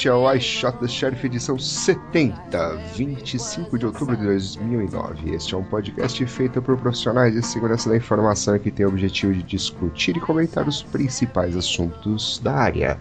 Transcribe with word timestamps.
Este 0.00 0.08
é 0.08 0.14
o 0.14 0.32
iShot 0.32 0.80
da 0.80 0.88
Sheriff 0.88 1.26
edição 1.26 1.58
70, 1.58 2.74
25 2.96 3.78
de 3.78 3.84
outubro 3.84 4.16
de 4.16 4.24
2009. 4.24 5.34
Este 5.34 5.54
é 5.54 5.58
um 5.58 5.62
podcast 5.62 6.24
feito 6.24 6.62
por 6.62 6.78
profissionais 6.78 7.34
de 7.34 7.44
segurança 7.44 7.90
da 7.90 7.98
informação 7.98 8.58
que 8.58 8.70
tem 8.70 8.86
o 8.86 8.88
objetivo 8.88 9.34
de 9.34 9.42
discutir 9.42 10.16
e 10.16 10.20
comentar 10.20 10.66
os 10.66 10.82
principais 10.82 11.54
assuntos 11.54 12.38
da 12.38 12.54
área. 12.54 12.98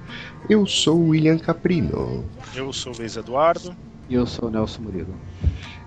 Eu 0.50 0.66
sou 0.66 1.00
o 1.00 1.08
William 1.12 1.38
Caprino. 1.38 2.26
Eu 2.54 2.74
sou 2.74 2.92
o 2.92 2.98
Luiz 2.98 3.16
Eduardo. 3.16 3.74
E 4.10 4.16
eu 4.16 4.28
sou 4.28 4.50
o 4.50 4.52
Nelson 4.52 4.82
Murilo. 4.82 5.16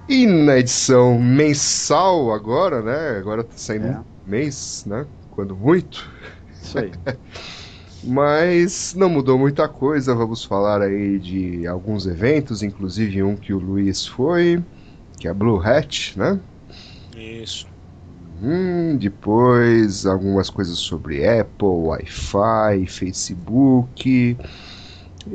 E 0.09 0.27
na 0.27 0.61
edição 0.61 1.19
mensal 1.19 2.33
agora, 2.33 2.81
né? 2.81 3.19
Agora 3.19 3.45
tá 3.45 3.53
saindo 3.55 3.87
é. 3.89 3.99
um 3.99 4.05
mês, 4.25 4.85
né? 4.87 5.05
Quando 5.33 5.55
muito. 5.55 6.11
Isso 6.63 6.79
aí. 6.79 6.91
Mas 8.03 8.95
não 8.95 9.09
mudou 9.09 9.39
muita 9.39 9.69
coisa. 9.69 10.15
Vamos 10.15 10.45
falar 10.45 10.83
aí 10.83 11.19
de 11.19 11.67
alguns 11.67 12.07
eventos, 12.07 12.63
inclusive 12.63 13.23
um 13.23 13.37
que 13.37 13.53
o 13.53 13.59
Luiz 13.59 14.07
foi, 14.07 14.63
que 15.19 15.29
é 15.29 15.33
Blue 15.33 15.61
Hat, 15.61 16.19
né? 16.19 16.39
Isso. 17.17 17.67
Hum, 18.43 18.97
depois 18.97 20.05
algumas 20.05 20.51
coisas 20.51 20.79
sobre 20.79 21.25
Apple, 21.25 21.69
Wi-Fi, 21.69 22.87
Facebook, 22.89 24.37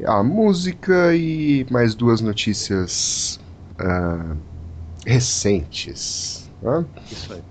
a 0.05 0.21
música 0.21 1.15
e 1.15 1.65
mais 1.71 1.95
duas 1.95 2.19
notícias 2.19 3.39
uh, 3.79 4.35
recentes. 5.05 6.49
Né? 6.61 6.85
Isso 7.09 7.33
aí. 7.33 7.41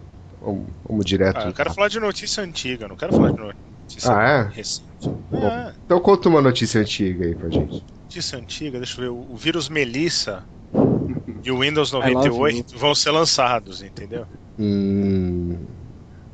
Vamos, 0.42 0.66
vamos 0.86 1.06
direto. 1.06 1.38
Ah, 1.38 1.46
eu 1.46 1.54
quero 1.54 1.72
falar 1.72 1.88
de 1.88 1.98
notícia 1.98 2.42
antiga, 2.42 2.86
não 2.86 2.96
quero 2.96 3.14
falar 3.14 3.32
de 3.32 3.38
notícia 3.38 4.14
ah, 4.14 4.28
é? 4.28 4.54
recente. 4.54 4.85
Bom, 5.02 5.38
é. 5.38 5.74
Então 5.84 6.00
conta 6.00 6.28
uma 6.28 6.40
notícia 6.40 6.80
antiga 6.80 7.26
aí 7.26 7.34
pra 7.34 7.50
gente. 7.50 7.84
Notícia 8.04 8.38
antiga, 8.38 8.78
deixa 8.78 9.00
eu 9.00 9.14
ver. 9.14 9.32
O 9.32 9.36
vírus 9.36 9.68
Melissa 9.68 10.44
e 11.44 11.50
o 11.50 11.60
Windows 11.60 11.92
98 11.92 12.76
vão 12.78 12.94
ser 12.94 13.10
lançados, 13.10 13.82
entendeu? 13.82 14.26
Hum. 14.58 15.56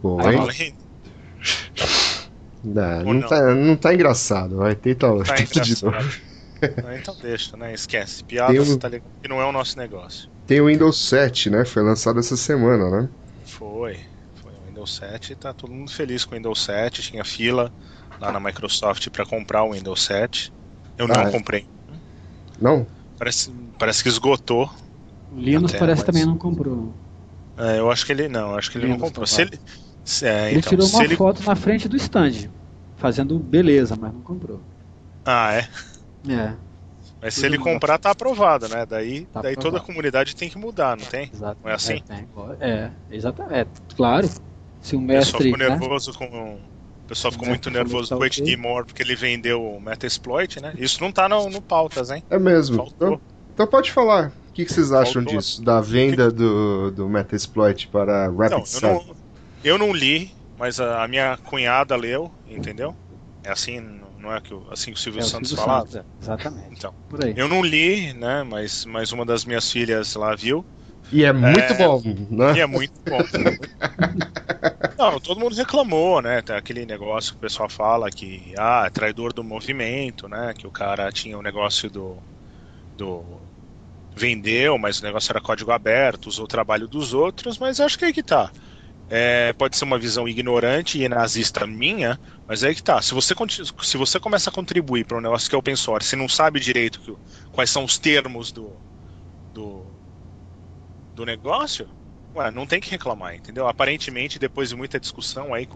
Bom, 0.03 0.21
hein? 0.51 0.75
Não, 2.65 3.03
não, 3.03 3.15
não, 3.15 3.29
tá, 3.29 3.55
não 3.55 3.77
tá 3.77 3.93
engraçado, 3.93 4.59
vai 4.59 4.75
tenta, 4.75 5.09
tá 5.25 5.35
tenta 5.35 5.61
de 5.61 5.85
novo. 5.85 5.99
Então 6.97 7.17
deixa, 7.21 7.57
né? 7.57 7.75
Esquece. 7.75 8.23
Piadas 8.25 8.71
um... 8.71 8.79
tá 8.79 8.89
ligado? 8.89 9.11
que 9.21 9.29
não 9.29 9.41
é 9.41 9.45
o 9.45 9.53
nosso 9.53 9.77
negócio. 9.77 10.31
Tem 10.47 10.61
o 10.61 10.67
Windows 10.67 11.09
7, 11.09 11.51
né? 11.51 11.65
Foi 11.65 11.83
lançado 11.83 12.21
essa 12.21 12.37
semana, 12.37 12.89
né? 12.89 13.09
Foi. 13.45 13.99
Foi 14.37 14.53
o 14.53 14.69
Windows 14.69 14.97
7 14.97 15.35
tá 15.35 15.53
todo 15.53 15.73
mundo 15.73 15.91
feliz 15.91 16.25
com 16.25 16.35
o 16.35 16.37
Windows 16.37 16.65
7. 16.65 17.03
Tinha 17.03 17.25
fila 17.25 17.73
lá 18.21 18.33
na 18.33 18.41
Microsoft 18.41 19.09
para 19.11 19.25
comprar 19.27 19.65
o 19.65 19.73
Windows 19.73 20.03
7. 20.05 20.53
Eu 20.99 21.07
ah, 21.07 21.09
não 21.09 21.21
é? 21.23 21.31
comprei. 21.31 21.67
Não? 22.61 22.87
Parece, 23.19 23.53
parece 23.79 24.03
que 24.03 24.09
esgotou. 24.09 24.71
O 25.33 25.39
Linus 25.39 25.71
até, 25.71 25.79
parece 25.79 26.01
mas... 26.01 26.07
também 26.07 26.27
não 26.27 26.37
comprou. 26.37 26.93
É, 27.57 27.79
eu 27.79 27.91
acho 27.91 28.07
que 28.07 28.13
ele 28.13 28.29
não, 28.29 28.57
acho 28.57 28.71
que 28.71 28.79
ele 28.79 28.87
Linus 28.87 29.01
não 29.01 29.07
comprou. 29.07 29.27
Se 29.27 29.43
ele, 29.43 29.59
se, 30.05 30.27
é, 30.27 30.51
ele 30.51 30.59
então, 30.59 30.71
tirou 30.71 30.89
uma 30.89 31.05
ele... 31.05 31.17
foto 31.17 31.43
na 31.45 31.55
frente 31.55 31.89
do 31.89 31.97
stand, 31.97 32.51
fazendo 32.97 33.39
beleza, 33.39 33.97
mas 33.99 34.13
não 34.13 34.21
comprou. 34.21 34.61
Ah, 35.25 35.55
é? 35.55 35.69
É. 36.29 36.55
Mas 37.23 37.35
se 37.35 37.47
ele 37.47 37.57
comprar, 37.57 37.99
tá 37.99 38.11
aprovado, 38.11 38.69
né? 38.69 38.85
Daí, 38.85 39.27
tá 39.27 39.43
daí 39.43 39.55
toda 39.55 39.79
a 39.79 39.81
comunidade 39.81 40.35
tem 40.35 40.51
que 40.51 40.59
mudar, 40.59 40.97
não 40.97 41.05
tem? 41.05 41.31
Exato. 41.33 41.57
Não 41.63 41.71
é 41.71 41.75
assim? 41.75 42.03
É, 42.59 42.69
é 42.69 42.91
exatamente. 43.13 43.55
É, 43.55 43.67
claro. 43.95 44.29
Se 44.81 44.97
o 44.97 45.01
mestre. 45.01 45.37
O 45.37 45.39
pessoal 45.39 45.43
ficou 45.43 45.59
né? 45.59 45.69
nervoso 45.69 46.13
com. 46.19 46.59
O 47.05 47.09
pessoal 47.09 47.33
ficou 47.33 47.49
muito 47.49 47.71
nervoso 47.71 48.15
com 48.15 48.21
o 48.21 48.25
HD 48.25 48.57
More 48.57 48.87
porque 48.87 49.03
ele 49.03 49.15
vendeu 49.15 49.63
o 49.63 49.81
Metasploit, 49.81 50.61
né? 50.61 50.73
Isso 50.79 51.01
não 51.01 51.13
tá 51.13 51.29
no, 51.29 51.49
no 51.51 51.61
pautas, 51.61 52.11
hein? 52.11 52.23
É 52.31 52.39
mesmo. 52.39 52.91
Então, 52.95 53.21
então, 53.53 53.67
pode 53.67 53.91
falar. 53.91 54.33
O 54.51 54.53
que, 54.55 54.65
que 54.65 54.73
vocês 54.73 54.93
acham 54.93 55.23
Faltou. 55.23 55.39
disso? 55.39 55.63
Da 55.63 55.81
venda 55.81 56.31
do, 56.31 56.91
do 56.91 57.09
Metasploit 57.09 57.89
para 57.89 58.29
Rapid 58.29 58.51
não, 58.51 58.65
eu 58.75 58.81
não, 58.81 59.17
eu 59.65 59.79
não 59.79 59.93
li, 59.93 60.31
mas 60.59 60.79
a, 60.79 61.03
a 61.03 61.09
minha 61.09 61.37
cunhada 61.39 61.97
leu, 61.97 62.31
entendeu? 62.47 62.95
É 63.45 63.51
assim, 63.51 63.81
não 64.19 64.33
é 64.33 64.41
que 64.41 64.57
assim 64.71 64.93
que 64.93 64.99
o 64.99 65.03
Silvio 65.03 65.21
é, 65.21 65.25
Santos 65.25 65.51
Silvio 65.51 65.65
falava? 65.65 65.89
Santos, 65.89 65.97
é, 65.97 66.23
exatamente. 66.23 66.69
Então, 66.71 66.95
eu 67.37 67.49
não 67.49 67.63
li, 67.63 68.13
né? 68.13 68.45
Mas, 68.45 68.85
mas 68.85 69.11
uma 69.11 69.27
das 69.27 69.45
minhas 69.45 69.71
filhas 69.71 70.15
lá 70.15 70.35
viu. 70.35 70.65
E 71.13 71.25
é 71.25 71.33
muito 71.33 71.59
é, 71.59 71.75
bom, 71.75 72.03
né? 72.31 72.55
E 72.57 72.61
é 72.61 72.67
muito 72.67 72.95
bom. 73.07 73.19
não, 74.99 75.21
todo 75.21 75.39
mundo 75.39 75.55
reclamou, 75.55 76.23
né? 76.23 76.41
Tem 76.41 76.57
aquele 76.57 76.87
negócio 76.87 77.33
que 77.33 77.37
o 77.37 77.41
pessoal 77.41 77.69
fala 77.69 78.11
que 78.11 78.55
ah, 78.59 78.85
é 78.87 78.91
traidor 78.91 79.35
do 79.35 79.45
movimento, 79.45 80.27
né? 80.27 80.55
Que 80.57 80.67
o 80.67 80.71
cara 80.71 81.13
tinha 81.13 81.37
o 81.37 81.41
um 81.41 81.43
negócio 81.43 81.91
do, 81.91 82.17
do 82.97 83.43
vendeu, 84.17 84.79
mas 84.79 85.01
o 85.01 85.05
negócio 85.05 85.31
era 85.31 85.41
código 85.41 85.71
aberto, 85.71 86.29
usou 86.29 86.47
o 86.47 86.49
trabalho 86.49 86.89
dos 86.89 87.13
outros, 87.13 87.59
mas 87.59 87.79
acho 87.79 87.99
que 87.99 88.05
é 88.05 88.09
aí 88.09 88.15
que 88.15 88.23
tá. 88.23 88.51
É, 89.11 89.53
pode 89.53 89.77
ser 89.77 89.85
uma 89.85 89.99
visão 89.99 90.27
ignorante 90.27 90.99
e 90.99 91.07
nazista 91.09 91.67
minha, 91.67 92.19
mas 92.47 92.63
é 92.63 92.69
aí 92.69 92.75
que 92.75 92.83
tá. 92.83 93.03
Se 93.03 93.13
você, 93.13 93.35
se 93.83 93.97
você 93.99 94.19
começa 94.19 94.49
a 94.49 94.53
contribuir 94.53 95.05
para 95.05 95.19
um 95.19 95.21
negócio 95.21 95.51
que 95.51 95.55
é 95.55 95.59
open 95.59 95.77
source, 95.77 96.09
você 96.09 96.17
não 96.17 96.29
sabe 96.29 96.59
direito 96.59 97.01
que, 97.01 97.15
quais 97.51 97.69
são 97.69 97.85
os 97.85 97.99
termos 97.99 98.51
do, 98.51 98.81
do, 99.53 99.92
do 101.23 101.27
negócio, 101.27 101.89
ué, 102.35 102.51
não 102.51 102.67
tem 102.67 102.81
que 102.81 102.91
reclamar, 102.91 103.35
entendeu? 103.35 103.69
Aparentemente, 103.69 104.39
depois 104.39 104.71
de 104.71 104.77
muita 104.77 104.99
discussão, 104.99 105.55
aí 105.55 105.69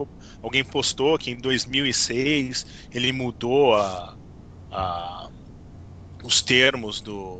alguém 0.43 0.63
postou 0.63 1.17
que 1.17 1.31
em 1.31 1.37
2006 1.37 2.65
ele 2.93 3.11
mudou 3.13 3.75
a, 3.75 4.15
a 4.69 5.29
os 6.23 6.41
termos 6.41 6.99
do, 6.99 7.39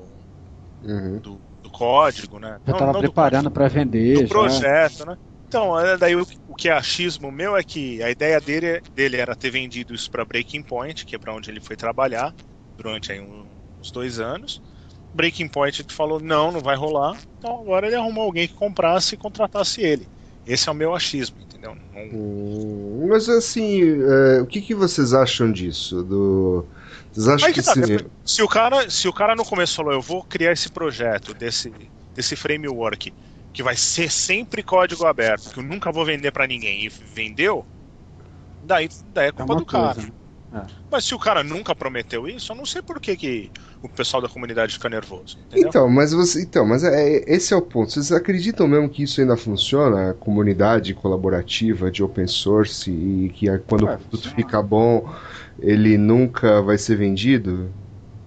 uhum. 0.83 1.19
do, 1.19 1.41
do, 1.61 1.69
código, 1.69 2.39
né? 2.39 2.59
Eu 2.65 2.73
estava 2.73 2.97
preparando 2.97 3.51
para 3.51 3.67
vender. 3.67 4.23
Do 4.23 4.29
projeto, 4.29 4.99
já. 4.99 5.05
né? 5.07 5.17
Então, 5.47 5.77
é, 5.77 5.97
daí 5.97 6.15
o, 6.15 6.25
o, 6.47 6.55
que 6.55 6.69
é 6.69 6.73
achismo 6.73 7.31
meu 7.31 7.57
é 7.57 7.63
que 7.63 8.01
a 8.01 8.09
ideia 8.09 8.39
dele, 8.39 8.81
dele 8.93 9.17
era 9.17 9.35
ter 9.35 9.49
vendido 9.49 9.93
isso 9.93 10.09
para 10.09 10.23
Breaking 10.23 10.61
Point, 10.61 11.05
que 11.05 11.15
é 11.15 11.19
para 11.19 11.33
onde 11.33 11.49
ele 11.49 11.59
foi 11.59 11.75
trabalhar 11.75 12.33
durante 12.77 13.11
aí 13.11 13.19
uns 13.19 13.91
dois 13.91 14.19
anos. 14.19 14.61
Breaking 15.17 15.47
Point 15.47 15.83
falou 15.89 16.19
não, 16.19 16.51
não 16.51 16.59
vai 16.59 16.75
rolar. 16.75 17.17
Então 17.39 17.59
agora 17.59 17.87
ele 17.87 17.95
arrumou 17.95 18.23
alguém 18.23 18.47
que 18.47 18.53
comprasse 18.53 19.15
e 19.15 19.17
contratasse 19.17 19.81
ele. 19.81 20.07
Esse 20.45 20.69
é 20.69 20.71
o 20.71 20.75
meu 20.75 20.95
achismo, 20.95 21.37
entendeu? 21.41 21.75
Não... 21.93 22.01
Hum, 22.13 23.07
mas 23.09 23.27
assim, 23.27 23.81
é, 23.81 24.41
o 24.41 24.45
que, 24.45 24.61
que 24.61 24.75
vocês 24.75 25.13
acham 25.13 25.51
disso? 25.51 26.03
Do... 26.03 26.65
Vocês 27.11 27.27
acham 27.27 27.47
que, 27.51 27.59
que 27.59 27.65
tá, 27.65 27.73
se... 27.73 28.05
se... 28.23 28.43
o 28.43 28.47
cara, 28.47 28.89
se 28.89 29.07
o 29.07 29.13
cara 29.13 29.35
no 29.35 29.43
começo 29.43 29.75
falou, 29.75 29.91
eu 29.91 30.01
vou 30.01 30.23
criar 30.23 30.51
esse 30.51 30.69
projeto 30.69 31.33
desse, 31.33 31.73
desse 32.13 32.35
framework 32.35 33.11
que 33.51 33.63
vai 33.63 33.75
ser 33.75 34.11
sempre 34.11 34.61
código 34.61 35.05
aberto, 35.05 35.51
que 35.51 35.59
eu 35.59 35.63
nunca 35.63 35.91
vou 35.91 36.05
vender 36.05 36.31
para 36.31 36.45
ninguém, 36.45 36.85
e 36.85 36.89
vendeu, 36.89 37.65
daí, 38.63 38.87
daí 39.11 39.29
é 39.29 39.31
culpa 39.31 39.53
é 39.53 39.57
do 39.57 39.65
cara. 39.65 39.93
Coisa, 39.95 40.07
né? 40.09 40.16
É. 40.53 40.61
Mas 40.89 41.05
se 41.05 41.13
o 41.13 41.19
cara 41.19 41.43
nunca 41.43 41.75
prometeu 41.75 42.27
isso, 42.27 42.51
eu 42.51 42.55
não 42.55 42.65
sei 42.65 42.81
por 42.81 42.99
que, 42.99 43.15
que 43.17 43.51
o 43.81 43.89
pessoal 43.89 44.21
da 44.21 44.29
comunidade 44.29 44.73
fica 44.73 44.89
nervoso. 44.89 45.37
Entendeu? 45.47 45.69
Então, 45.69 45.89
mas 45.89 46.13
você, 46.13 46.41
então, 46.41 46.65
mas 46.65 46.83
é, 46.83 47.23
esse 47.27 47.53
é 47.53 47.57
o 47.57 47.61
ponto. 47.61 47.91
Vocês 47.91 48.11
acreditam 48.11 48.67
mesmo 48.67 48.89
que 48.89 49.03
isso 49.03 49.19
ainda 49.19 49.35
funciona? 49.35 50.11
A 50.11 50.13
comunidade 50.13 50.93
colaborativa 50.93 51.91
de 51.91 52.01
open 52.01 52.27
source 52.27 52.89
e 52.89 53.29
que 53.29 53.45
quando 53.59 53.89
é, 53.89 53.95
o 53.95 53.97
produto 53.97 54.33
fica 54.35 54.61
bom, 54.61 55.13
ele 55.59 55.97
nunca 55.97 56.61
vai 56.61 56.77
ser 56.77 56.95
vendido? 56.95 57.69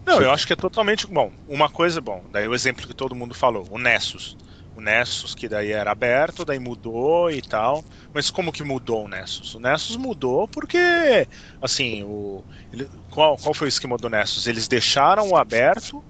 Não, 0.05 0.20
eu 0.20 0.31
acho 0.31 0.46
que 0.46 0.52
é 0.52 0.56
totalmente 0.56 1.06
bom. 1.06 1.32
Uma 1.49 1.70
coisa, 1.70 2.00
bom, 2.00 2.23
daí 2.31 2.46
o 2.46 2.55
exemplo 2.55 2.87
que 2.87 2.94
todo 2.94 3.14
mundo 3.14 3.34
falou, 3.34 3.66
o 3.70 3.78
Nessus 3.78 4.37
o 4.80 4.82
Nessus, 4.82 5.34
que 5.34 5.48
daí 5.48 5.70
era 5.70 5.92
aberto, 5.92 6.44
daí 6.44 6.58
mudou 6.58 7.30
e 7.30 7.40
tal. 7.40 7.84
Mas 8.12 8.30
como 8.30 8.50
que 8.50 8.64
mudou 8.64 9.04
o 9.04 9.08
Nessus? 9.08 9.54
O 9.54 9.60
Nessus 9.60 9.96
mudou 9.96 10.48
porque, 10.48 11.28
assim, 11.62 12.02
o, 12.02 12.42
ele, 12.72 12.88
qual, 13.10 13.36
qual 13.36 13.54
foi 13.54 13.68
o 13.68 13.68
esquema 13.68 13.96
do 13.96 14.08
Nessus? 14.08 14.46
Eles 14.46 14.66
deixaram 14.66 15.28
o 15.28 15.36
aberto, 15.36 16.02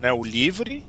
né, 0.00 0.12
o 0.12 0.22
livre, 0.22 0.86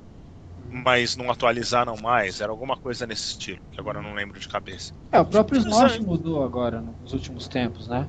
mas 0.70 1.16
não 1.16 1.32
atualizaram 1.32 1.96
mais. 1.98 2.42
Era 2.42 2.52
alguma 2.52 2.78
coisa 2.78 3.08
nesse 3.08 3.32
estilo, 3.32 3.60
que 3.72 3.80
agora 3.80 4.00
eu 4.00 4.04
não 4.04 4.14
lembro 4.14 4.40
de 4.40 4.48
cabeça. 4.48 4.94
É, 5.12 5.20
o 5.20 5.26
próprio 5.26 5.60
Snort 5.60 5.96
é... 5.96 6.00
mudou 6.00 6.44
agora, 6.44 6.84
nos 7.02 7.14
últimos 7.14 7.48
tempos, 7.48 7.88
né? 7.88 8.08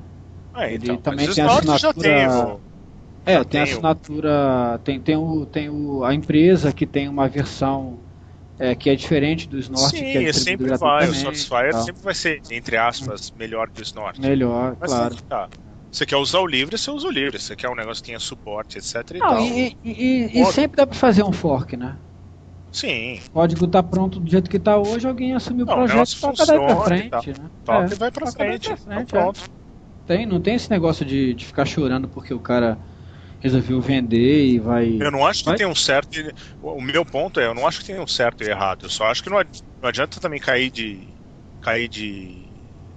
É, 0.53 0.75
então, 0.75 0.95
Ele 0.95 1.01
também 1.01 1.33
tem 1.33 1.43
a 1.43 1.47
assinatura... 1.47 2.59
É, 3.23 3.35
tem, 3.35 3.45
tem 3.45 3.61
a 3.61 3.63
assinatura, 3.63 4.81
tem, 4.83 4.99
tem, 4.99 5.15
o, 5.15 5.45
tem 5.45 5.69
o, 5.69 6.03
a 6.03 6.11
empresa 6.11 6.73
que 6.73 6.87
tem 6.87 7.07
uma 7.07 7.29
versão 7.29 7.99
é, 8.61 8.75
que 8.75 8.89
é 8.89 8.95
diferente 8.95 9.47
do 9.47 9.57
Snort. 9.57 9.89
Sim, 9.89 9.99
que 9.99 10.17
é 10.25 10.33
sempre 10.33 10.77
vai. 10.77 11.09
O 11.09 11.15
Satisfyer 11.15 11.73
sempre 11.73 12.03
vai 12.03 12.13
ser, 12.13 12.41
entre 12.51 12.77
aspas, 12.77 13.31
melhor 13.31 13.69
que 13.69 13.81
o 13.81 13.83
Snort. 13.83 14.19
Melhor, 14.19 14.77
Mas 14.79 14.91
claro. 14.91 15.15
Tá. 15.23 15.49
Você 15.91 16.05
quer 16.05 16.17
usar 16.17 16.39
o 16.39 16.47
livre, 16.47 16.77
você 16.77 16.89
usa 16.91 17.07
o 17.07 17.11
livre. 17.11 17.39
Você 17.39 17.55
quer 17.55 17.69
um 17.69 17.75
negócio 17.75 18.01
que 18.03 18.07
tenha 18.07 18.19
suporte, 18.19 18.77
etc. 18.77 18.95
E, 19.15 19.17
Não, 19.17 19.39
e, 19.39 19.75
e, 19.83 20.41
e 20.41 20.45
sempre 20.45 20.77
dá 20.77 20.85
para 20.85 20.95
fazer 20.95 21.23
um 21.23 21.33
fork, 21.33 21.75
né? 21.75 21.97
Sim. 22.71 23.19
O 23.27 23.31
código 23.31 23.67
tá 23.67 23.83
pronto 23.83 24.19
do 24.19 24.29
jeito 24.29 24.49
que 24.49 24.57
tá 24.57 24.77
hoje, 24.77 25.05
alguém 25.05 25.33
assume 25.33 25.63
o 25.63 25.65
projeto 25.65 26.09
e 26.09 26.21
toca 26.21 26.45
daí 26.45 26.59
pra 26.59 26.75
frente, 26.81 27.09
tá. 27.09 27.21
né? 27.25 27.49
Toca 27.65 27.83
é, 27.83 27.91
e 27.91 27.95
vai 27.95 28.11
pra 28.11 28.31
frente. 28.31 28.67
Pra 28.67 28.77
frente 28.77 29.07
tá 29.07 29.19
pronto. 29.19 29.41
É. 29.41 29.61
Tem, 30.05 30.25
não 30.25 30.39
tem 30.39 30.55
esse 30.55 30.69
negócio 30.69 31.05
de, 31.05 31.33
de 31.33 31.45
ficar 31.45 31.65
chorando 31.65 32.07
porque 32.07 32.33
o 32.33 32.39
cara 32.39 32.77
resolveu 33.41 33.81
vender 33.81 34.45
e 34.45 34.59
vai. 34.59 34.97
Eu 34.99 35.11
não 35.11 35.25
acho 35.25 35.39
que 35.39 35.49
vai? 35.49 35.57
tem 35.57 35.65
um 35.65 35.75
certo. 35.75 36.09
O 36.61 36.79
meu 36.79 37.03
ponto 37.03 37.39
é, 37.39 37.47
eu 37.47 37.53
não 37.53 37.67
acho 37.67 37.79
que 37.79 37.85
tem 37.87 37.99
um 37.99 38.07
certo 38.07 38.43
e 38.43 38.47
errado. 38.47 38.85
Eu 38.85 38.89
só 38.89 39.05
acho 39.05 39.23
que 39.23 39.29
não, 39.29 39.43
adianta 39.81 40.19
também 40.19 40.39
cair 40.39 40.69
de. 40.69 40.99
cair 41.61 41.87
de. 41.87 42.37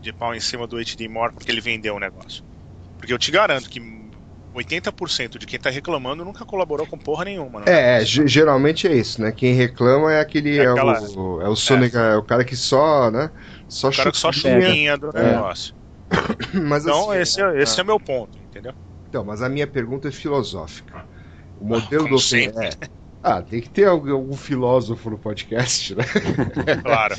de 0.01 0.13
pau 0.13 0.35
em 0.35 0.41
cima 0.41 0.67
do 0.67 0.77
HD 0.77 1.09
More 1.09 1.33
porque 1.33 1.51
ele 1.51 1.61
vendeu 1.61 1.97
o 1.97 1.99
negócio. 1.99 2.45
Porque 2.99 3.13
eu 3.13 3.19
te 3.19 3.31
garanto 3.31 3.69
que 3.69 3.81
80% 4.55 5.39
de 5.39 5.47
quem 5.47 5.59
tá 5.59 5.71
reclamando 5.71 6.25
nunca 6.25 6.45
colaborou 6.45 6.87
com 6.87 6.97
porra 6.97 7.25
nenhuma. 7.25 7.63
É, 7.67 8.03
é 8.03 8.05
geralmente 8.05 8.87
é 8.87 8.95
isso, 8.95 9.21
né? 9.21 9.33
Quem 9.33 9.55
reclama 9.55 10.13
é 10.13 10.21
aquele. 10.21 10.59
É, 10.59 10.67
aquela, 10.67 10.99
é 10.99 11.01
o, 11.01 11.43
é 11.43 11.49
o 11.49 11.57
Sonic, 11.57 11.97
é. 11.97 12.13
é. 12.13 12.17
o 12.17 12.23
cara 12.23 12.45
que 12.45 12.55
só, 12.55 13.11
né? 13.11 13.31
Só 13.67 13.89
o 13.89 13.97
cara 13.97 14.11
que 14.13 14.19
só 14.19 14.31
chuminha 14.31 14.97
do 14.97 15.11
é. 15.17 15.33
negócio. 15.33 15.75
Mas, 16.53 16.85
então, 16.85 17.11
assim, 17.11 17.21
esse, 17.21 17.43
é, 17.43 17.63
esse 17.63 17.81
é 17.81 17.85
meu 17.85 17.99
ponto, 17.99 18.39
entendeu? 18.39 18.75
Então, 19.15 19.23
mas 19.23 19.43
a 19.43 19.49
minha 19.49 19.65
pergunta 19.65 20.09
é 20.09 20.11
filosófica. 20.11 21.05
O 21.61 21.65
modelo 21.65 22.09
do 22.09 22.17
Open. 22.17 22.49
É, 22.49 22.71
ah, 23.23 23.41
tem 23.41 23.61
que 23.61 23.71
ter 23.71 23.85
algum, 23.85 24.11
algum, 24.11 24.37
filósofo 24.37 25.09
no 25.09 25.17
podcast, 25.17 25.95
né? 25.95 26.03
Claro. 26.83 27.15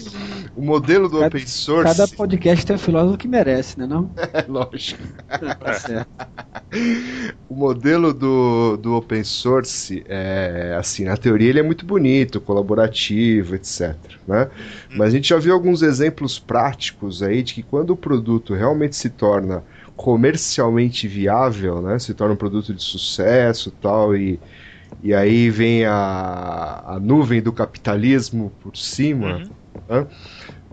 o 0.58 0.62
modelo 0.62 1.08
do 1.08 1.20
cada, 1.20 1.28
open 1.28 1.48
source. 1.48 1.96
Cada 1.96 2.08
podcast 2.10 2.66
tem 2.66 2.76
um 2.76 2.80
filósofo 2.80 3.18
que 3.18 3.30
merece, 3.30 3.80
né? 3.80 3.88
Não? 3.88 4.12
É, 4.34 4.44
lógico. 4.46 5.02
tá 5.30 6.06
o 7.48 7.56
modelo 7.56 8.14
do, 8.14 8.76
do 8.76 8.94
open 8.96 9.24
source, 9.24 10.04
é, 10.10 10.76
assim, 10.78 11.06
na 11.06 11.16
teoria 11.16 11.48
ele 11.48 11.60
é 11.62 11.64
muito 11.64 11.86
bonito, 11.86 12.42
colaborativo, 12.42 13.56
etc. 13.56 13.96
Né? 14.28 14.50
Hum. 14.92 14.96
Mas 14.98 15.08
a 15.08 15.12
gente 15.12 15.30
já 15.30 15.38
viu 15.38 15.54
alguns 15.54 15.82
exemplos 15.82 16.38
práticos 16.38 17.24
aí 17.24 17.42
de 17.42 17.54
que 17.54 17.64
quando 17.64 17.92
o 17.92 17.96
produto 17.96 18.54
realmente 18.54 18.98
se 18.98 19.10
torna 19.10 19.64
comercialmente 19.96 21.08
viável, 21.08 21.82
né? 21.82 22.00
Se 22.00 22.14
torna 22.14 22.34
um 22.34 22.38
produto 22.38 22.74
de 22.74 22.84
sucesso 22.84 23.72
tal, 23.82 24.16
e 24.16 24.40
e 25.04 25.14
aí 25.14 25.50
vem 25.50 25.86
a, 25.86 26.84
a 26.86 27.00
nuvem 27.00 27.42
do 27.42 27.52
capitalismo 27.52 28.52
por 28.62 28.76
cima, 28.76 29.36
uhum. 29.38 29.50
né? 29.90 30.08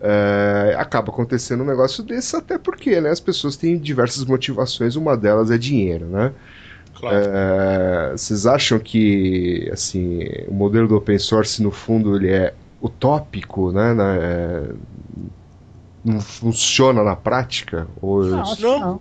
é, 0.02 0.74
acaba 0.76 1.10
acontecendo 1.10 1.62
um 1.62 1.66
negócio 1.66 2.02
desse, 2.02 2.34
até 2.34 2.58
porque 2.58 3.00
né, 3.00 3.10
as 3.10 3.20
pessoas 3.20 3.56
têm 3.56 3.78
diversas 3.78 4.24
motivações, 4.24 4.96
uma 4.96 5.16
delas 5.16 5.50
é 5.50 5.56
dinheiro, 5.56 6.06
né? 6.06 6.32
Claro. 6.94 7.16
É, 7.16 8.12
vocês 8.12 8.46
acham 8.46 8.78
que 8.78 9.68
assim 9.72 10.28
o 10.48 10.54
modelo 10.54 10.88
do 10.88 10.96
open 10.96 11.18
source 11.18 11.62
no 11.62 11.70
fundo 11.70 12.16
ele 12.16 12.30
é 12.30 12.52
utópico, 12.80 13.70
né? 13.70 13.94
Na, 13.94 14.16
é, 14.16 14.70
não 16.04 16.20
funciona 16.20 17.04
na 17.04 17.14
prática? 17.14 17.86
Ou 18.00 18.24
não, 18.24 18.54
eu... 18.58 18.80
não. 18.80 19.00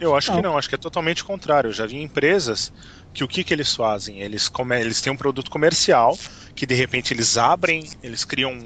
Eu 0.00 0.16
acho 0.16 0.30
não. 0.30 0.36
que 0.36 0.42
não, 0.42 0.58
acho 0.58 0.68
que 0.68 0.74
é 0.74 0.78
totalmente 0.78 1.22
contrário. 1.22 1.68
Eu 1.68 1.72
já 1.72 1.86
vi 1.86 1.96
empresas 2.00 2.72
que 3.12 3.22
o 3.22 3.28
que, 3.28 3.44
que 3.44 3.52
eles 3.52 3.74
fazem? 3.74 4.20
Eles, 4.20 4.48
come, 4.48 4.80
eles 4.80 5.00
têm 5.00 5.12
um 5.12 5.16
produto 5.16 5.50
comercial 5.50 6.16
que 6.54 6.66
de 6.66 6.74
repente 6.74 7.12
eles 7.12 7.36
abrem, 7.36 7.88
eles 8.02 8.24
criam 8.24 8.58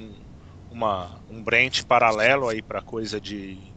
uma, 0.70 1.20
um 1.28 1.42
branch 1.42 1.84
paralelo 1.86 2.48
aí 2.48 2.62
para 2.62 2.80
coisa 2.80 3.20
de, 3.20 3.74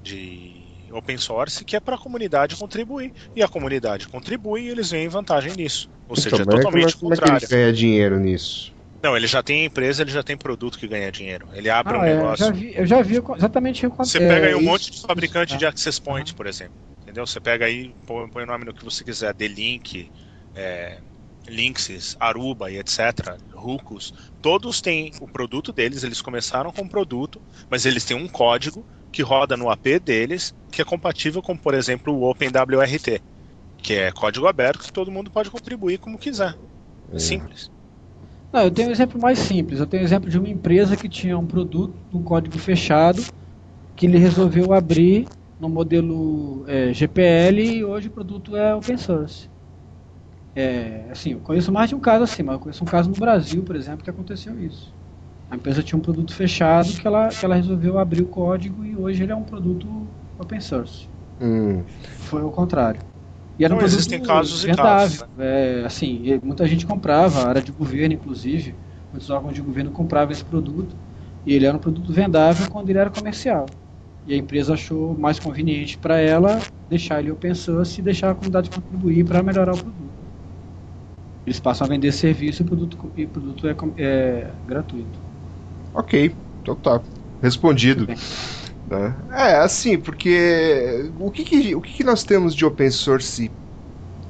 de 0.00 0.88
open 0.92 1.18
source 1.18 1.64
que 1.64 1.76
é 1.76 1.80
para 1.80 1.96
a 1.96 1.98
comunidade 1.98 2.56
contribuir. 2.56 3.12
E 3.34 3.42
a 3.42 3.48
comunidade 3.48 4.08
contribui 4.08 4.62
e 4.62 4.68
eles 4.68 4.90
veem 4.90 5.08
vantagem 5.08 5.52
nisso. 5.56 5.88
Ou 6.08 6.14
então, 6.18 6.38
seja, 6.38 6.42
é 6.42 6.46
totalmente 6.46 6.96
como 6.96 7.12
é, 7.12 7.16
como 7.16 7.32
é 7.32 7.38
que 7.38 7.44
ele 7.44 7.50
ganha 7.50 7.72
dinheiro 7.72 8.20
nisso? 8.20 8.73
Não, 9.04 9.16
ele 9.16 9.26
já 9.26 9.42
tem 9.42 9.66
empresa, 9.66 10.02
ele 10.02 10.10
já 10.10 10.22
tem 10.22 10.36
produto 10.36 10.78
que 10.78 10.88
ganha 10.88 11.12
dinheiro. 11.12 11.46
Ele 11.52 11.70
abre 11.70 11.94
ah, 11.94 12.00
um 12.00 12.04
é, 12.04 12.14
negócio. 12.16 12.44
Eu 12.44 12.48
já 12.48 12.52
vi, 12.52 12.74
eu 12.74 12.86
já 12.86 13.02
vi 13.02 13.22
exatamente 13.36 13.86
o 13.86 13.90
que 13.90 13.98
Você 13.98 14.18
pega 14.18 14.46
aí 14.48 14.54
um 14.54 14.62
monte 14.62 14.90
de 14.90 15.00
fabricante 15.02 15.56
de 15.56 15.66
access 15.66 16.00
point, 16.00 16.34
por 16.34 16.46
exemplo 16.46 16.84
entendeu? 17.04 17.26
Você 17.26 17.40
pega 17.40 17.66
aí, 17.66 17.94
põe, 18.06 18.28
põe 18.28 18.42
o 18.42 18.46
nome 18.46 18.64
no 18.64 18.74
que 18.74 18.84
você 18.84 19.04
quiser, 19.04 19.32
D-Link, 19.34 20.10
é, 20.54 20.98
Linksys, 21.46 22.16
Aruba 22.18 22.70
e 22.70 22.78
etc., 22.78 23.38
Rucos, 23.52 24.12
todos 24.42 24.80
têm 24.80 25.12
o 25.20 25.28
produto 25.28 25.72
deles, 25.72 26.02
eles 26.02 26.20
começaram 26.20 26.72
com 26.72 26.82
um 26.82 26.88
produto, 26.88 27.40
mas 27.70 27.86
eles 27.86 28.04
têm 28.04 28.16
um 28.16 28.26
código 28.26 28.84
que 29.12 29.22
roda 29.22 29.56
no 29.56 29.70
AP 29.70 30.00
deles, 30.02 30.52
que 30.72 30.82
é 30.82 30.84
compatível 30.84 31.40
com, 31.40 31.56
por 31.56 31.74
exemplo, 31.74 32.12
o 32.12 32.28
OpenWRT, 32.28 33.22
que 33.78 33.94
é 33.94 34.10
código 34.10 34.48
aberto 34.48 34.84
que 34.84 34.92
todo 34.92 35.12
mundo 35.12 35.30
pode 35.30 35.50
contribuir 35.50 35.98
como 35.98 36.18
quiser. 36.18 36.56
É. 37.12 37.18
Simples. 37.18 37.70
Não, 38.54 38.62
eu 38.62 38.70
tenho 38.70 38.88
um 38.88 38.92
exemplo 38.92 39.20
mais 39.20 39.40
simples. 39.40 39.80
Eu 39.80 39.86
tenho 39.86 40.04
um 40.04 40.06
exemplo 40.06 40.30
de 40.30 40.38
uma 40.38 40.48
empresa 40.48 40.96
que 40.96 41.08
tinha 41.08 41.36
um 41.36 41.44
produto, 41.44 41.92
um 42.16 42.22
código 42.22 42.56
fechado, 42.56 43.20
que 43.96 44.06
ele 44.06 44.16
resolveu 44.16 44.72
abrir 44.72 45.26
no 45.58 45.68
modelo 45.68 46.64
é, 46.68 46.92
GPL 46.92 47.60
e 47.60 47.84
hoje 47.84 48.06
o 48.06 48.12
produto 48.12 48.54
é 48.54 48.72
open 48.72 48.96
source. 48.96 49.50
É, 50.54 51.08
assim, 51.10 51.32
eu 51.32 51.40
conheço 51.40 51.72
mais 51.72 51.88
de 51.88 51.96
um 51.96 52.00
caso 52.00 52.22
assim, 52.22 52.44
mas 52.44 52.54
eu 52.54 52.60
conheço 52.60 52.84
um 52.84 52.86
caso 52.86 53.10
no 53.10 53.16
Brasil, 53.16 53.60
por 53.64 53.74
exemplo, 53.74 54.04
que 54.04 54.10
aconteceu 54.10 54.56
isso. 54.60 54.94
A 55.50 55.56
empresa 55.56 55.82
tinha 55.82 55.98
um 55.98 56.02
produto 56.02 56.32
fechado 56.32 56.92
que 56.92 57.08
ela, 57.08 57.30
que 57.30 57.44
ela 57.44 57.56
resolveu 57.56 57.98
abrir 57.98 58.22
o 58.22 58.28
código 58.28 58.84
e 58.84 58.94
hoje 58.94 59.24
ele 59.24 59.32
é 59.32 59.36
um 59.36 59.42
produto 59.42 60.06
open 60.38 60.60
source. 60.60 61.08
Hum. 61.40 61.82
Foi 62.20 62.42
o 62.42 62.52
contrário. 62.52 63.00
E 63.58 63.64
era 63.64 63.70
Não, 63.72 63.76
um 63.76 63.78
produto 63.80 63.98
existem 63.98 64.20
casos 64.20 64.62
vendável. 64.64 65.16
e 65.16 65.18
casos. 65.18 65.36
Né? 65.36 65.82
É, 65.82 65.84
assim, 65.84 66.40
muita 66.42 66.66
gente 66.66 66.86
comprava, 66.86 67.42
a 67.42 67.48
área 67.48 67.62
de 67.62 67.72
governo, 67.72 68.14
inclusive, 68.14 68.74
muitos 69.12 69.30
órgãos 69.30 69.54
de 69.54 69.60
governo 69.60 69.90
compravam 69.90 70.32
esse 70.32 70.44
produto 70.44 70.94
e 71.46 71.54
ele 71.54 71.66
era 71.66 71.76
um 71.76 71.80
produto 71.80 72.12
vendável 72.12 72.68
quando 72.70 72.90
ele 72.90 72.98
era 72.98 73.10
comercial. 73.10 73.66
E 74.26 74.34
a 74.34 74.36
empresa 74.36 74.74
achou 74.74 75.16
mais 75.18 75.38
conveniente 75.38 75.98
para 75.98 76.18
ela 76.18 76.60
deixar 76.88 77.20
ele 77.20 77.30
open 77.30 77.54
source 77.54 78.00
e 78.00 78.02
deixar 78.02 78.30
a 78.30 78.34
comunidade 78.34 78.70
contribuir 78.70 79.24
para 79.24 79.42
melhorar 79.42 79.74
o 79.74 79.78
produto. 79.78 80.24
Eles 81.46 81.60
passam 81.60 81.86
a 81.86 81.90
vender 81.90 82.10
serviço 82.12 82.62
e 82.62 82.64
o 82.64 82.66
produto, 82.66 83.12
e 83.16 83.24
o 83.24 83.28
produto 83.28 83.68
é, 83.68 83.76
é 83.98 84.50
gratuito. 84.66 85.18
Ok, 85.92 86.34
então 86.62 86.74
tá. 86.74 87.02
Respondido. 87.42 88.06
Né? 88.86 89.14
É, 89.32 89.56
assim, 89.56 89.98
porque 89.98 91.10
o 91.18 91.30
que, 91.30 91.44
que 91.44 91.74
o 91.74 91.80
que, 91.80 91.94
que, 91.94 92.04
nós 92.04 92.22
temos 92.22 92.54
de 92.54 92.64
open 92.64 92.90
source 92.90 93.50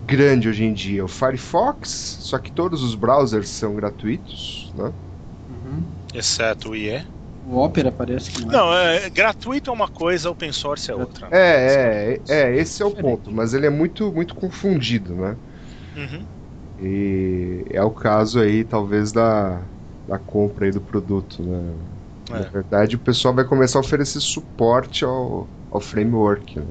grande 0.06 0.48
hoje 0.48 0.64
em 0.64 0.72
dia? 0.72 1.04
O 1.04 1.08
Firefox, 1.08 2.18
só 2.20 2.38
que 2.38 2.52
todos 2.52 2.82
os 2.82 2.94
browsers 2.94 3.48
são 3.48 3.74
gratuitos, 3.74 4.72
né? 4.76 4.92
Uhum. 5.50 5.82
Exceto 6.14 6.70
o 6.70 6.76
IE. 6.76 7.04
O 7.46 7.58
Opera 7.58 7.92
parece 7.92 8.30
que 8.30 8.40
não 8.42 8.48
é. 8.48 8.52
Não, 8.52 8.74
é, 8.74 9.10
gratuito 9.10 9.70
é 9.70 9.72
uma 9.72 9.88
coisa, 9.88 10.30
open 10.30 10.50
source 10.50 10.90
é 10.90 10.94
outra. 10.94 11.28
Né? 11.28 11.36
É, 11.36 12.20
é, 12.28 12.34
é, 12.34 12.56
esse 12.56 12.82
é 12.82 12.86
o 12.86 12.90
ponto, 12.90 13.30
mas 13.30 13.52
ele 13.52 13.66
é 13.66 13.70
muito, 13.70 14.10
muito 14.10 14.34
confundido, 14.34 15.14
né? 15.14 15.36
Uhum. 15.94 16.24
E 16.80 17.64
é 17.70 17.82
o 17.82 17.90
caso 17.90 18.40
aí, 18.40 18.64
talvez, 18.64 19.12
da, 19.12 19.60
da 20.08 20.18
compra 20.18 20.64
aí 20.64 20.72
do 20.72 20.80
produto, 20.80 21.42
né? 21.42 21.74
É. 22.30 22.32
Na 22.32 22.48
verdade, 22.48 22.96
o 22.96 22.98
pessoal 22.98 23.34
vai 23.34 23.44
começar 23.44 23.78
a 23.78 23.80
oferecer 23.80 24.20
suporte 24.20 25.04
ao, 25.04 25.46
ao 25.70 25.80
framework. 25.80 26.58
Né? 26.58 26.66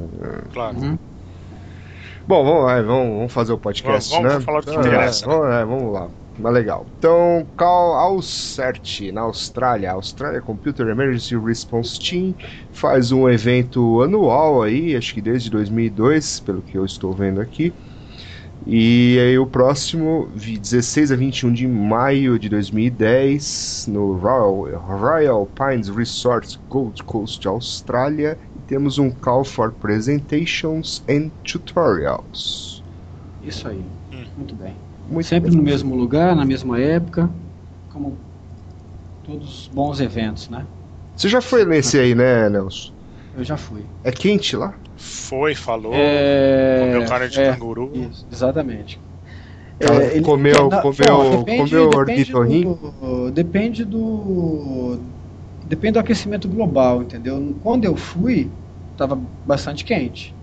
Claro. 0.52 0.78
Uhum. 0.78 0.98
Bom, 2.26 2.44
vamos, 2.46 2.64
lá, 2.64 2.82
vamos, 2.82 3.18
vamos 3.18 3.34
fazer 3.34 3.52
o 3.52 3.58
podcast, 3.58 4.10
vamos, 4.10 4.24
né? 4.24 4.30
Vamos 4.32 4.46
falar 4.46 4.62
do 4.62 4.72
que 4.72 4.78
interessa. 4.78 5.26
Vamos, 5.26 5.48
é, 5.48 5.66
vamos 5.66 5.94
lá. 5.94 6.10
Mas 6.40 6.54
legal. 6.54 6.86
Então, 6.98 7.46
Cal 7.58 7.94
Alcert, 7.94 9.12
na 9.12 9.22
Austrália, 9.22 9.92
Australia 9.92 10.42
Computer 10.42 10.88
Emergency 10.88 11.38
Response 11.38 12.00
Team, 12.00 12.34
faz 12.72 13.12
um 13.12 13.30
evento 13.30 14.02
anual 14.02 14.64
aí, 14.64 14.96
acho 14.96 15.14
que 15.14 15.22
desde 15.22 15.50
2002, 15.50 16.40
pelo 16.40 16.62
que 16.62 16.78
eu 16.78 16.86
estou 16.86 17.14
vendo 17.14 17.40
aqui. 17.40 17.74
E 18.66 19.20
aí 19.20 19.38
o 19.38 19.46
próximo, 19.46 20.30
16 20.36 21.12
a 21.12 21.16
21 21.16 21.52
de 21.52 21.68
maio 21.68 22.40
de 22.40 22.48
2010, 22.48 23.88
no 23.90 24.14
Royal, 24.18 24.80
Royal 24.80 25.48
Pines 25.48 25.90
Resort 25.90 26.58
Gold 26.70 27.04
Coast, 27.04 27.46
Austrália, 27.46 28.38
e 28.56 28.60
temos 28.60 28.98
um 28.98 29.12
call 29.12 29.44
for 29.44 29.72
presentations 29.74 31.04
and 31.10 31.30
tutorials. 31.44 32.82
Isso 33.44 33.68
aí, 33.68 33.84
hum. 34.14 34.24
muito 34.38 34.56
bem. 34.56 34.74
Muito 35.10 35.28
Sempre 35.28 35.50
bem. 35.50 35.58
no 35.60 35.64
mesmo 35.64 35.96
lugar, 35.96 36.34
na 36.34 36.46
mesma 36.46 36.80
época, 36.80 37.30
como 37.92 38.18
todos 39.26 39.64
os 39.64 39.68
bons 39.68 40.00
eventos, 40.00 40.48
né? 40.48 40.66
Você 41.18 41.28
já 41.28 41.42
foi 41.42 41.66
nesse 41.66 42.00
aí, 42.00 42.16
né, 42.16 42.50
Nelson? 42.50 42.94
Eu 43.38 43.44
já 43.44 43.58
fui. 43.58 43.84
É 44.04 44.12
quente 44.12 44.56
lá? 44.56 44.74
Foi, 45.04 45.54
falou. 45.54 45.92
É... 45.94 46.80
Comeu 46.80 47.06
carne 47.06 47.28
de 47.28 47.40
é, 47.42 47.52
canguru. 47.52 47.92
Isso, 47.94 48.26
exatamente. 48.32 49.00
É, 49.80 50.16
ele, 50.16 50.22
comeu, 50.22 50.70
na, 50.70 50.82
comeu, 50.82 51.40
depende, 51.40 51.72
comeu 51.72 51.90
ornitorrinco? 51.90 52.94
Do, 53.02 53.32
depende 53.32 53.84
do 53.84 55.00
depende 55.66 55.94
do 55.94 56.00
aquecimento 56.00 56.48
global, 56.48 57.02
entendeu? 57.02 57.56
Quando 57.62 57.84
eu 57.84 57.96
fui, 57.96 58.50
estava 58.94 59.20
bastante 59.46 59.84
quente. 59.84 60.34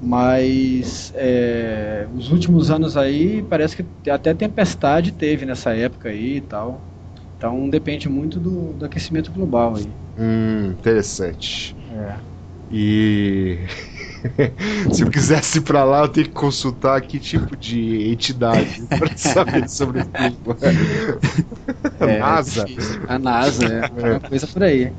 Mas 0.00 1.12
é, 1.16 2.06
os 2.16 2.30
últimos 2.30 2.70
anos 2.70 2.96
aí 2.96 3.42
parece 3.42 3.82
que 3.82 4.10
até 4.10 4.32
tempestade 4.32 5.10
teve 5.10 5.44
nessa 5.44 5.74
época 5.74 6.10
aí 6.10 6.36
e 6.36 6.40
tal. 6.40 6.80
Então 7.36 7.68
depende 7.68 8.08
muito 8.08 8.38
do, 8.38 8.72
do 8.74 8.84
aquecimento 8.84 9.32
global 9.32 9.74
aí. 9.76 9.88
Hum, 10.16 10.74
interessante. 10.78 11.74
É. 11.92 12.37
E 12.70 13.58
Se 14.92 15.02
eu 15.02 15.10
quisesse 15.10 15.58
ir 15.58 15.60
pra 15.62 15.84
lá, 15.84 16.00
eu 16.02 16.08
tenho 16.08 16.26
que 16.26 16.32
consultar 16.32 17.00
que 17.02 17.18
tipo 17.18 17.56
de 17.56 18.10
entidade 18.10 18.82
para 18.88 19.16
saber 19.16 19.68
sobre 19.68 20.00
o 20.00 20.06
clima. 20.06 20.56
É, 22.00 22.18
NASA? 22.18 22.64
A 23.08 23.18
NASA, 23.18 23.66
é 23.66 24.10
uma 24.12 24.20
coisa 24.20 24.46
por 24.46 24.62
aí. 24.62 24.92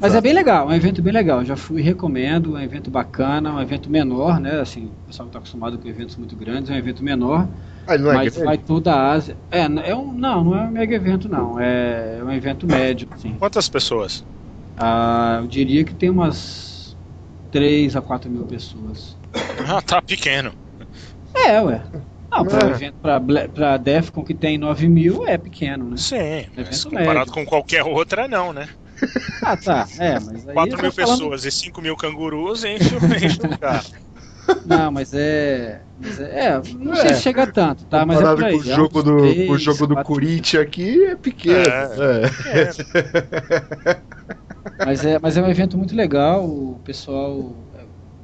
Mas 0.00 0.14
é 0.14 0.20
bem 0.20 0.32
legal, 0.32 0.70
é 0.70 0.72
um 0.72 0.76
evento 0.76 1.02
bem 1.02 1.12
legal. 1.12 1.44
Já 1.44 1.54
fui, 1.54 1.82
recomendo, 1.82 2.56
é 2.56 2.60
um 2.60 2.62
evento 2.62 2.90
bacana, 2.90 3.52
um 3.52 3.60
evento 3.60 3.90
menor, 3.90 4.40
né? 4.40 4.60
Assim, 4.60 4.86
o 4.86 5.06
pessoal 5.06 5.26
está 5.26 5.38
acostumado 5.38 5.78
com 5.78 5.86
eventos 5.86 6.16
muito 6.16 6.34
grandes, 6.34 6.70
é 6.70 6.74
um 6.74 6.78
evento 6.78 7.04
menor. 7.04 7.46
Ah, 7.86 7.96
não 7.98 8.10
é 8.10 8.14
mas 8.14 8.36
vai 8.36 8.56
toda 8.58 8.92
a 8.92 9.12
Ásia. 9.12 9.36
É, 9.50 9.60
é 9.60 9.94
um, 9.94 10.12
não, 10.12 10.44
não 10.44 10.56
é 10.56 10.62
um 10.62 10.70
mega 10.70 10.94
evento, 10.94 11.28
não. 11.28 11.60
É, 11.60 12.18
é 12.18 12.24
um 12.24 12.32
evento 12.32 12.66
médio. 12.66 13.06
Assim. 13.10 13.34
Quantas 13.38 13.68
pessoas? 13.68 14.24
Ah, 14.78 15.40
eu 15.42 15.46
diria 15.46 15.84
que 15.84 15.94
tem 15.94 16.08
umas 16.08 16.69
3 17.50 17.96
a 17.96 18.00
4 18.00 18.30
mil 18.30 18.44
pessoas. 18.44 19.16
Ah, 19.66 19.80
tá 19.82 20.00
pequeno. 20.00 20.52
É, 21.34 21.60
ué. 21.60 21.82
Não, 22.30 22.44
para 22.44 22.68
é. 22.68 22.70
evento 22.70 22.94
pra, 23.02 23.20
pra 23.52 23.76
Defcon 23.76 24.22
que 24.22 24.34
tem 24.34 24.56
9 24.56 24.88
mil 24.88 25.26
é 25.26 25.36
pequeno, 25.36 25.90
né? 25.90 25.96
Sim, 25.96 26.16
é 26.16 26.46
mas 26.56 26.84
comparado 26.84 27.18
médio. 27.18 27.32
com 27.32 27.44
qualquer 27.44 27.82
outra, 27.82 28.28
não, 28.28 28.52
né? 28.52 28.68
Ah, 29.42 29.56
tá. 29.56 29.88
É, 29.98 30.20
mas 30.20 30.48
aí 30.48 30.54
4 30.54 30.82
mil 30.82 30.92
falando... 30.92 31.18
pessoas 31.18 31.44
e 31.44 31.50
5 31.50 31.82
mil 31.82 31.96
cangurus 31.96 32.64
enche, 32.64 32.94
enche 32.94 33.40
o 33.42 33.50
lugar. 33.50 33.84
Não, 34.66 34.92
mas 34.92 35.12
é. 35.12 35.80
Mas 36.00 36.20
é, 36.20 36.46
é 36.46 36.62
não 36.78 36.94
sei 36.94 37.10
é. 37.10 37.14
se 37.14 37.22
chega 37.22 37.46
tanto, 37.46 37.84
tá? 37.84 38.06
Mas 38.06 38.20
é 38.20 38.22
por 38.22 38.44
aí, 38.44 38.52
com 38.52 38.58
o 38.58 38.62
jogo 38.62 39.02
do, 39.02 39.18
3, 39.18 39.50
o 39.50 39.58
jogo 39.58 39.86
do 39.86 39.96
Corinthians 40.02 40.62
aqui 40.62 41.04
é 41.04 41.16
pequeno. 41.16 41.68
É, 41.68 42.30
é. 42.46 43.96
mas, 44.78 45.04
é, 45.04 45.18
mas 45.18 45.36
é 45.36 45.42
um 45.42 45.48
evento 45.48 45.76
muito 45.76 45.94
legal, 45.94 46.44
o 46.44 46.80
pessoal. 46.84 47.54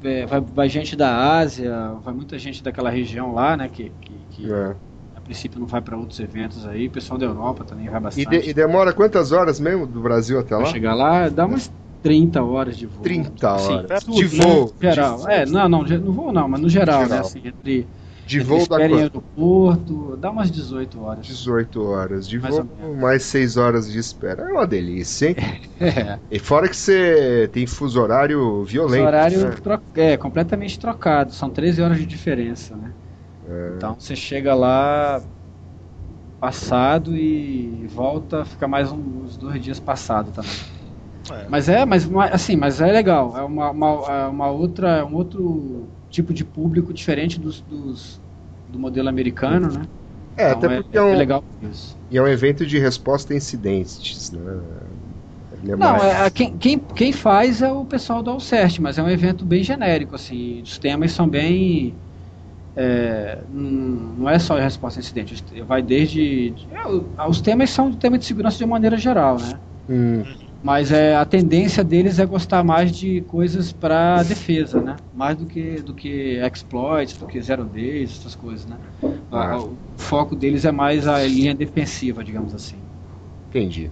É, 0.05 0.27
vai, 0.27 0.41
vai, 0.41 0.69
gente 0.69 0.95
da 0.95 1.39
Ásia, 1.39 1.93
vai 2.03 2.15
muita 2.15 2.39
gente 2.39 2.63
daquela 2.63 2.91
região 2.91 3.33
lá, 3.33 3.57
né? 3.57 3.69
Que, 3.69 3.91
que, 4.01 4.13
que 4.31 4.53
é. 4.53 4.75
a 5.17 5.21
princípio 5.21 5.59
não 5.59 5.67
vai 5.67 5.81
para 5.81 5.97
outros 5.97 6.21
eventos 6.21 6.67
aí. 6.67 6.87
O 6.87 6.91
pessoal 6.91 7.19
da 7.19 7.27
Europa 7.27 7.65
também 7.65 7.89
vai 7.89 8.01
bastante. 8.01 8.27
E, 8.27 8.41
de, 8.41 8.51
e 8.51 8.55
demora 8.55 8.93
quantas 8.93 9.33
horas 9.33 9.59
mesmo 9.59 9.87
do 9.87 10.01
Brasil 10.01 10.39
até 10.39 10.55
lá? 10.55 10.63
Pra 10.63 10.71
chegar 10.71 10.95
lá, 10.95 11.29
dá 11.29 11.47
umas 11.47 11.73
30 12.03 12.43
horas 12.43 12.77
de 12.77 12.87
voo. 12.87 13.03
30 13.03 13.53
horas. 13.53 14.05
Sim, 14.05 14.13
de 14.13 14.25
voo. 14.27 14.73
Né? 14.81 14.93
Geral. 14.93 15.19
De... 15.19 15.33
É, 15.33 15.47
não, 15.47 15.69
não, 15.69 15.83
no 15.83 16.13
voo 16.13 16.33
não, 16.33 16.49
mas 16.49 16.61
no 16.61 16.69
geral, 16.69 17.03
geral. 17.03 17.17
né? 17.17 17.21
Assim, 17.21 17.43
entre, 17.45 17.87
de 18.27 18.41
entre 18.41 18.49
voo 18.49 18.67
da 18.67 18.87
em 18.87 18.95
aeroporto, 18.95 20.17
dá 20.17 20.31
umas 20.31 20.51
18 20.51 21.01
horas. 21.01 21.27
18 21.27 21.83
horas. 21.85 22.29
De 22.29 22.41
mais 22.41 22.57
voo, 22.57 22.97
mais 22.97 23.23
6 23.23 23.57
horas 23.57 23.91
de 23.91 23.99
espera. 23.99 24.43
É 24.43 24.53
uma 24.53 24.67
delícia, 24.67 25.29
hein? 25.29 25.37
é. 25.81 26.19
E 26.31 26.39
fora 26.41 26.69
que 26.69 26.77
você 26.77 27.49
tem 27.53 27.67
fuso 27.67 28.01
horário 28.01 28.65
violento. 28.65 28.97
Fuso 28.97 29.07
horário 29.07 29.41
né? 29.45 29.57
tro... 29.63 29.81
é, 29.95 30.17
completamente 30.17 30.79
trocado. 30.79 31.33
São 31.33 31.49
13 31.49 31.81
horas 31.83 31.99
de 31.99 32.07
diferença, 32.07 32.75
né? 32.75 32.93
É. 33.49 33.73
Então 33.77 33.95
você 33.97 34.17
chega 34.17 34.55
lá 34.55 35.23
passado 36.41 37.17
e 37.17 37.87
volta, 37.89 38.45
fica 38.45 38.67
mais 38.67 38.91
uns 38.91 39.37
dois 39.37 39.63
dias 39.63 39.79
passado 39.79 40.33
também. 40.33 40.51
É. 41.31 41.47
Mas 41.49 41.69
é, 41.69 41.85
mas 41.85 42.09
assim, 42.33 42.57
mas 42.57 42.81
é 42.81 42.91
legal. 42.91 43.37
É 43.37 43.43
uma, 43.43 43.71
uma, 43.71 43.87
é 44.09 44.27
uma 44.27 44.51
outra, 44.51 45.07
um 45.07 45.15
outro 45.15 45.89
tipo 46.17 46.33
de 46.33 46.45
público 46.45 46.95
diferente 46.95 47.39
dos, 47.39 47.61
dos 47.61 48.19
do 48.73 48.79
modelo 48.79 49.09
americano, 49.09 49.71
né? 49.71 49.87
É, 50.37 50.51
então 50.51 50.59
até 50.59 50.83
porque 50.83 50.97
é, 50.97 51.01
é, 51.01 51.05
um, 51.05 51.15
legal 51.15 51.45
isso. 51.71 51.97
E 52.11 52.17
é 52.17 52.23
um 52.23 52.27
evento 52.27 52.67
de 52.67 52.79
resposta 52.79 53.35
a 53.35 53.37
incidentes, 53.37 54.31
né? 54.33 54.61
É 55.69 55.77
Não, 55.77 55.93
mais... 55.93 56.03
é, 56.03 56.31
quem, 56.31 56.57
quem, 56.57 56.79
quem 56.79 57.13
faz 57.13 57.61
é 57.61 57.71
o 57.71 57.85
pessoal 57.85 58.23
do 58.23 58.31
Alcert, 58.31 58.81
mas 58.81 58.99
é 58.99 59.03
um 59.03 59.11
evento 59.11 59.45
bem 59.45 59.63
genérico, 59.63 60.15
assim, 60.15 60.63
os 60.63 60.79
temas 60.79 61.13
são 61.13 61.29
bem... 61.29 61.95
É, 62.75 63.39
não 63.51 64.29
é 64.29 64.39
só 64.39 64.57
resposta 64.57 65.01
a 65.01 65.03
incidentes, 65.03 65.43
vai 65.67 65.83
desde... 65.83 66.53
É, 66.71 67.27
os 67.27 67.41
temas 67.41 67.71
são 67.71 67.93
tema 67.93 68.19
de 68.19 68.25
segurança 68.25 68.59
de 68.59 68.65
uma 68.65 68.73
maneira 68.73 68.97
geral, 68.97 69.39
né? 69.39 69.59
Hum. 69.89 70.25
Mas 70.63 70.91
é, 70.91 71.15
a 71.15 71.25
tendência 71.25 71.85
deles 71.85 72.19
é 72.19 72.27
gostar 72.27 72.65
mais 72.65 72.91
de 72.91 73.21
coisas 73.23 73.73
para 73.73 74.23
defesa, 74.23 74.81
né? 74.81 74.97
Mais 75.15 75.37
do 75.37 75.47
que, 75.47 75.81
do 75.81 75.95
que 75.95 76.41
exploits, 76.45 77.17
do 77.17 77.27
que 77.27 77.41
zero 77.41 77.65
days, 77.65 78.19
essas 78.19 78.35
coisas, 78.35 78.67
né? 78.67 78.77
Ah. 79.31 79.59
O 79.59 79.77
foco 79.97 80.35
deles 80.35 80.65
é 80.65 80.73
mais 80.73 81.07
a 81.07 81.23
linha 81.23 81.55
defensiva, 81.55 82.25
digamos 82.25 82.55
assim. 82.55 82.77
Entendi. 83.49 83.91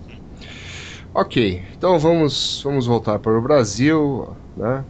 Ok, 1.13 1.63
então 1.77 1.99
vamos, 1.99 2.61
vamos 2.65 2.87
voltar 2.87 3.21
para 3.21 3.39
o 3.39 3.43
Brasil, 3.43 4.35
né? 4.57 4.85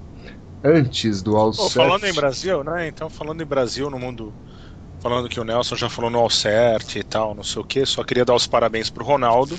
Antes 0.65 1.21
do 1.21 1.37
All 1.37 1.51
oh, 1.51 1.69
Falando 1.69 2.07
em 2.07 2.15
Brasil, 2.15 2.65
né? 2.65 2.89
Então, 2.89 3.11
falando 3.11 3.43
em 3.43 3.47
Brasil 3.47 3.91
no 3.91 3.99
mundo 3.99 4.33
falando 5.01 5.29
que 5.29 5.39
o 5.39 5.45
Nelson 5.45 5.77
já 5.77 5.91
falou 5.91 6.11
no 6.11 6.19
Alcert 6.19 6.97
e 6.97 7.03
tal, 7.03 7.35
não 7.35 7.43
sei 7.43 7.61
o 7.61 7.65
que, 7.65 7.85
só 7.85 8.03
queria 8.03 8.25
dar 8.25 8.35
os 8.35 8.47
parabéns 8.47 8.89
pro 8.89 9.05
Ronaldo, 9.05 9.55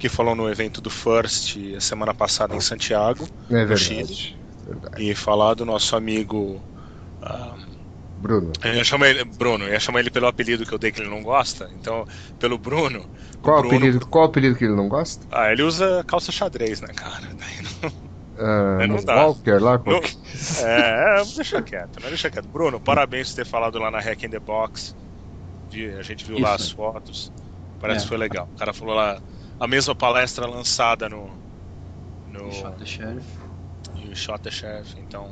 que 0.00 0.08
falou 0.08 0.34
no 0.34 0.50
evento 0.50 0.80
do 0.80 0.88
First 0.88 1.58
a 1.76 1.80
semana 1.80 2.14
passada 2.14 2.56
em 2.56 2.60
Santiago, 2.60 3.28
é 3.50 3.64
verdade, 3.66 3.70
no 3.70 3.76
Chile. 3.76 4.36
Verdade. 4.66 5.10
E 5.10 5.14
falar 5.14 5.54
do 5.54 5.66
nosso 5.66 5.94
amigo. 5.94 6.60
Uh, 7.22 7.70
Bruno. 8.18 8.52
Eu 8.62 8.74
ia 8.74 8.84
chamar 8.84 9.08
ele, 9.08 9.24
Bruno, 9.24 9.64
eu 9.64 9.72
ia 9.72 9.80
chamar 9.80 10.00
ele 10.00 10.10
pelo 10.10 10.26
apelido 10.26 10.64
que 10.64 10.72
eu 10.72 10.78
dei 10.78 10.90
que 10.90 11.00
ele 11.00 11.10
não 11.10 11.22
gosta. 11.22 11.70
Então, 11.78 12.06
pelo 12.38 12.58
Bruno. 12.58 13.08
Qual, 13.42 13.60
Bruno, 13.60 13.76
apelido, 13.76 14.06
qual 14.06 14.24
apelido 14.24 14.56
que 14.56 14.64
ele 14.64 14.74
não 14.74 14.88
gosta? 14.88 15.26
Ah, 15.30 15.52
ele 15.52 15.62
usa 15.62 16.02
calça 16.06 16.32
xadrez, 16.32 16.80
né, 16.80 16.88
cara? 16.94 17.28
Daí 17.38 17.62
não. 17.82 18.10
Uh, 18.40 18.86
não 18.88 19.04
dá. 19.04 19.26
Walker 19.26 19.58
lá? 19.60 19.78
No, 19.78 20.00
é, 20.64 21.22
deixa 21.36 21.60
quieto, 21.60 22.00
né? 22.00 22.08
Deixa 22.08 22.30
quieto. 22.30 22.48
Bruno, 22.48 22.80
parabéns 22.80 23.30
por 23.30 23.36
ter 23.36 23.46
falado 23.46 23.78
lá 23.78 23.90
na 23.90 24.00
Hack 24.00 24.22
in 24.22 24.30
the 24.30 24.38
Box. 24.38 24.96
A 25.98 26.02
gente 26.02 26.24
viu 26.24 26.36
Isso. 26.36 26.44
lá 26.44 26.54
as 26.54 26.70
fotos. 26.70 27.30
Parece 27.80 28.00
é. 28.00 28.02
que 28.02 28.08
foi 28.08 28.18
legal. 28.18 28.48
O 28.54 28.58
cara 28.58 28.72
falou 28.72 28.94
lá 28.94 29.20
a 29.60 29.66
mesma 29.68 29.94
palestra 29.94 30.46
lançada 30.46 31.08
no. 31.08 31.30
no 32.32 32.50
Shot 32.50 32.78
the 32.78 32.86
Sheriff. 32.86 33.26
E 33.94 34.08
o 34.08 34.16
Shot 34.16 34.40
the 34.40 34.50
Sheriff. 34.50 34.98
Então, 34.98 35.28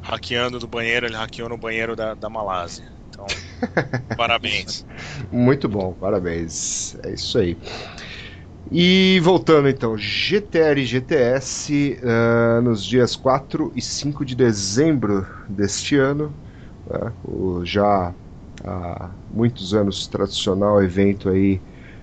hackeando 0.00 0.60
do 0.60 0.68
banheiro, 0.68 1.06
ele 1.06 1.16
hackeou 1.16 1.48
no 1.48 1.58
banheiro 1.58 1.96
da, 1.96 2.14
da 2.14 2.30
Malásia. 2.30 2.84
Então, 3.10 3.26
parabéns. 4.16 4.86
Muito 5.30 5.68
bom, 5.68 5.92
parabéns. 5.92 6.96
É 7.02 7.10
isso 7.10 7.36
aí. 7.36 7.58
E 8.70 9.20
voltando 9.22 9.68
então, 9.68 9.98
GTR 9.98 10.80
e 10.80 10.86
GTS, 10.86 11.98
uh, 12.00 12.62
nos 12.62 12.84
dias 12.84 13.14
4 13.16 13.72
e 13.74 13.82
5 13.82 14.24
de 14.24 14.34
dezembro 14.34 15.26
deste 15.48 15.96
ano, 15.96 16.32
uh, 16.86 17.30
o 17.30 17.64
já 17.64 18.14
há 18.64 19.10
muitos 19.30 19.74
anos 19.74 20.06
tradicional 20.06 20.82
evento 20.82 21.28
aí 21.28 21.60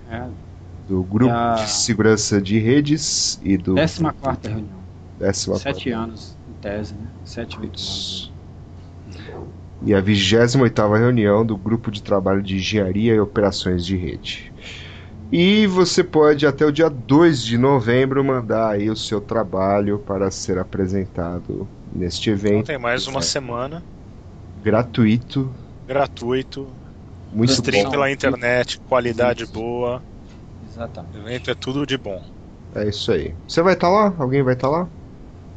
é 0.10 0.51
do 0.92 1.04
Grupo 1.04 1.34
a... 1.34 1.54
de 1.54 1.72
Segurança 1.72 2.42
de 2.42 2.60
Redes 2.60 3.40
e 3.42 3.56
do. 3.56 3.76
14 3.76 4.04
reunião. 4.44 4.82
14. 5.18 5.62
Sete 5.62 5.90
anos, 5.90 6.36
em 6.50 6.62
tese, 6.62 6.94
né? 6.96 7.08
Sete, 7.24 7.58
oito 7.58 7.80
anos. 7.80 8.34
E 9.84 9.94
a 9.94 10.02
28 10.02 10.58
reunião 10.94 11.46
do 11.46 11.56
Grupo 11.56 11.90
de 11.90 12.04
Trabalho 12.04 12.44
de 12.44 12.58
Engenharia 12.58 13.16
e 13.16 13.20
Operações 13.22 13.86
de 13.86 13.96
Rede. 13.96 14.52
E 15.32 15.66
você 15.66 16.04
pode, 16.04 16.46
até 16.46 16.66
o 16.66 16.72
dia 16.72 16.90
2 16.90 17.42
de 17.42 17.58
novembro, 17.58 18.22
mandar 18.22 18.72
aí 18.72 18.90
o 18.90 18.96
seu 18.98 19.22
trabalho 19.22 19.98
para 20.00 20.30
ser 20.30 20.58
apresentado 20.58 21.68
neste 21.96 22.30
evento. 22.30 22.54
Então 22.54 22.64
tem 22.64 22.78
mais 22.78 23.08
uma 23.08 23.22
semana. 23.22 23.82
Gratuito. 24.62 25.50
Gratuito. 25.88 26.68
Muito 27.32 27.54
Stream 27.54 27.86
bom. 27.86 27.92
pela 27.92 28.12
internet, 28.12 28.78
qualidade 28.90 29.44
Isso. 29.44 29.54
boa. 29.54 30.02
Exatamente. 30.72 31.18
O 31.18 31.28
evento 31.28 31.52
é 31.52 31.56
tudo 31.56 31.86
de 31.86 31.98
bom. 31.98 32.24
É 32.74 32.88
isso 32.88 33.12
aí. 33.12 33.36
Você 33.46 33.62
vai 33.62 33.74
estar 33.74 33.88
tá 33.88 33.94
lá? 33.94 34.16
Alguém 34.18 34.42
vai 34.42 34.54
estar 34.54 34.70
tá 34.70 34.78
lá? 34.78 34.90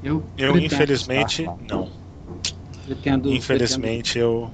Eu, 0.02 0.28
eu 0.36 0.58
infelizmente, 0.58 1.44
não. 1.60 1.88
Pretendo, 2.84 3.32
infelizmente, 3.32 4.14
pretendo. 4.14 4.26
eu. 4.26 4.52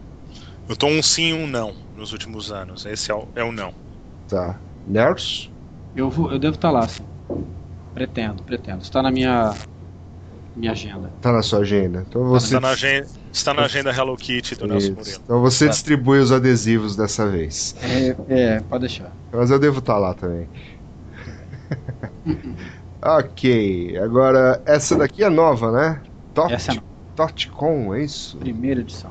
Eu 0.69 0.77
tô 0.77 0.87
um 0.87 1.03
sim 1.03 1.31
e 1.31 1.33
um 1.33 1.47
não 1.47 1.75
nos 1.97 2.13
últimos 2.13 2.53
anos. 2.53 2.85
Esse 2.85 3.11
é 3.11 3.15
o, 3.15 3.27
é 3.35 3.43
o 3.43 3.51
não. 3.51 3.73
Tá. 4.29 4.61
Ners? 4.87 5.51
Eu, 5.97 6.09
vou, 6.11 6.31
eu 6.31 6.39
devo 6.39 6.55
estar 6.55 6.69
tá 6.69 6.73
lá, 6.73 6.87
sim. 6.87 7.05
Pretendo, 7.95 8.43
pretendo. 8.43 8.83
Está 8.83 9.03
na 9.03 9.11
minha 9.11 9.53
minha 10.61 10.73
agenda. 10.73 11.11
Está 11.17 11.33
na 11.33 11.43
sua 11.43 11.61
agenda. 11.61 12.05
Então 12.09 12.25
você 12.25 12.47
está 12.47 12.61
na 12.61 12.71
agenda, 12.71 13.07
está 13.33 13.55
na 13.55 13.63
agenda 13.65 13.91
Hello 13.91 14.17
Kitty 14.17 14.55
do 14.55 14.67
Nelson 14.67 14.93
Murilo. 14.93 15.21
Então 15.25 15.41
você 15.41 15.65
tá. 15.65 15.71
distribui 15.73 16.19
os 16.19 16.31
adesivos 16.31 16.95
dessa 16.95 17.27
vez. 17.27 17.75
É, 17.83 18.17
é, 18.29 18.61
pode 18.61 18.87
deixar. 18.87 19.11
Mas 19.33 19.51
eu 19.51 19.59
devo 19.59 19.81
estar 19.81 19.99
lá 19.99 20.15
também. 20.15 20.49
ok, 23.03 23.99
agora 23.99 24.63
essa 24.65 24.97
daqui 24.97 25.25
é 25.25 25.31
nova, 25.31 25.73
né? 25.73 26.03
Tot, 26.35 26.53
essa 26.53 26.73
é 26.73 26.79
TotCon, 27.17 27.95
é 27.95 28.05
isso? 28.05 28.37
Primeira 28.39 28.81
edição. 28.81 29.11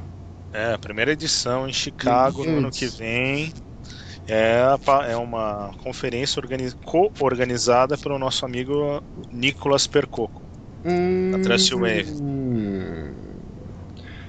É, 0.51 0.77
primeira 0.77 1.11
edição 1.11 1.67
em 1.67 1.73
Chicago 1.73 2.43
no 2.43 2.57
ano 2.57 2.71
que 2.71 2.87
vem. 2.87 3.53
É, 4.27 4.61
é 5.09 5.17
uma 5.17 5.71
conferência 5.83 6.39
co-organizada 6.85 7.97
pelo 7.97 8.19
nosso 8.19 8.45
amigo 8.45 9.01
Nicolas 9.31 9.87
Percoco. 9.87 10.48
Hum, 10.83 11.33
a 11.33 11.39
Trust 11.39 11.71
Wave. 11.75 12.11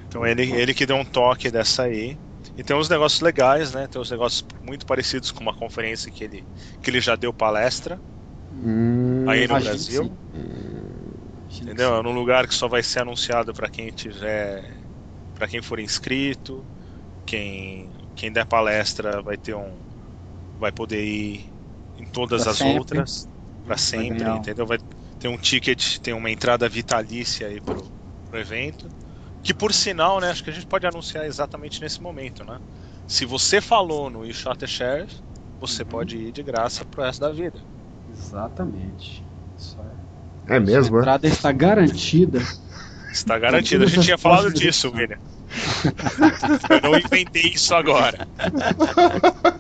Então 0.07 0.27
ele, 0.27 0.43
ele 0.53 0.75
que 0.75 0.87
deu 0.87 0.97
um 0.97 1.05
toque 1.05 1.51
dessa 1.51 1.85
aí. 1.85 2.19
E 2.57 2.65
tem 2.65 2.77
uns 2.77 2.89
negócios 2.89 3.21
legais, 3.21 3.73
né? 3.73 3.87
Tem 3.89 4.01
uns 4.01 4.11
negócios 4.11 4.45
muito 4.61 4.85
parecidos 4.87 5.31
com 5.31 5.43
uma 5.43 5.55
conferência 5.55 6.11
que 6.11 6.25
ele, 6.25 6.47
que 6.83 6.91
ele 6.91 7.01
já 7.01 7.17
deu 7.17 7.33
palestra 7.33 8.01
Hum, 8.51 9.25
aí 9.25 9.47
no 9.49 9.57
que 9.57 9.57
Brasil. 9.59 10.13
Entendeu? 11.65 11.97
É 11.97 12.03
num 12.03 12.13
lugar 12.13 12.47
que 12.49 12.55
só 12.55 12.69
vai 12.69 12.83
ser 12.83 13.01
anunciado 13.01 13.53
para 13.53 13.69
quem 13.69 13.91
tiver. 13.91 14.81
para 15.35 15.49
quem 15.49 15.63
for 15.63 15.79
inscrito. 15.81 16.69
Quem, 17.27 17.97
quem 18.15 18.33
der 18.33 18.47
palestra 18.47 19.23
vai 19.23 19.39
ter 19.39 19.55
um. 19.55 19.87
vai 20.59 20.73
poder 20.73 21.05
ir 21.05 21.47
em 21.99 22.07
todas 22.07 22.47
Pra 22.47 22.49
as 22.49 22.65
sempre. 22.65 22.65
outras. 22.65 23.29
Pra 23.65 23.77
sempre, 23.79 24.35
entendeu? 24.37 24.67
Vai 24.67 24.79
ter 25.21 25.29
um 25.29 25.39
ticket, 25.39 25.99
tem 26.01 26.15
uma 26.15 26.31
entrada 26.33 26.69
vitalícia 26.69 27.49
aí 27.49 27.61
pro, 27.63 27.93
pro 28.25 28.41
evento. 28.41 28.93
Que 29.43 29.55
por 29.55 29.75
sinal, 29.75 30.21
né? 30.21 30.31
Acho 30.31 30.45
que 30.45 30.51
a 30.51 30.55
gente 30.55 30.67
pode 30.67 30.87
anunciar 30.87 31.27
exatamente 31.27 31.83
nesse 31.83 32.03
momento, 32.03 32.45
né? 32.45 32.61
Se 33.09 33.27
você 33.27 33.61
falou 33.61 34.11
no 34.11 34.27
eShot 34.27 34.67
Shares, 34.69 35.23
você 35.61 35.85
Uhum. 35.85 35.89
pode 35.89 36.19
ir 36.19 36.33
de 36.33 36.43
graça 36.45 36.87
pro 36.87 37.03
resto 37.05 37.21
da 37.21 37.33
vida. 37.33 37.65
Exatamente. 38.07 39.27
Isso 39.57 39.81
é. 39.83 40.07
É 40.47 40.61
mesmo, 40.61 40.97
A 40.97 41.01
é? 41.01 41.03
entrada 41.03 41.27
está 41.27 41.53
garantida. 41.53 42.41
Está 43.13 43.39
garantido. 43.39 43.85
A 43.85 43.87
gente 43.89 44.05
tinha 44.05 44.19
falado 44.19 44.53
disso, 44.53 44.91
William. 44.91 45.19
Eu 46.69 46.81
não 46.83 46.99
inventei 46.99 47.53
isso 47.55 47.75
agora. 47.75 48.29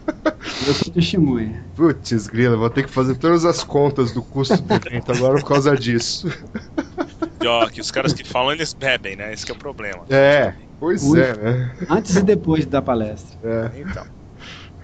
Eu 0.66 0.74
sou 0.74 0.92
testemunha. 0.92 1.64
Putz, 1.74 2.26
grila, 2.26 2.56
vou 2.56 2.68
ter 2.70 2.84
que 2.84 2.90
fazer 2.90 3.16
todas 3.16 3.44
as 3.44 3.64
contas 3.64 4.12
do 4.12 4.22
custo 4.22 4.56
do 4.60 4.74
evento 4.74 5.12
agora 5.12 5.34
por 5.40 5.48
causa 5.48 5.74
disso. 5.76 6.28
E, 7.42 7.46
ó, 7.46 7.66
que 7.68 7.80
os 7.80 7.90
caras 7.90 8.12
que 8.12 8.22
falam, 8.24 8.52
eles 8.52 8.72
bebem, 8.74 9.16
né? 9.16 9.32
Esse 9.32 9.46
que 9.46 9.52
é 9.52 9.54
o 9.54 9.58
problema. 9.58 10.04
É, 10.10 10.52
pois 10.78 11.02
Ui. 11.02 11.20
é, 11.20 11.34
né? 11.36 11.76
Antes 11.88 12.14
e 12.16 12.22
depois 12.22 12.66
da 12.66 12.82
palestra. 12.82 13.38
É. 13.42 13.80
Então. 13.80 14.06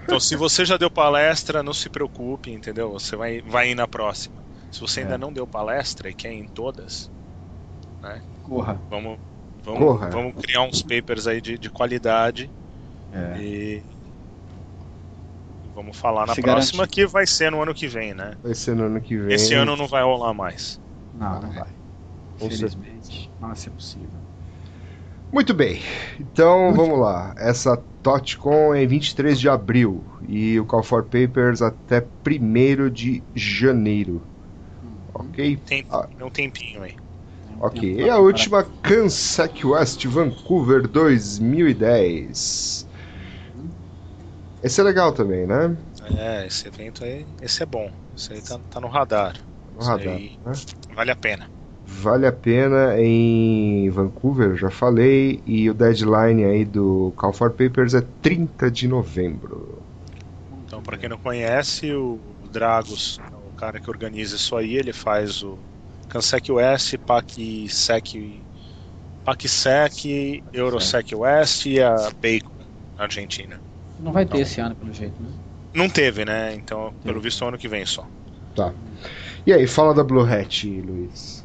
Então, 0.04 0.20
se 0.20 0.36
você 0.36 0.64
já 0.64 0.76
deu 0.76 0.90
palestra, 0.90 1.62
não 1.62 1.74
se 1.74 1.88
preocupe, 1.90 2.50
entendeu? 2.50 2.92
Você 2.92 3.16
vai, 3.16 3.42
vai 3.42 3.70
ir 3.72 3.74
na 3.74 3.88
próxima. 3.88 4.36
Se 4.70 4.80
você 4.80 5.00
ainda 5.00 5.14
É. 5.14 5.18
não 5.18 5.32
deu 5.32 5.46
palestra 5.46 6.08
e 6.08 6.14
quer 6.14 6.32
ir 6.32 6.38
em 6.38 6.48
todas, 6.48 7.10
Corra. 8.44 8.80
vamos, 8.88 9.18
vamos, 9.64 9.80
Corra. 9.80 10.10
vamos 10.10 10.34
criar 10.40 10.62
uns 10.62 10.80
papers 10.80 11.26
aí 11.26 11.40
de, 11.40 11.58
de 11.58 11.68
qualidade 11.68 12.48
É. 13.12 13.38
e 13.40 13.82
vamos 15.76 15.96
falar 15.98 16.26
na 16.26 16.34
Se 16.34 16.42
próxima 16.42 16.78
garantir. 16.78 16.94
que 17.02 17.06
vai 17.06 17.26
ser 17.26 17.50
no 17.52 17.62
ano 17.62 17.72
que 17.74 17.86
vem, 17.86 18.14
né? 18.14 18.32
Vai 18.42 18.54
ser 18.54 18.74
no 18.74 18.84
ano 18.86 19.00
que 19.00 19.16
vem. 19.16 19.32
Esse 19.34 19.54
ano 19.54 19.76
não 19.76 19.86
vai 19.86 20.02
rolar 20.02 20.32
mais. 20.34 20.80
Não, 21.14 21.40
não 21.40 21.52
vai. 21.52 21.68
Infelizmente. 22.40 23.30
Não 23.40 23.48
vai 23.48 23.56
ser 23.56 23.70
possível. 23.70 24.08
Muito 25.32 25.52
bem, 25.52 25.82
então 26.18 26.72
vamos 26.72 26.98
lá. 26.98 27.34
Essa 27.36 27.76
TotCon 28.02 28.74
é 28.74 28.84
em 28.84 28.86
23 28.86 29.38
de 29.38 29.48
abril 29.48 30.02
e 30.28 30.58
o 30.58 30.64
Call 30.64 30.82
for 30.82 31.02
Papers 31.04 31.60
até 31.60 32.06
1 32.26 32.90
de 32.90 33.22
janeiro. 33.34 34.22
Ok? 35.12 35.56
Tem 35.66 35.84
Ah. 35.90 36.06
um 36.22 36.30
tempinho 36.30 36.82
aí. 36.82 36.94
Ok. 37.60 37.96
E 38.00 38.08
a 38.08 38.18
última, 38.18 38.64
Kansec 38.82 39.66
West 39.66 40.04
Vancouver 40.06 40.86
2010. 40.86 42.85
Esse 44.66 44.80
é 44.80 44.84
legal 44.84 45.12
também, 45.12 45.46
né? 45.46 45.76
É, 46.18 46.44
esse 46.44 46.66
evento 46.66 47.04
aí, 47.04 47.24
esse 47.40 47.62
é 47.62 47.66
bom. 47.66 47.88
Esse 48.16 48.32
aí 48.32 48.42
tá, 48.42 48.58
tá 48.68 48.80
no 48.80 48.88
radar. 48.88 49.36
No 49.72 49.80
Isso 49.80 49.88
radar, 49.88 50.14
aí 50.14 50.36
né? 50.44 50.52
Vale 50.92 51.10
a 51.12 51.16
pena. 51.16 51.48
Vale 51.86 52.26
a 52.26 52.32
pena 52.32 53.00
em 53.00 53.88
Vancouver, 53.90 54.56
já 54.56 54.68
falei, 54.68 55.40
e 55.46 55.70
o 55.70 55.74
deadline 55.74 56.44
aí 56.44 56.64
do 56.64 57.12
Call 57.16 57.32
for 57.32 57.52
Papers 57.52 57.94
é 57.94 58.00
30 58.20 58.68
de 58.68 58.88
novembro. 58.88 59.80
Então, 60.66 60.82
pra 60.82 60.98
quem 60.98 61.08
não 61.08 61.18
conhece, 61.18 61.92
o 61.92 62.18
Dragos, 62.50 63.20
o 63.48 63.56
cara 63.56 63.78
que 63.78 63.88
organiza 63.88 64.34
isso 64.34 64.56
aí, 64.56 64.74
ele 64.74 64.92
faz 64.92 65.44
o 65.44 65.56
Cansec 66.08 66.50
West, 66.50 66.96
PAC-SEC, 67.06 68.42
PAC-SEC, 69.24 70.42
Eurosec 70.52 71.14
West 71.14 71.66
e 71.66 71.80
a 71.80 71.94
Bacon, 72.20 72.50
na 72.96 73.04
Argentina. 73.04 73.60
Não 73.98 74.12
vai 74.12 74.26
ter 74.26 74.38
esse 74.40 74.60
ano, 74.60 74.76
pelo 74.76 74.92
jeito, 74.92 75.22
né? 75.22 75.30
Não 75.74 75.88
teve, 75.88 76.24
né? 76.24 76.54
Então, 76.54 76.92
pelo 77.04 77.20
visto, 77.20 77.44
é 77.44 77.48
ano 77.48 77.58
que 77.58 77.68
vem 77.68 77.84
só. 77.86 78.08
E 79.46 79.52
aí, 79.52 79.66
fala 79.66 79.94
da 79.94 80.04
Blue 80.04 80.24
Hat, 80.24 80.64
Luiz. 80.82 81.44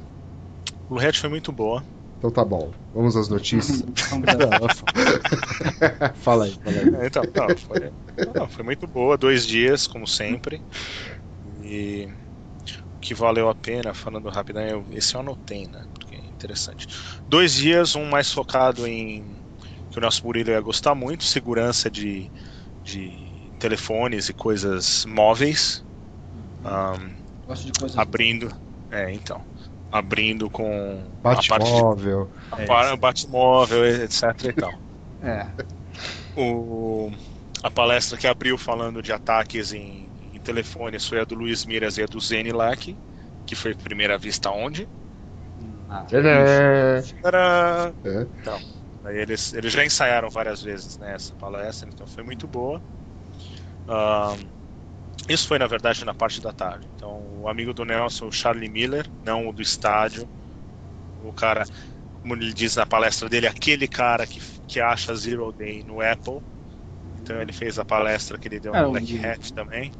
Blue 0.90 1.00
Hat 1.00 1.18
foi 1.20 1.30
muito 1.30 1.52
boa. 1.52 1.86
Então 2.18 2.32
tá 2.32 2.46
bom, 2.46 2.72
vamos 2.94 3.16
às 3.16 3.30
notícias. 3.30 3.82
Fala 6.14 6.46
aí, 6.46 6.60
fala 6.64 6.82
aí. 6.82 6.90
É, 6.94 7.08
Então, 7.08 7.28
não, 7.34 7.56
foi, 7.56 7.94
não, 8.34 8.48
foi 8.50 8.64
muito 8.64 8.88
boa, 8.88 9.18
dois 9.18 9.46
dias, 9.46 9.88
como 9.88 10.08
sempre. 10.08 10.64
E 11.44 12.08
o 12.96 13.00
que 13.02 13.16
valeu 13.16 13.50
a 13.50 13.56
pena, 13.56 13.94
falando 13.94 14.30
rapidamente, 14.30 14.96
esse 14.96 15.16
eu 15.16 15.22
anotei, 15.22 15.68
né? 15.68 15.86
Porque 15.94 16.16
é 16.18 16.28
interessante. 16.28 16.88
Dois 17.28 17.56
dias, 17.56 17.96
um 17.96 18.06
mais 18.06 18.32
focado 18.32 18.88
em. 18.88 19.41
Que 19.92 20.00
o 20.00 20.02
nosso 20.02 20.26
Murilo 20.26 20.50
ia 20.52 20.62
gostar 20.62 20.96
muito, 20.96 21.24
segurança 21.24 21.92
de, 21.92 22.32
de 22.84 23.54
telefones 23.60 24.30
e 24.30 24.34
coisas 24.34 25.06
móveis. 25.06 25.84
Ahn, 26.64 27.14
Gosto 27.46 27.66
de 27.66 27.72
coisas. 27.80 27.98
abrindo. 27.98 28.50
É, 28.90 29.12
então. 29.12 29.44
Abrindo 29.92 30.50
com 30.50 31.04
a 31.20 31.22
parte 31.22 31.44
de 31.44 31.50
Batmóvel. 31.50 32.32
É, 32.58 32.66
para- 32.66 32.96
Batmóvel, 32.96 33.86
etc 34.04 34.24
e 34.46 34.54
tal. 34.54 34.74
É. 35.24 35.54
O, 36.36 37.12
a 37.62 37.70
palestra 37.70 38.18
que 38.18 38.26
abriu 38.26 38.58
falando 38.58 39.04
de 39.04 39.14
ataques 39.14 39.72
em, 39.72 40.10
em 40.34 40.40
telefones 40.40 41.06
foi 41.06 41.20
a 41.20 41.26
do 41.26 41.36
Luiz 41.36 41.64
Miras 41.64 41.98
e 41.98 42.02
a 42.02 42.08
do 42.08 42.20
Zenilac, 42.20 42.98
que 43.46 43.56
foi 43.56 43.76
primeira 43.76 44.18
vista 44.18 44.50
onde? 44.50 44.90
Ah, 45.88 46.06
Tcharam! 46.08 47.96
É. 48.04 48.22
Então, 48.42 48.60
aí 49.04 49.18
eles, 49.18 49.54
eles 49.54 49.74
já 49.74 49.86
ensaiaram 49.86 50.30
várias 50.30 50.62
vezes 50.62 50.98
né, 50.98 51.14
essa 51.16 51.36
palestra, 51.36 51.90
então 51.90 52.08
foi 52.08 52.24
muito 52.24 52.48
boa. 52.48 52.84
Isso 55.30 55.48
foi, 55.48 55.60
na 55.60 55.68
verdade, 55.68 56.04
na 56.04 56.14
parte 56.14 56.42
da 56.42 56.52
tarde. 56.52 56.90
Então, 56.96 57.10
o 57.42 57.48
amigo 57.48 57.74
do 57.74 57.86
Nelson, 57.86 58.28
o 58.28 58.32
Charlie 58.32 58.70
Miller, 58.70 59.10
não 59.22 59.48
o 59.48 59.54
do 59.54 59.62
estádio, 59.62 60.30
o 61.18 61.34
cara, 61.34 61.66
como 62.22 62.36
ele 62.36 62.54
diz 62.54 62.76
na 62.78 62.86
palestra 62.88 63.30
dele, 63.30 63.48
aquele 63.48 63.88
cara 63.88 64.28
que, 64.28 64.42
que 64.68 64.80
acha 64.82 65.16
Zero 65.16 65.52
Day 65.54 65.84
no 65.84 66.02
Apple. 66.02 66.42
Então, 67.16 67.42
ele 67.42 67.54
fez 67.54 67.80
a 67.80 67.86
palestra 67.86 68.40
que 68.40 68.48
ele 68.48 68.60
deu 68.62 68.76
É, 68.76 68.78
no 68.78 68.86
o 68.86 68.92
Black 68.92 69.18
Hat 69.26 69.54
também. 69.54 69.92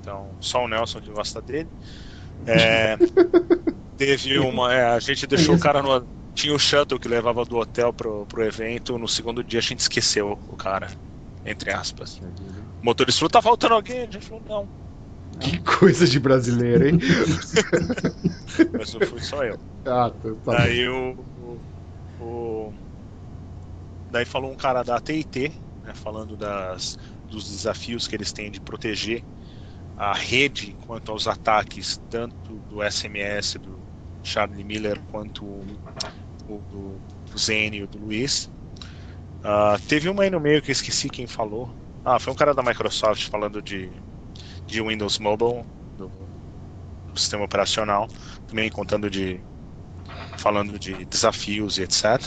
Então, 0.00 0.38
só 0.40 0.64
o 0.64 0.68
Nelson 0.68 1.00
que 1.02 1.10
gosta 1.12 1.42
dele. 1.42 1.70
É, 2.46 2.98
teve 3.96 4.38
uma. 4.38 4.72
é, 4.74 4.84
a 4.86 5.00
gente 5.00 5.26
deixou 5.26 5.54
o 5.56 5.58
cara 5.58 5.82
no. 5.82 6.08
Tinha 6.34 6.54
o 6.54 6.58
shuttle 6.58 6.98
que 6.98 7.08
levava 7.08 7.44
do 7.44 7.56
hotel 7.56 7.92
pro, 7.92 8.26
pro 8.26 8.44
evento. 8.44 8.98
No 8.98 9.08
segundo 9.08 9.42
dia 9.44 9.60
a 9.60 9.62
gente 9.62 9.80
esqueceu 9.80 10.38
o 10.46 10.56
cara. 10.56 10.90
Entre 11.44 11.70
aspas. 11.72 12.22
O 12.82 12.86
motorista 12.86 13.20
falou: 13.20 13.30
tá 13.30 13.42
faltando 13.42 13.74
alguém? 13.74 14.00
A 14.02 14.10
gente 14.10 14.20
falou: 14.20 14.44
não. 14.44 14.70
Que 15.40 15.60
coisa 15.62 16.06
de 16.06 16.18
brasileiro, 16.20 16.86
hein? 16.88 16.98
Mas 18.76 18.92
não 18.92 19.00
fui 19.00 19.20
só 19.20 19.44
eu. 19.44 19.58
ah, 19.86 20.10
tá, 20.10 20.34
tá. 20.42 20.52
Daí 20.56 20.88
o, 20.88 21.26
o, 21.36 21.64
o- 22.18 22.74
Daí 24.08 24.24
falou 24.24 24.50
um 24.52 24.56
cara 24.56 24.82
da 24.82 24.96
AT&T, 24.96 25.54
né, 25.82 25.94
falando 25.94 26.36
das, 26.36 26.96
dos 27.28 27.48
desafios 27.48 28.06
que 28.06 28.14
eles 28.14 28.32
têm 28.32 28.50
de 28.50 28.60
proteger 28.60 29.24
a 29.96 30.14
rede 30.14 30.74
quanto 30.74 31.12
aos 31.12 31.26
ataques, 31.26 32.00
tanto 32.08 32.60
do 32.62 32.82
SMS 32.82 33.58
do 33.58 33.88
Charlie 34.22 34.64
Miller 34.64 35.02
quanto 35.06 35.66
do, 36.46 37.00
do 37.30 37.38
Zene 37.38 37.78
e 37.78 37.82
o 37.82 37.88
do 37.88 37.98
Luiz. 37.98 38.50
Ah, 39.42 39.78
teve 39.88 40.08
uma 40.08 40.22
aí 40.22 40.30
no 40.30 40.40
meio 40.40 40.62
que 40.62 40.70
eu 40.70 40.72
esqueci 40.72 41.08
quem 41.08 41.26
falou. 41.26 41.70
Ah, 42.04 42.18
foi 42.18 42.32
um 42.32 42.36
cara 42.36 42.54
da 42.54 42.62
Microsoft 42.62 43.28
falando 43.28 43.62
de, 43.62 43.90
de 44.66 44.82
Windows 44.82 45.18
Mobile, 45.18 45.64
do, 45.96 46.08
do 47.06 47.18
sistema 47.20 47.44
operacional, 47.44 48.08
também 48.46 48.70
contando 48.70 49.10
de 49.10 49.40
falando 50.38 50.78
de 50.78 51.04
desafios 51.06 51.78
e 51.78 51.82
etc. 51.82 52.20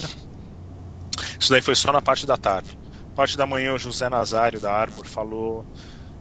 Isso 1.40 1.52
daí 1.52 1.62
foi 1.62 1.76
só 1.76 1.92
na 1.92 2.02
parte 2.02 2.26
da 2.26 2.38
tarde. 2.38 2.78
Parte 3.16 3.38
da 3.38 3.46
manhã, 3.48 3.74
o 3.74 3.80
José 3.80 4.10
Nazário 4.10 4.60
da 4.60 4.72
Arbor 4.72 5.06
falou 5.08 5.66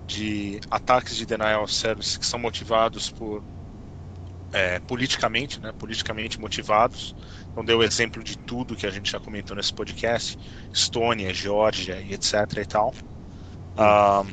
de 0.06 0.60
ataques 0.70 1.16
de 1.16 1.26
denial 1.26 1.64
of 1.64 1.74
service 1.74 2.18
que 2.18 2.26
são 2.26 2.38
motivados 2.38 3.10
por 3.10 3.44
é, 4.52 4.80
politicamente, 4.80 5.60
né, 5.60 5.72
politicamente 5.72 6.40
motivados. 6.40 7.14
Então 7.50 7.64
deu 7.64 7.82
exemplo 7.82 8.22
de 8.22 8.36
tudo 8.36 8.76
que 8.76 8.86
a 8.86 8.90
gente 8.90 9.10
já 9.10 9.20
comentou 9.20 9.56
nesse 9.56 9.72
podcast, 9.72 10.36
Estônia, 10.72 11.32
Geórgia 11.34 12.00
e 12.00 12.12
etc 12.12 12.34
e 12.58 12.66
tal. 12.66 12.94
Ah, 13.76 14.24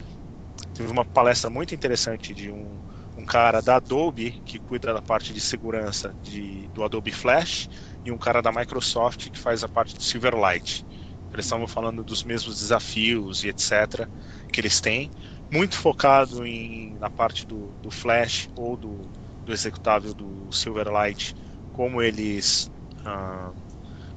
teve 0.73 0.91
uma 0.91 1.05
palestra 1.05 1.49
muito 1.49 1.75
interessante 1.75 2.33
de 2.33 2.51
um, 2.51 2.81
um 3.17 3.25
cara 3.25 3.61
da 3.61 3.77
Adobe 3.77 4.41
que 4.45 4.59
cuida 4.59 4.93
da 4.93 5.01
parte 5.01 5.33
de 5.33 5.41
segurança 5.41 6.15
de, 6.21 6.69
do 6.69 6.83
Adobe 6.83 7.11
Flash 7.11 7.69
e 8.03 8.11
um 8.11 8.17
cara 8.17 8.41
da 8.41 8.51
Microsoft 8.51 9.29
que 9.29 9.39
faz 9.39 9.63
a 9.63 9.69
parte 9.69 9.95
do 9.95 10.03
Silverlight. 10.03 10.85
Eles 11.31 11.45
estavam 11.45 11.67
falando 11.67 12.03
dos 12.03 12.23
mesmos 12.23 12.59
desafios 12.59 13.43
e 13.43 13.49
etc. 13.49 14.07
que 14.51 14.61
eles 14.61 14.79
têm, 14.79 15.11
muito 15.51 15.75
focado 15.75 16.45
em, 16.45 16.97
na 16.99 17.09
parte 17.09 17.45
do, 17.45 17.75
do 17.81 17.89
Flash 17.91 18.49
ou 18.55 18.77
do, 18.77 19.11
do 19.43 19.53
executável 19.53 20.13
do 20.13 20.51
Silverlight, 20.51 21.35
como 21.71 22.01
eles 22.01 22.69
uh, 23.05 23.55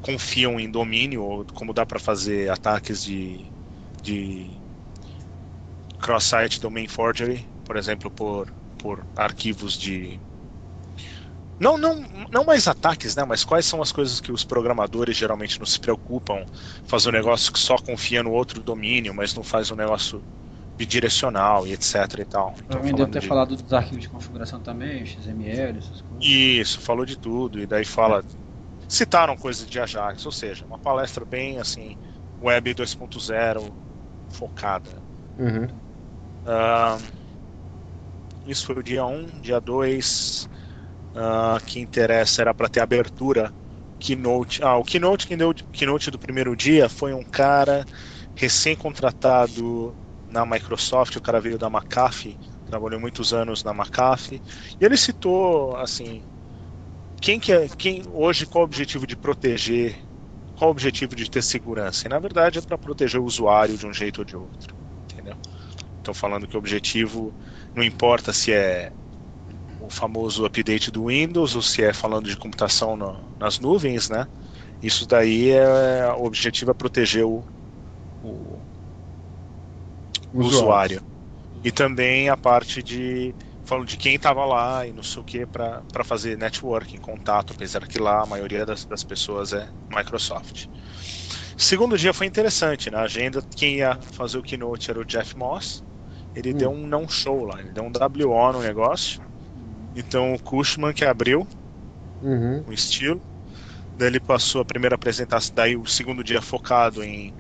confiam 0.01 0.59
em 0.61 0.71
domínio, 0.71 1.23
ou 1.25 1.45
como 1.55 1.75
dá 1.75 1.87
para 1.87 1.99
fazer 2.01 2.51
ataques 2.51 3.03
de, 3.03 3.53
de 4.03 4.61
cross-site 5.99 6.61
domain 6.61 6.89
forgery, 6.89 7.47
por 7.65 7.77
exemplo, 7.77 8.11
por, 8.11 8.53
por 8.79 9.07
arquivos 9.17 9.77
de 9.79 10.21
não, 11.59 11.79
não, 11.79 12.07
não 12.31 12.45
mais 12.45 12.69
ataques, 12.69 13.17
né? 13.17 13.25
Mas 13.25 13.43
quais 13.45 13.65
são 13.67 13.81
as 13.81 13.91
coisas 13.91 14.21
que 14.21 14.31
os 14.31 14.45
programadores 14.45 15.17
geralmente 15.17 15.59
não 15.59 15.67
se 15.67 15.81
preocupam? 15.81 16.45
Fazer 16.85 17.09
um 17.09 17.12
negócio 17.12 17.51
que 17.53 17.59
só 17.59 17.79
confia 17.79 18.23
no 18.23 18.33
outro 18.33 18.62
domínio, 18.62 19.15
mas 19.15 19.35
não 19.35 19.43
faz 19.43 19.71
um 19.71 19.77
negócio 19.77 20.25
bidirecional 20.77 21.67
e 21.67 21.73
etc 21.73 21.95
e 22.19 22.25
tal. 22.25 22.55
Então, 22.65 22.81
deve 22.83 23.07
ter 23.07 23.21
de... 23.21 23.27
falado 23.27 23.57
dos 23.57 23.73
arquivos 23.73 24.03
de 24.03 24.09
configuração 24.09 24.61
também, 24.61 25.05
XML, 25.07 25.79
essas 25.79 26.03
coisas. 26.03 26.21
Isso, 26.21 26.81
falou 26.81 27.05
de 27.05 27.17
tudo. 27.17 27.59
E 27.59 27.67
daí 27.67 27.85
fala. 27.85 28.23
Citaram 28.89 29.37
coisas 29.37 29.67
de 29.67 29.81
Ajax, 29.81 30.25
ou 30.25 30.31
seja, 30.31 30.65
uma 30.65 30.79
palestra 30.79 31.25
bem 31.25 31.59
assim, 31.59 31.99
web 32.41 32.73
2.0 32.73 33.73
focada. 34.29 35.03
Uhum. 35.37 35.65
Uh, 36.45 37.03
isso 38.47 38.65
foi 38.67 38.77
o 38.77 38.83
dia 38.85 39.05
1, 39.05 39.41
dia 39.41 39.61
2 39.61 40.49
uh, 41.17 41.65
que 41.65 41.81
interessa 41.81 42.43
era 42.43 42.55
para 42.55 42.69
ter 42.69 42.81
abertura 42.81 43.53
Keynote. 43.99 44.62
Ah, 44.62 44.77
o 44.77 44.85
Keynote 44.85 45.27
Keynote 45.73 46.11
do 46.12 46.19
primeiro 46.19 46.55
dia 46.55 46.89
foi 46.89 47.12
um 47.12 47.25
cara 47.25 47.85
recém-contratado 48.37 49.97
na 50.37 50.44
Microsoft, 50.44 51.16
o 51.16 51.20
cara 51.20 51.40
veio 51.40 51.59
da 51.59 51.68
McAfee, 51.68 52.38
trabalhou 52.64 53.01
muitos 53.01 53.33
anos 53.33 53.64
na 53.64 53.72
McAfee, 53.72 54.42
e 54.79 54.85
ele 54.85 54.96
citou 54.96 55.77
assim, 55.77 56.27
quem 57.20 57.40
que 57.40 57.53
é, 57.53 57.68
quem 57.68 58.03
hoje 58.09 58.46
qual 58.46 58.62
o 58.62 58.66
objetivo 58.66 59.07
de 59.07 59.16
proteger, 59.16 59.99
qual 60.55 60.68
o 60.68 60.72
objetivo 60.72 61.16
de 61.16 61.29
ter 61.31 61.42
segurança? 61.42 62.07
E 62.07 62.11
na 62.11 62.18
verdade 62.18 62.59
é 62.59 62.62
para 62.62 62.79
proteger 62.79 63.20
o 63.20 63.25
usuário 63.25 63.79
de 63.79 63.87
um 63.87 63.92
jeito 63.92 64.18
ou 64.18 64.25
de 64.25 64.37
outro, 64.37 64.77
entendeu? 65.11 65.37
Então 66.01 66.12
falando 66.14 66.46
que 66.46 66.57
o 66.57 66.59
objetivo 66.59 67.35
não 67.75 67.83
importa 67.83 68.33
se 68.33 68.53
é 68.53 68.92
o 69.79 69.90
famoso 69.90 70.44
update 70.44 70.90
do 70.90 71.07
Windows, 71.07 71.55
ou 71.57 71.62
se 71.62 71.83
é 71.83 71.92
falando 71.92 72.29
de 72.29 72.37
computação 72.37 72.96
no, 72.96 73.35
nas 73.38 73.59
nuvens, 73.59 74.09
né? 74.11 74.27
Isso 74.83 75.07
daí 75.07 75.51
é 75.51 76.12
o 76.12 76.25
objetivo 76.25 76.70
é 76.70 76.75
proteger 76.75 77.25
o, 77.25 77.46
o 80.33 80.41
usuário. 80.41 81.03
E 81.65 81.71
também 81.71 82.29
a 82.29 82.37
parte 82.37 82.83
de 82.83 83.35
falando 83.65 83.89
de 83.89 83.97
quem 83.97 84.15
estava 84.15 84.45
lá 84.45 84.87
e 84.87 84.93
não 84.93 85.03
sei 85.03 85.21
o 85.21 85.25
que 85.25 85.45
para 85.45 86.05
fazer 86.05 86.39
networking, 86.39 86.99
contato, 86.99 87.53
apesar 87.53 87.85
que 87.89 87.99
lá 87.99 88.23
a 88.23 88.27
maioria 88.27 88.65
das, 88.65 88.85
das 88.85 89.03
pessoas 89.03 89.53
é 89.53 89.69
Microsoft. 89.91 90.67
Segundo 91.57 91.99
dia 91.99 92.12
foi 92.12 92.27
interessante, 92.27 92.91
na 92.91 93.01
agenda 93.01 93.43
quem 93.57 93.79
ia 93.79 93.97
fazer 94.12 94.39
o 94.39 94.43
keynote 94.43 94.91
era 94.91 95.01
o 95.01 95.05
Jeff 95.05 95.37
Moss. 95.37 95.83
Ele 96.35 96.53
hum. 96.53 96.57
deu 96.57 96.71
um 96.71 96.87
não 96.87 97.09
show 97.09 97.45
lá, 97.45 97.59
ele 97.59 97.71
deu 97.71 97.83
um 97.83 97.91
WO 97.91 98.53
no 98.53 98.61
negócio 98.61 99.21
então 99.97 100.35
o 100.35 100.39
Cushman 100.39 100.93
que 100.93 101.05
abriu 101.05 101.49
uhum. 102.23 102.62
o 102.69 102.73
estilo. 102.73 103.21
Daí 103.97 104.09
ele 104.09 104.21
passou 104.21 104.61
a 104.61 104.65
primeira 104.65 104.95
apresentação, 104.95 105.55
daí 105.55 105.75
o 105.75 105.87
segundo 105.87 106.23
dia 106.23 106.43
focado 106.43 107.03
em, 107.03 107.33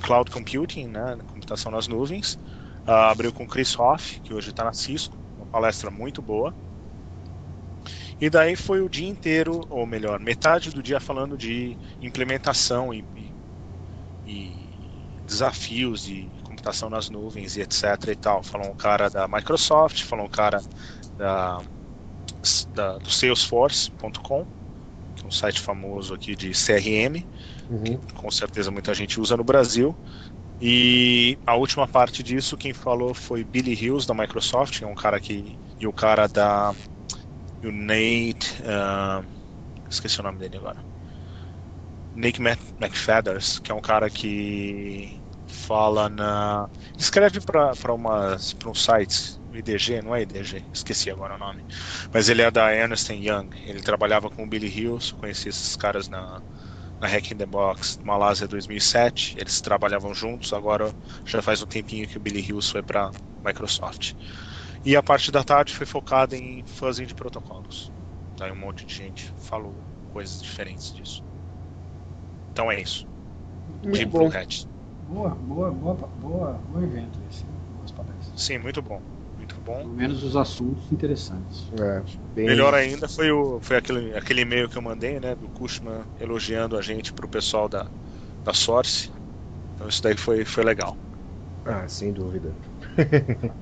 cloud 0.00 0.30
computing, 0.30 0.88
né, 0.88 1.18
computação 1.32 1.70
nas 1.70 1.86
nuvens. 1.86 2.34
Uh, 2.86 2.92
abriu 2.92 3.32
com 3.32 3.46
Chris 3.46 3.78
Hoff, 3.78 4.20
que 4.20 4.32
hoje 4.32 4.50
está 4.50 4.64
na 4.64 4.72
Cisco, 4.72 5.16
uma 5.36 5.46
palestra 5.46 5.90
muito 5.90 6.20
boa. 6.20 6.54
E 8.20 8.28
daí 8.28 8.54
foi 8.54 8.82
o 8.82 8.88
dia 8.88 9.08
inteiro, 9.08 9.66
ou 9.70 9.86
melhor, 9.86 10.20
metade 10.20 10.70
do 10.70 10.82
dia 10.82 11.00
falando 11.00 11.38
de 11.38 11.76
implementação 12.02 12.92
e, 12.92 13.02
e, 13.16 13.34
e 14.26 14.70
desafios 15.24 16.02
de 16.02 16.28
computação 16.44 16.90
nas 16.90 17.08
nuvens 17.08 17.56
e 17.56 17.62
etc 17.62 18.08
e 18.08 18.16
tal. 18.16 18.42
Falou 18.42 18.70
um 18.70 18.76
cara 18.76 19.08
da 19.08 19.26
Microsoft, 19.26 20.02
falou 20.02 20.26
um 20.26 20.30
cara 20.30 20.60
da, 21.16 21.62
da 22.74 22.98
do 22.98 23.10
Salesforce.com, 23.10 24.46
que 25.16 25.24
é 25.24 25.26
um 25.26 25.30
site 25.30 25.60
famoso 25.60 26.14
aqui 26.14 26.36
de 26.36 26.50
CRM, 26.50 27.24
uhum. 27.70 28.00
com 28.14 28.30
certeza 28.30 28.70
muita 28.70 28.92
gente 28.92 29.20
usa 29.20 29.36
no 29.36 29.44
Brasil. 29.44 29.94
E 30.60 31.38
a 31.46 31.54
última 31.54 31.88
parte 31.88 32.22
disso, 32.22 32.56
quem 32.56 32.74
falou 32.74 33.14
foi 33.14 33.42
Billy 33.42 33.72
Hills 33.72 34.06
da 34.06 34.12
Microsoft, 34.12 34.82
é 34.82 34.86
um 34.86 34.94
cara 34.94 35.18
que 35.18 35.58
e 35.78 35.86
o 35.86 35.92
cara 35.92 36.26
da 36.28 36.74
o 37.64 37.70
Nate, 37.70 38.62
uh, 38.62 39.24
esqueci 39.88 40.20
o 40.20 40.22
nome 40.22 40.38
dele 40.38 40.58
agora. 40.58 40.84
Nick 42.14 42.40
McFeathers, 42.40 43.58
que 43.58 43.72
é 43.72 43.74
um 43.74 43.80
cara 43.80 44.10
que 44.10 45.18
fala 45.46 46.08
na 46.08 46.68
escreve 46.98 47.40
para 47.40 47.94
umas 47.94 48.52
para 48.52 48.70
uns 48.70 48.84
sites 48.84 49.40
IDG, 49.52 50.02
não 50.02 50.14
é 50.14 50.22
IDG, 50.22 50.64
esqueci 50.72 51.10
agora 51.10 51.34
o 51.34 51.38
nome. 51.38 51.64
Mas 52.12 52.28
ele 52.28 52.42
é 52.42 52.50
da 52.50 52.72
Ernst 52.74 53.10
Young. 53.10 53.50
Ele 53.64 53.80
trabalhava 53.82 54.30
com 54.30 54.44
o 54.44 54.48
Billy 54.48 54.68
Hills, 54.68 55.14
conheci 55.14 55.48
esses 55.48 55.74
caras 55.76 56.08
na, 56.08 56.42
na 57.00 57.08
Hack 57.08 57.30
in 57.32 57.36
the 57.38 57.46
Box 57.46 57.98
Malásia 58.02 58.46
2007. 58.46 59.34
Eles 59.38 59.60
trabalhavam 59.60 60.14
juntos, 60.14 60.52
agora 60.52 60.94
já 61.24 61.40
faz 61.40 61.62
um 61.62 61.66
tempinho 61.66 62.06
que 62.06 62.16
o 62.16 62.20
Billy 62.20 62.40
Hills 62.40 62.70
foi 62.70 62.82
para 62.82 63.10
Microsoft. 63.44 64.12
E 64.84 64.96
a 64.96 65.02
parte 65.02 65.30
da 65.30 65.42
tarde 65.42 65.72
foi 65.72 65.86
focada 65.86 66.36
em 66.36 66.62
fuzzing 66.66 67.06
de 67.06 67.14
protocolos. 67.14 67.90
Daí 68.38 68.52
um 68.52 68.56
monte 68.56 68.86
de 68.86 68.94
gente 68.94 69.32
falou 69.36 69.74
coisas 70.12 70.40
diferentes 70.40 70.92
disso. 70.92 71.22
Então 72.52 72.70
é 72.70 72.80
isso. 72.80 73.06
Muito 73.66 73.92
Deep 73.92 74.10
bom. 74.10 74.30
Boa, 75.08 75.30
boa, 75.30 75.70
boa, 75.70 75.94
boa, 75.94 76.52
bom 76.52 76.82
evento 76.82 77.18
esse. 77.28 77.44
Sim, 78.36 78.58
muito 78.58 78.80
bom 78.82 79.19
bom. 79.64 79.78
Pelo 79.78 79.94
menos 79.94 80.22
os 80.22 80.36
assuntos 80.36 80.90
interessantes. 80.92 81.70
É, 81.78 82.02
bem... 82.34 82.46
Melhor 82.46 82.74
ainda 82.74 83.08
foi, 83.08 83.30
o, 83.30 83.58
foi 83.60 83.76
aquele, 83.76 84.14
aquele 84.14 84.42
e-mail 84.42 84.68
que 84.68 84.76
eu 84.76 84.82
mandei, 84.82 85.18
né, 85.18 85.34
do 85.34 85.48
Cushman 85.48 86.02
elogiando 86.20 86.76
a 86.76 86.82
gente 86.82 87.12
pro 87.12 87.28
pessoal 87.28 87.68
da, 87.68 87.86
da 88.44 88.52
Source. 88.52 89.10
Então 89.74 89.88
isso 89.88 90.02
daí 90.02 90.16
foi, 90.16 90.44
foi 90.44 90.64
legal. 90.64 90.96
Ah, 91.64 91.86
sem 91.86 92.12
dúvida. 92.12 92.52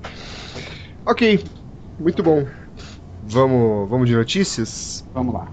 ok, 1.05 1.43
muito 1.99 2.23
bom. 2.23 2.45
Vamos, 3.23 3.89
vamos 3.89 4.07
de 4.07 4.15
notícias? 4.15 5.05
Vamos 5.13 5.33
lá. 5.33 5.47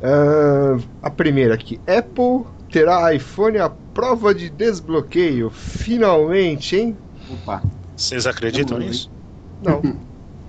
Uh, 0.00 0.82
a 1.02 1.10
primeira 1.10 1.54
aqui: 1.54 1.80
Apple 1.86 2.44
terá 2.70 3.12
iPhone 3.14 3.58
à 3.58 3.70
prova 3.70 4.34
de 4.34 4.50
desbloqueio. 4.50 5.50
Finalmente, 5.50 6.76
hein? 6.76 6.96
Opa. 7.30 7.62
Vocês 7.96 8.26
acreditam 8.26 8.78
nisso? 8.78 9.10
Não. 9.62 9.82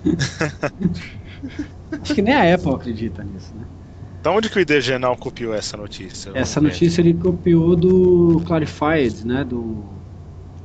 Acho 2.02 2.14
que 2.14 2.22
nem 2.22 2.34
a 2.34 2.54
Apple 2.54 2.74
acredita 2.74 3.24
nisso, 3.24 3.54
né? 3.54 3.64
Da 4.22 4.30
onde 4.30 4.50
que 4.50 4.58
o 4.58 4.60
IDGenal 4.60 5.16
copiou 5.16 5.54
essa 5.54 5.76
notícia? 5.76 6.30
Essa 6.34 6.60
notícia 6.60 7.00
ele 7.00 7.14
copiou 7.14 7.74
do 7.74 8.42
Clarified, 8.46 9.26
né? 9.26 9.44
Do 9.44 9.84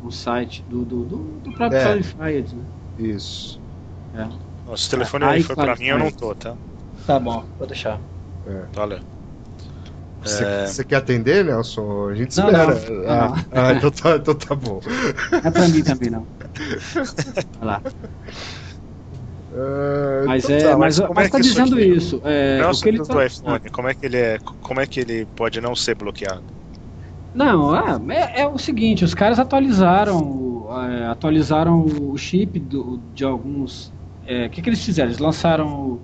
um 0.04 0.12
site 0.12 0.66
do, 0.70 0.84
do, 0.84 1.06
do, 1.06 1.18
do 1.44 1.54
próprio 1.54 1.80
é. 1.80 1.84
Clarified, 1.84 2.56
né? 2.56 2.64
Isso. 3.00 3.62
É. 4.16 4.28
Nossa, 4.68 4.88
o 4.88 4.90
telefone 4.90 5.24
aí 5.26 5.44
foi 5.44 5.56
pra 5.56 5.76
mim, 5.76 5.86
eu 5.86 5.98
não 5.98 6.12
tô, 6.12 6.36
tá? 6.36 6.56
Tá 7.08 7.20
bom, 7.20 7.46
vou 7.58 7.68
deixar. 7.68 8.00
É. 8.48 8.64
Valeu. 8.74 9.00
Você, 10.24 10.44
é... 10.44 10.68
você 10.68 10.84
quer 10.84 10.98
atender, 10.98 11.44
Nelson? 11.46 12.10
A 12.10 12.16
gente 12.16 12.32
espera. 12.32 12.76
Não, 12.76 12.96
não. 12.96 13.10
Ah, 13.10 13.46
ah, 13.52 13.74
então, 13.74 13.92
tá, 13.92 14.16
então 14.16 14.36
tá 14.36 14.56
bom. 14.56 14.80
Não 15.32 15.38
é 15.40 15.52
pra 15.52 15.68
mim 15.68 15.84
também, 15.84 16.10
não. 16.10 16.26
Vai 17.60 17.68
lá. 17.68 17.82
Uh, 19.54 20.26
mas 20.26 20.46
então 20.46 20.56
é, 20.56 20.64
tá, 20.64 20.78
mas, 20.78 21.00
mas, 21.00 21.10
mas 21.14 21.28
é 21.28 21.30
tá 21.30 21.40
dizendo 21.40 21.80
isso. 21.80 22.20
É, 22.26 22.66
o 22.66 22.82
que 22.82 22.90
ele 22.90 22.98
tá... 22.98 23.14
do 23.14 23.22
iPhone, 23.22 23.70
como 23.72 23.88
é 23.88 23.94
que 23.94 24.06
ele 24.06 24.18
é, 24.18 24.40
como 24.40 24.80
é 24.80 24.88
que 24.88 25.00
ele 25.00 25.28
pode 25.36 25.62
não 25.62 25.76
ser 25.76 25.94
bloqueado? 25.96 26.44
Não, 27.36 27.72
ah, 27.74 28.00
é, 28.10 28.42
é 28.42 28.48
o 28.48 28.58
seguinte, 28.58 29.04
os 29.04 29.14
caras 29.14 29.40
atualizaram, 29.40 30.68
é, 30.90 31.06
atualizaram 31.06 31.86
o 31.86 32.18
chip 32.18 32.60
do, 32.60 33.00
de 33.14 33.24
alguns. 33.24 33.88
O 33.88 33.92
é, 34.26 34.50
que, 34.50 34.62
que 34.62 34.70
eles 34.70 34.84
fizeram? 34.84 35.10
Eles 35.10 35.20
lançaram 35.20 36.00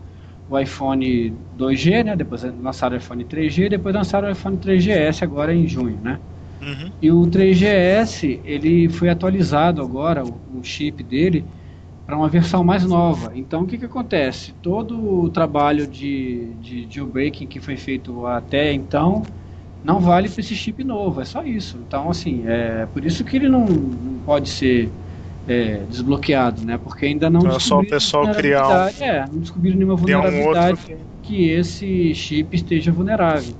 o 0.49 0.59
iPhone 0.59 1.33
2G, 1.57 2.03
né? 2.03 2.15
Depois 2.15 2.43
lançaram 2.43 2.95
o 2.95 2.99
iPhone 2.99 3.23
3G, 3.23 3.69
depois 3.69 3.95
lançaram 3.95 4.27
o 4.27 4.31
iPhone 4.31 4.57
3GS 4.57 5.23
agora 5.23 5.53
em 5.53 5.67
junho, 5.67 5.99
né? 6.03 6.19
Uhum. 6.62 6.91
E 7.02 7.12
o 7.12 7.22
3GS 7.22 8.39
ele 8.43 8.89
foi 8.89 9.10
atualizado 9.10 9.82
agora, 9.82 10.24
o, 10.24 10.39
o 10.60 10.63
chip 10.63 11.02
dele, 11.04 11.45
para 12.06 12.17
uma 12.17 12.28
versão 12.28 12.63
mais 12.63 12.84
nova. 12.84 13.32
Então 13.36 13.62
o 13.62 13.67
que, 13.67 13.78
que 13.78 13.86
acontece? 13.86 14.52
Todo 14.62 15.24
o 15.24 15.30
trabalho 15.30 15.86
de, 15.88 16.48
de 16.62 16.88
jailbreaking 16.89 17.45
que 17.45 17.60
foi 17.60 17.78
feito 17.78 18.26
até 18.26 18.74
então 18.74 19.24
não 19.84 20.00
vale 20.00 20.28
para 20.28 20.41
esse 20.41 20.56
chip 20.56 20.84
novo, 20.84 21.22
é 21.22 21.26
só 21.26 21.43
isso. 21.43 21.78
Então 21.88 22.10
assim, 22.10 22.43
é 22.45 22.88
por 22.91 23.06
isso 23.06 23.24
que 23.24 23.38
ele 23.38 23.48
não, 23.48 23.65
não 23.65 24.19
pode 24.26 24.50
ser 24.50 24.89
é, 25.48 25.82
desbloqueado, 25.89 26.65
né? 26.65 26.78
Porque 26.78 27.06
ainda 27.06 27.30
não 27.30 27.41
então 27.41 27.56
é 27.56 27.60
só 27.60 27.80
o 27.80 27.86
pessoal 27.86 28.32
criar 28.34 28.67
um... 28.67 29.04
É, 29.04 29.26
não 29.32 29.39
descobriram 29.39 29.78
nenhuma 29.78 29.95
vulnerabilidade 29.95 30.80
um 30.93 31.10
que 31.22 31.50
esse 31.50 32.13
chip 32.15 32.56
esteja 32.56 32.91
vulnerável. 32.91 33.56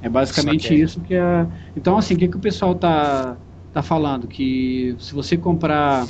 É 0.00 0.08
basicamente 0.08 0.74
isso 0.74 1.00
que 1.00 1.14
é. 1.14 1.46
Então 1.76 1.96
assim, 1.98 2.14
o 2.14 2.18
que, 2.18 2.28
que 2.28 2.36
o 2.36 2.40
pessoal 2.40 2.74
tá 2.74 3.36
tá 3.72 3.82
falando 3.82 4.26
que 4.26 4.96
se 4.98 5.14
você 5.14 5.36
comprar 5.36 6.06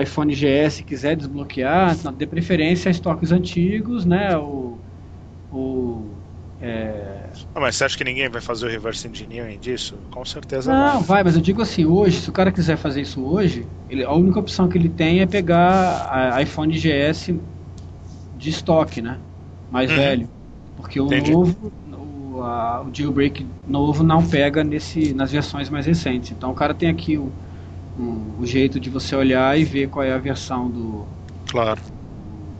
iPhone 0.00 0.32
GS 0.34 0.82
quiser 0.82 1.16
desbloquear, 1.16 1.96
dê 2.12 2.26
preferência 2.26 2.88
a 2.88 2.92
estoques 2.92 3.32
antigos, 3.32 4.04
né? 4.04 4.36
O, 4.36 4.78
o 5.50 6.04
é... 6.60 7.30
Ah, 7.54 7.60
mas 7.60 7.76
você 7.76 7.84
acha 7.84 7.96
que 7.96 8.04
ninguém 8.04 8.28
vai 8.28 8.40
fazer 8.40 8.66
o 8.66 8.68
reverse 8.68 9.06
engineering 9.06 9.58
disso? 9.58 9.96
Com 10.10 10.24
certeza 10.24 10.72
não. 10.72 10.94
Não, 10.94 11.00
vai, 11.02 11.22
mas 11.22 11.36
eu 11.36 11.40
digo 11.40 11.62
assim, 11.62 11.84
hoje, 11.84 12.20
se 12.20 12.28
o 12.28 12.32
cara 12.32 12.50
quiser 12.50 12.76
fazer 12.76 13.00
isso 13.00 13.24
hoje, 13.24 13.64
ele, 13.88 14.04
a 14.04 14.12
única 14.12 14.40
opção 14.40 14.68
que 14.68 14.76
ele 14.76 14.88
tem 14.88 15.20
é 15.20 15.26
pegar 15.26 16.08
a 16.10 16.42
iPhone 16.42 16.76
GS 16.76 17.34
de 18.36 18.50
estoque, 18.50 19.00
né? 19.00 19.18
Mais 19.70 19.90
uhum. 19.90 19.96
velho. 19.96 20.28
Porque 20.76 21.00
o 21.00 21.06
Entendi. 21.06 21.32
novo, 21.32 21.72
a, 22.42 22.82
o 22.82 22.94
jailbreak 22.94 23.46
novo 23.66 24.02
não 24.02 24.26
pega 24.26 24.62
nesse, 24.64 25.12
nas 25.14 25.32
versões 25.32 25.68
mais 25.68 25.86
recentes. 25.86 26.30
Então 26.30 26.50
o 26.50 26.54
cara 26.54 26.74
tem 26.74 26.88
aqui 26.88 27.16
o, 27.16 27.30
um, 27.98 28.40
o 28.40 28.46
jeito 28.46 28.78
de 28.78 28.90
você 28.90 29.14
olhar 29.16 29.58
e 29.58 29.64
ver 29.64 29.88
qual 29.88 30.04
é 30.04 30.12
a 30.12 30.18
versão 30.18 30.68
do. 30.68 31.06
Claro. 31.50 31.80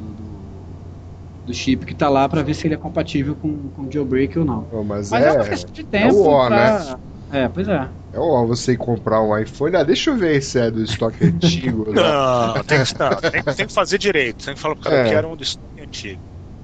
Do, 0.01 1.47
do 1.47 1.55
chip 1.55 1.87
que 1.87 1.93
está 1.93 2.09
lá 2.09 2.29
para 2.29 2.43
ver 2.43 2.55
se 2.55 2.67
ele 2.67 2.75
é 2.75 2.79
compatível 2.79 3.35
com, 3.35 3.69
com 3.69 3.91
jailbreak 3.91 4.39
ou 4.39 4.45
não. 4.45 4.67
Oh, 4.73 4.83
mas, 4.83 5.11
mas 5.11 5.25
é, 5.25 5.29
é 5.29 5.33
uma 5.33 5.45
questão 5.45 5.73
de 5.73 5.85
tempo. 5.85 6.09
É 6.09 6.13
o 6.13 6.27
o, 6.27 6.47
pra... 6.47 6.79
né? 6.79 6.97
É, 7.31 7.49
pois 7.49 7.69
é. 7.69 7.89
É 8.13 8.19
ó, 8.19 8.47
você 8.47 8.77
comprar 8.77 9.23
um 9.23 9.37
iPhone. 9.37 9.77
Ah, 9.77 9.83
deixa 9.83 10.11
eu 10.11 10.17
ver 10.17 10.41
se 10.43 10.59
é 10.59 10.71
do 10.71 10.83
estoque 10.83 11.25
antigo. 11.27 11.91
Né? 11.93 12.01
Não, 12.03 12.65
tem 12.65 12.83
que, 12.83 12.99
não 12.99 13.31
tem, 13.31 13.43
tem, 13.55 13.67
que 13.67 13.73
fazer 13.73 13.99
direito. 13.99 14.45
Tem 14.45 14.55
que 14.55 14.61
falar 14.61 14.75
pro 14.75 14.85
cara 14.85 14.97
é. 14.97 15.09
que 15.09 15.15
era 15.15 15.29
um 15.29 15.37
do 15.37 15.43
estoque 15.43 15.81
antigo. 15.83 16.21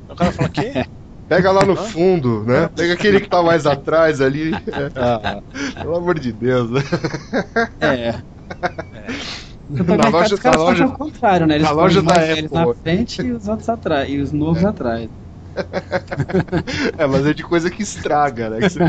O 0.09 0.17
cara 0.17 0.33
fala, 0.33 0.49
quê? 0.49 0.73
Pega 1.29 1.51
lá 1.51 1.65
no 1.65 1.75
fundo, 1.75 2.45
né? 2.45 2.69
Pega 2.75 2.95
aquele 2.95 3.21
que 3.21 3.29
tá 3.29 3.43
mais 3.43 3.67
atrás 3.67 4.21
ali. 4.21 4.53
Ah. 4.97 5.41
Pelo 5.81 5.97
amor 5.97 6.19
de 6.19 6.33
Deus. 6.33 6.71
É. 7.81 8.15
é. 8.15 8.15
Na 9.71 10.09
loja, 10.09 10.37
na 10.43 10.51
loja, 10.53 10.85
ao 10.85 10.93
contrário, 10.93 11.47
né? 11.47 11.55
Eles 11.57 11.67
na 11.67 11.73
loja 11.73 12.03
da 12.03 12.15
Apple. 12.15 12.49
na 12.53 12.75
frente 12.75 13.23
e 13.23 13.33
os 13.33 13.49
outros 13.49 13.69
atrás, 13.69 14.09
e 14.09 14.19
os 14.19 14.31
novos 14.33 14.63
é. 14.63 14.67
atrás. 14.67 15.09
É, 16.99 17.07
mas 17.07 17.27
é 17.27 17.33
de 17.33 17.45
coisa 17.45 17.71
que 17.71 17.83
estraga, 17.83 18.51
né? 18.51 18.69
Que 18.69 18.83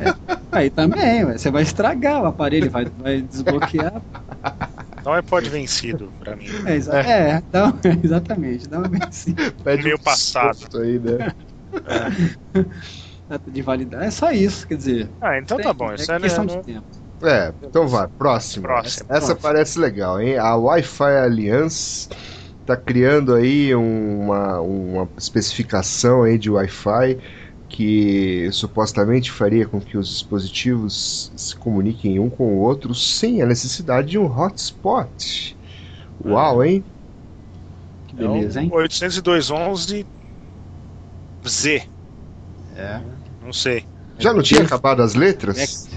é. 0.00 0.14
Aí 0.52 0.70
também, 0.70 1.24
você 1.24 1.50
vai 1.50 1.62
estragar 1.62 2.22
o 2.22 2.26
aparelho, 2.26 2.70
vai, 2.70 2.86
vai 2.98 3.22
desbloquear. 3.22 4.00
Não 5.04 5.16
é 5.16 5.22
pode 5.22 5.48
vencido 5.48 6.12
pra 6.18 6.36
mim. 6.36 6.46
É, 6.64 6.76
exa 6.76 7.00
é. 7.00 7.30
é 7.30 7.42
dá, 7.50 7.72
exatamente, 8.02 8.68
dá 8.68 8.78
uma 8.78 8.88
vencida. 8.88 9.50
Pede 9.64 9.82
meio 9.82 9.98
passado. 9.98 10.58
Aí, 10.74 10.98
né? 10.98 11.32
É. 11.86 13.50
De 13.50 13.62
validade. 13.62 14.04
É 14.04 14.10
só 14.10 14.30
isso, 14.30 14.66
quer 14.66 14.76
dizer. 14.76 15.10
Ah, 15.20 15.38
então 15.38 15.56
tá 15.56 15.62
tem, 15.62 15.72
tá 15.72 15.72
bom. 15.72 15.94
Isso 15.94 16.12
é, 16.12 16.16
é 16.16 16.20
questão 16.20 16.46
de 16.46 16.58
tempo. 16.62 16.86
É, 17.22 17.52
então 17.62 17.86
vai, 17.86 18.08
próximo. 18.08 18.64
próximo. 18.64 19.06
Essa 19.08 19.26
próximo. 19.26 19.40
parece 19.40 19.78
legal, 19.78 20.20
hein? 20.20 20.36
A 20.36 20.56
Wi-Fi 20.56 21.18
Alliance 21.18 22.08
está 22.60 22.76
criando 22.76 23.34
aí 23.34 23.74
uma, 23.74 24.60
uma 24.60 25.08
especificação 25.16 26.24
aí 26.24 26.36
de 26.36 26.50
Wi-Fi 26.50 27.18
que 27.72 28.50
supostamente 28.52 29.32
faria 29.32 29.66
com 29.66 29.80
que 29.80 29.96
os 29.96 30.06
dispositivos 30.06 31.32
se 31.34 31.56
comuniquem 31.56 32.18
um 32.18 32.28
com 32.28 32.44
o 32.44 32.58
outro 32.58 32.94
sem 32.94 33.40
a 33.40 33.46
necessidade 33.46 34.10
de 34.10 34.18
um 34.18 34.26
hotspot. 34.26 35.56
Uau, 36.24 36.62
hein? 36.62 36.84
Que 38.08 38.14
beleza, 38.14 38.60
hein? 38.60 38.70
802.11 38.70 40.04
Z. 41.48 41.88
É. 42.76 43.00
Não 43.42 43.54
sei. 43.54 43.86
Já 44.18 44.34
não 44.34 44.42
tinha 44.42 44.62
acabado 44.62 45.00
as 45.02 45.14
letras? 45.14 45.88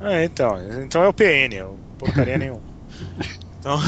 É, 0.00 0.24
então. 0.24 0.56
Então 0.82 1.02
é 1.02 1.08
o 1.08 1.12
PN, 1.12 1.52
é 1.52 1.64
o 1.64 1.76
porcaria 1.98 2.38
nenhuma. 2.38 2.62
Então. 3.64 3.80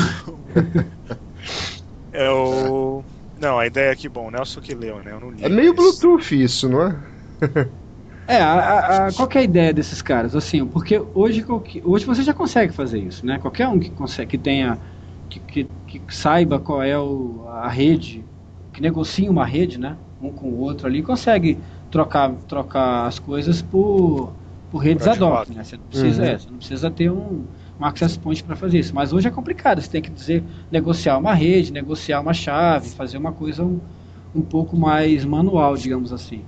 é 2.10 2.30
o. 2.30 3.04
Não, 3.38 3.58
a 3.58 3.66
ideia 3.66 3.90
é 3.90 3.94
que, 3.94 4.08
bom, 4.08 4.28
o 4.28 4.30
Nelson 4.30 4.62
que 4.62 4.74
leu, 4.74 5.02
né? 5.02 5.12
Eu 5.12 5.20
não 5.20 5.30
li. 5.30 5.44
É 5.44 5.50
meio 5.50 5.74
Bluetooth 5.74 6.32
isso, 6.32 6.66
não 6.66 6.82
é? 6.82 6.96
É, 8.28 8.38
a, 8.38 9.06
a, 9.06 9.12
qual 9.12 9.28
é 9.34 9.38
a 9.38 9.42
ideia 9.42 9.72
desses 9.72 10.02
caras? 10.02 10.34
Assim, 10.34 10.66
porque 10.66 11.00
hoje, 11.14 11.44
hoje 11.84 12.04
você 12.04 12.22
já 12.24 12.34
consegue 12.34 12.72
fazer 12.72 12.98
isso, 12.98 13.24
né? 13.24 13.38
Qualquer 13.38 13.68
um 13.68 13.78
que 13.78 13.88
consegue, 13.90 14.30
que 14.30 14.38
tenha, 14.38 14.78
que, 15.30 15.38
que, 15.38 15.64
que 15.86 16.02
saiba 16.08 16.58
qual 16.58 16.82
é 16.82 16.98
o, 16.98 17.44
a 17.48 17.68
rede, 17.68 18.24
que 18.72 18.82
negocie 18.82 19.28
uma 19.28 19.46
rede, 19.46 19.78
né? 19.78 19.96
Um 20.20 20.32
com 20.32 20.48
o 20.48 20.58
outro 20.58 20.88
ali, 20.88 21.02
consegue 21.02 21.56
trocar, 21.88 22.32
trocar 22.48 23.06
as 23.06 23.20
coisas 23.20 23.62
por, 23.62 24.32
por 24.72 24.78
redes 24.78 25.06
ad 25.06 25.22
hoc, 25.22 25.48
né? 25.50 25.62
Você 25.62 25.76
não 25.76 25.84
precisa, 25.84 26.22
uhum. 26.22 26.28
é, 26.28 26.38
você 26.38 26.50
não 26.50 26.58
precisa 26.58 26.90
ter 26.90 27.10
um, 27.12 27.44
um 27.78 27.84
access 27.84 28.18
point 28.18 28.42
para 28.42 28.56
fazer 28.56 28.80
isso. 28.80 28.92
Mas 28.92 29.12
hoje 29.12 29.28
é 29.28 29.30
complicado, 29.30 29.80
você 29.80 29.88
tem 29.88 30.02
que 30.02 30.10
dizer, 30.10 30.42
negociar 30.68 31.16
uma 31.16 31.32
rede, 31.32 31.72
negociar 31.72 32.20
uma 32.20 32.34
chave, 32.34 32.90
fazer 32.90 33.18
uma 33.18 33.30
coisa 33.30 33.62
um, 33.62 33.78
um 34.34 34.42
pouco 34.42 34.76
mais 34.76 35.24
manual, 35.24 35.76
digamos 35.76 36.12
assim. 36.12 36.42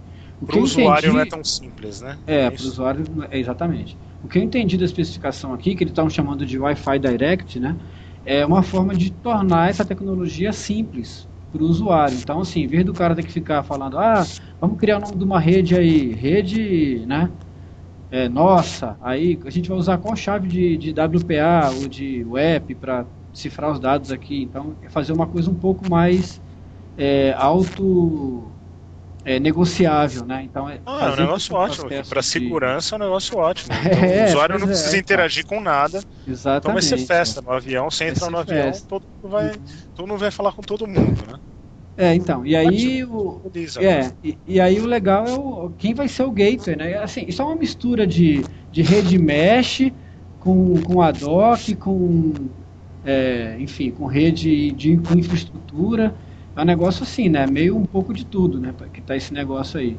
Para 0.46 0.58
o 0.58 0.62
usuário 0.62 1.10
entendi, 1.10 1.14
não 1.14 1.20
é 1.20 1.26
tão 1.26 1.44
simples, 1.44 2.00
né? 2.00 2.18
É, 2.26 2.44
é 2.44 2.50
para 2.50 2.62
o 2.62 2.66
usuário, 2.66 3.04
é, 3.30 3.38
exatamente. 3.38 3.98
O 4.22 4.28
que 4.28 4.38
eu 4.38 4.42
entendi 4.42 4.76
da 4.76 4.84
especificação 4.84 5.52
aqui, 5.52 5.74
que 5.74 5.82
eles 5.82 5.92
estão 5.92 6.08
chamando 6.08 6.46
de 6.46 6.58
Wi-Fi 6.58 6.98
Direct, 6.98 7.58
né? 7.58 7.76
É 8.24 8.44
uma 8.44 8.62
forma 8.62 8.94
de 8.94 9.10
tornar 9.10 9.70
essa 9.70 9.84
tecnologia 9.84 10.52
simples 10.52 11.26
para 11.50 11.62
o 11.62 11.66
usuário. 11.66 12.16
Então, 12.16 12.40
assim, 12.40 12.62
em 12.62 12.66
vez 12.66 12.84
do 12.84 12.92
cara 12.92 13.14
ter 13.14 13.24
que 13.24 13.32
ficar 13.32 13.62
falando, 13.62 13.98
ah, 13.98 14.24
vamos 14.60 14.78
criar 14.78 14.98
o 14.98 15.00
nome 15.00 15.16
de 15.16 15.24
uma 15.24 15.40
rede 15.40 15.74
aí, 15.74 16.12
rede, 16.12 17.04
né? 17.06 17.30
É, 18.10 18.28
nossa, 18.28 18.96
aí 19.00 19.38
a 19.44 19.50
gente 19.50 19.68
vai 19.68 19.78
usar 19.78 19.98
qual 19.98 20.16
chave 20.16 20.48
de, 20.48 20.76
de 20.76 20.90
WPA 20.90 21.70
ou 21.74 21.88
de 21.88 22.24
web 22.24 22.74
para 22.74 23.06
cifrar 23.32 23.70
os 23.72 23.80
dados 23.80 24.10
aqui. 24.10 24.42
Então, 24.42 24.76
é 24.82 24.88
fazer 24.88 25.12
uma 25.12 25.26
coisa 25.26 25.50
um 25.50 25.54
pouco 25.54 25.88
mais 25.88 26.40
é, 26.96 27.34
auto 27.36 28.57
é, 29.24 29.38
negociável, 29.38 30.24
né? 30.24 30.42
Então 30.44 30.68
é, 30.68 30.80
ah, 30.86 31.06
é 31.06 31.12
um 31.12 31.16
negócio 31.16 31.54
ótimo. 31.54 31.88
Para 32.08 32.22
segurança 32.22 32.88
de... 32.88 32.94
é 32.94 33.04
um 33.04 33.08
negócio 33.08 33.36
ótimo. 33.36 33.68
Então, 33.78 34.04
é, 34.04 34.24
o 34.24 34.28
usuário 34.28 34.58
não 34.58 34.66
é, 34.66 34.68
precisa 34.68 34.96
interagir 34.96 35.46
com 35.46 35.60
nada. 35.60 36.02
Exatamente. 36.26 36.60
Então 36.60 36.72
vai 36.72 36.82
ser 36.82 36.98
festa 36.98 37.42
no 37.42 37.52
avião. 37.52 37.90
Você 37.90 38.04
entra 38.04 38.30
no 38.30 38.38
avião, 38.38 38.72
todo 38.88 39.02
mundo 39.02 39.30
vai, 39.30 39.52
todo 39.94 40.08
mundo 40.08 40.18
vai 40.18 40.30
falar 40.30 40.52
com 40.52 40.62
todo 40.62 40.86
mundo, 40.86 41.22
né? 41.30 41.38
É, 41.96 42.14
então, 42.14 42.46
e 42.46 42.54
aí 42.54 43.02
o 43.02 43.42
é, 43.80 44.12
e, 44.22 44.38
e, 44.46 44.60
aí 44.60 44.78
o 44.78 44.86
legal 44.86 45.26
é 45.26 45.34
o 45.34 45.72
quem 45.76 45.94
vai 45.94 46.06
ser 46.06 46.22
o 46.22 46.30
gateway, 46.30 46.76
né? 46.76 46.94
Assim, 46.94 47.24
isso 47.26 47.42
é 47.42 47.44
uma 47.44 47.56
mistura 47.56 48.06
de, 48.06 48.44
de 48.70 48.82
rede 48.82 49.18
mesh 49.18 49.90
com 50.38 50.80
com 50.82 51.02
ad 51.02 51.24
hoc, 51.24 51.74
com 51.74 52.34
é, 53.04 53.56
enfim, 53.58 53.90
com 53.90 54.06
rede 54.06 54.70
de 54.70 54.96
com 54.98 55.18
infraestrutura 55.18 56.14
é 56.58 56.62
um 56.62 56.64
negócio 56.64 57.04
assim, 57.04 57.28
né? 57.28 57.46
Meio 57.46 57.76
um 57.76 57.84
pouco 57.84 58.12
de 58.12 58.26
tudo, 58.26 58.58
né? 58.58 58.74
Que 58.92 59.00
tá 59.00 59.16
esse 59.16 59.32
negócio 59.32 59.78
aí. 59.78 59.96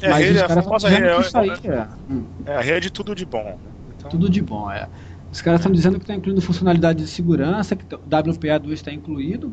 É, 0.00 0.08
Mas 0.08 0.24
rede, 0.24 0.38
a 0.38 0.48
famosa 0.48 0.88
rede, 0.88 1.02
é, 1.02 1.20
isso 1.20 1.38
aí, 1.38 1.50
é, 1.50 1.88
hum. 2.10 2.24
é 2.46 2.56
a 2.56 2.60
rede 2.60 2.90
tudo 2.90 3.14
de 3.14 3.26
bom. 3.26 3.44
Né? 3.44 3.56
Então... 3.96 4.10
Tudo 4.10 4.30
de 4.30 4.40
bom, 4.40 4.70
é. 4.70 4.88
Os 5.30 5.42
caras 5.42 5.60
estão 5.60 5.70
dizendo 5.70 5.98
que 5.98 6.04
está 6.04 6.14
incluindo 6.14 6.40
funcionalidade 6.40 7.02
de 7.02 7.08
segurança, 7.08 7.76
que 7.76 7.94
o 7.94 7.98
WPA2 7.98 8.72
está 8.72 8.92
incluído. 8.92 9.52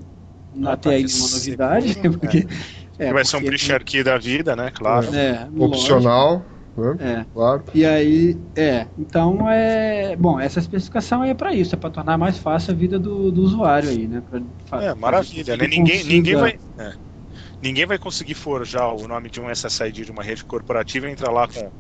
Ah, 0.64 0.72
até 0.72 0.90
tá 0.90 0.96
aí 0.96 1.06
uma 1.06 1.30
novidade. 1.30 1.94
Seguro, 1.94 2.20
porque, 2.20 2.48
é. 2.98 3.08
é 3.08 3.14
vai 3.14 3.26
ser 3.26 3.36
um 3.36 3.42
bridge 3.42 3.74
aqui 3.74 4.02
da 4.02 4.18
vida, 4.18 4.56
né? 4.56 4.72
Claro. 4.74 5.14
É, 5.14 5.50
Opcional. 5.58 6.34
Lógico. 6.36 6.55
Né? 6.78 7.22
É. 7.22 7.26
Claro. 7.34 7.64
E 7.74 7.86
aí, 7.86 8.38
é. 8.56 8.88
Então, 8.98 9.50
é. 9.50 10.16
Bom, 10.16 10.40
essa 10.40 10.60
especificação 10.60 11.24
é 11.24 11.34
para 11.34 11.54
isso, 11.54 11.76
é 11.76 11.78
para 11.78 11.90
tornar 11.90 12.18
mais 12.18 12.38
fácil 12.38 12.74
a 12.74 12.76
vida 12.76 13.00
do, 13.00 13.32
do 13.32 13.42
usuário 13.42 13.90
aí, 13.90 14.08
né? 14.08 14.22
Pra, 14.70 14.84
é, 14.84 14.94
maravilha, 14.94 15.56
né? 15.56 15.68
Ninguém, 15.68 15.98
consiga... 15.98 16.14
ninguém 16.14 16.36
vai. 16.36 16.60
É. 16.78 16.94
Ninguém 17.62 17.86
vai 17.86 17.98
conseguir 17.98 18.36
forjar 18.36 18.94
o 18.94 19.08
nome 19.08 19.30
de 19.30 19.40
um 19.40 19.50
SSID 19.50 20.06
de 20.06 20.12
uma 20.12 20.24
rede 20.24 20.44
corporativa 20.44 21.08
e 21.08 21.12
entrar 21.12 21.32
lá 21.32 21.48
com 21.48 21.72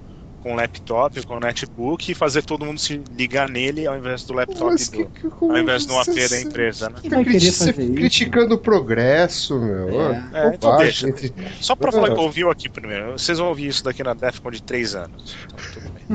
com 0.45 0.53
laptop, 0.53 1.25
com 1.25 1.39
netbook 1.39 2.11
e 2.11 2.13
fazer 2.13 2.43
todo 2.43 2.63
mundo 2.63 2.79
se 2.79 3.01
ligar 3.17 3.49
nele 3.49 3.87
ao 3.87 3.97
invés 3.97 4.23
do 4.25 4.33
laptop 4.33 4.73
Mas 4.73 4.89
do, 4.89 5.07
que, 5.07 5.21
que, 5.21 5.27
ao 5.41 5.57
invés 5.57 5.87
do 5.87 5.97
AP 5.97 6.13
da 6.29 6.39
empresa, 6.39 6.87
né? 6.87 6.97
Fica 7.01 7.23
criti 7.23 7.73
criticando 7.73 8.53
o 8.53 8.57
progresso, 8.59 9.59
meu. 9.59 9.89
É, 9.99 10.29
é 10.33 10.53
então 10.53 10.77
deixa. 10.77 11.09
Entre... 11.09 11.33
Só 11.59 11.75
pra 11.75 11.91
falar 11.91 12.13
que 12.13 12.19
ouviu 12.19 12.51
aqui 12.51 12.69
primeiro, 12.69 13.13
vocês 13.13 13.39
vão 13.39 13.47
ouvir 13.47 13.69
isso 13.69 13.83
daqui 13.83 14.03
na 14.03 14.13
Defcon 14.13 14.51
de 14.51 14.61
3 14.61 14.93
anos. 14.93 15.35
Então, 15.47 15.57
tudo 15.73 15.91
bem. 15.91 16.05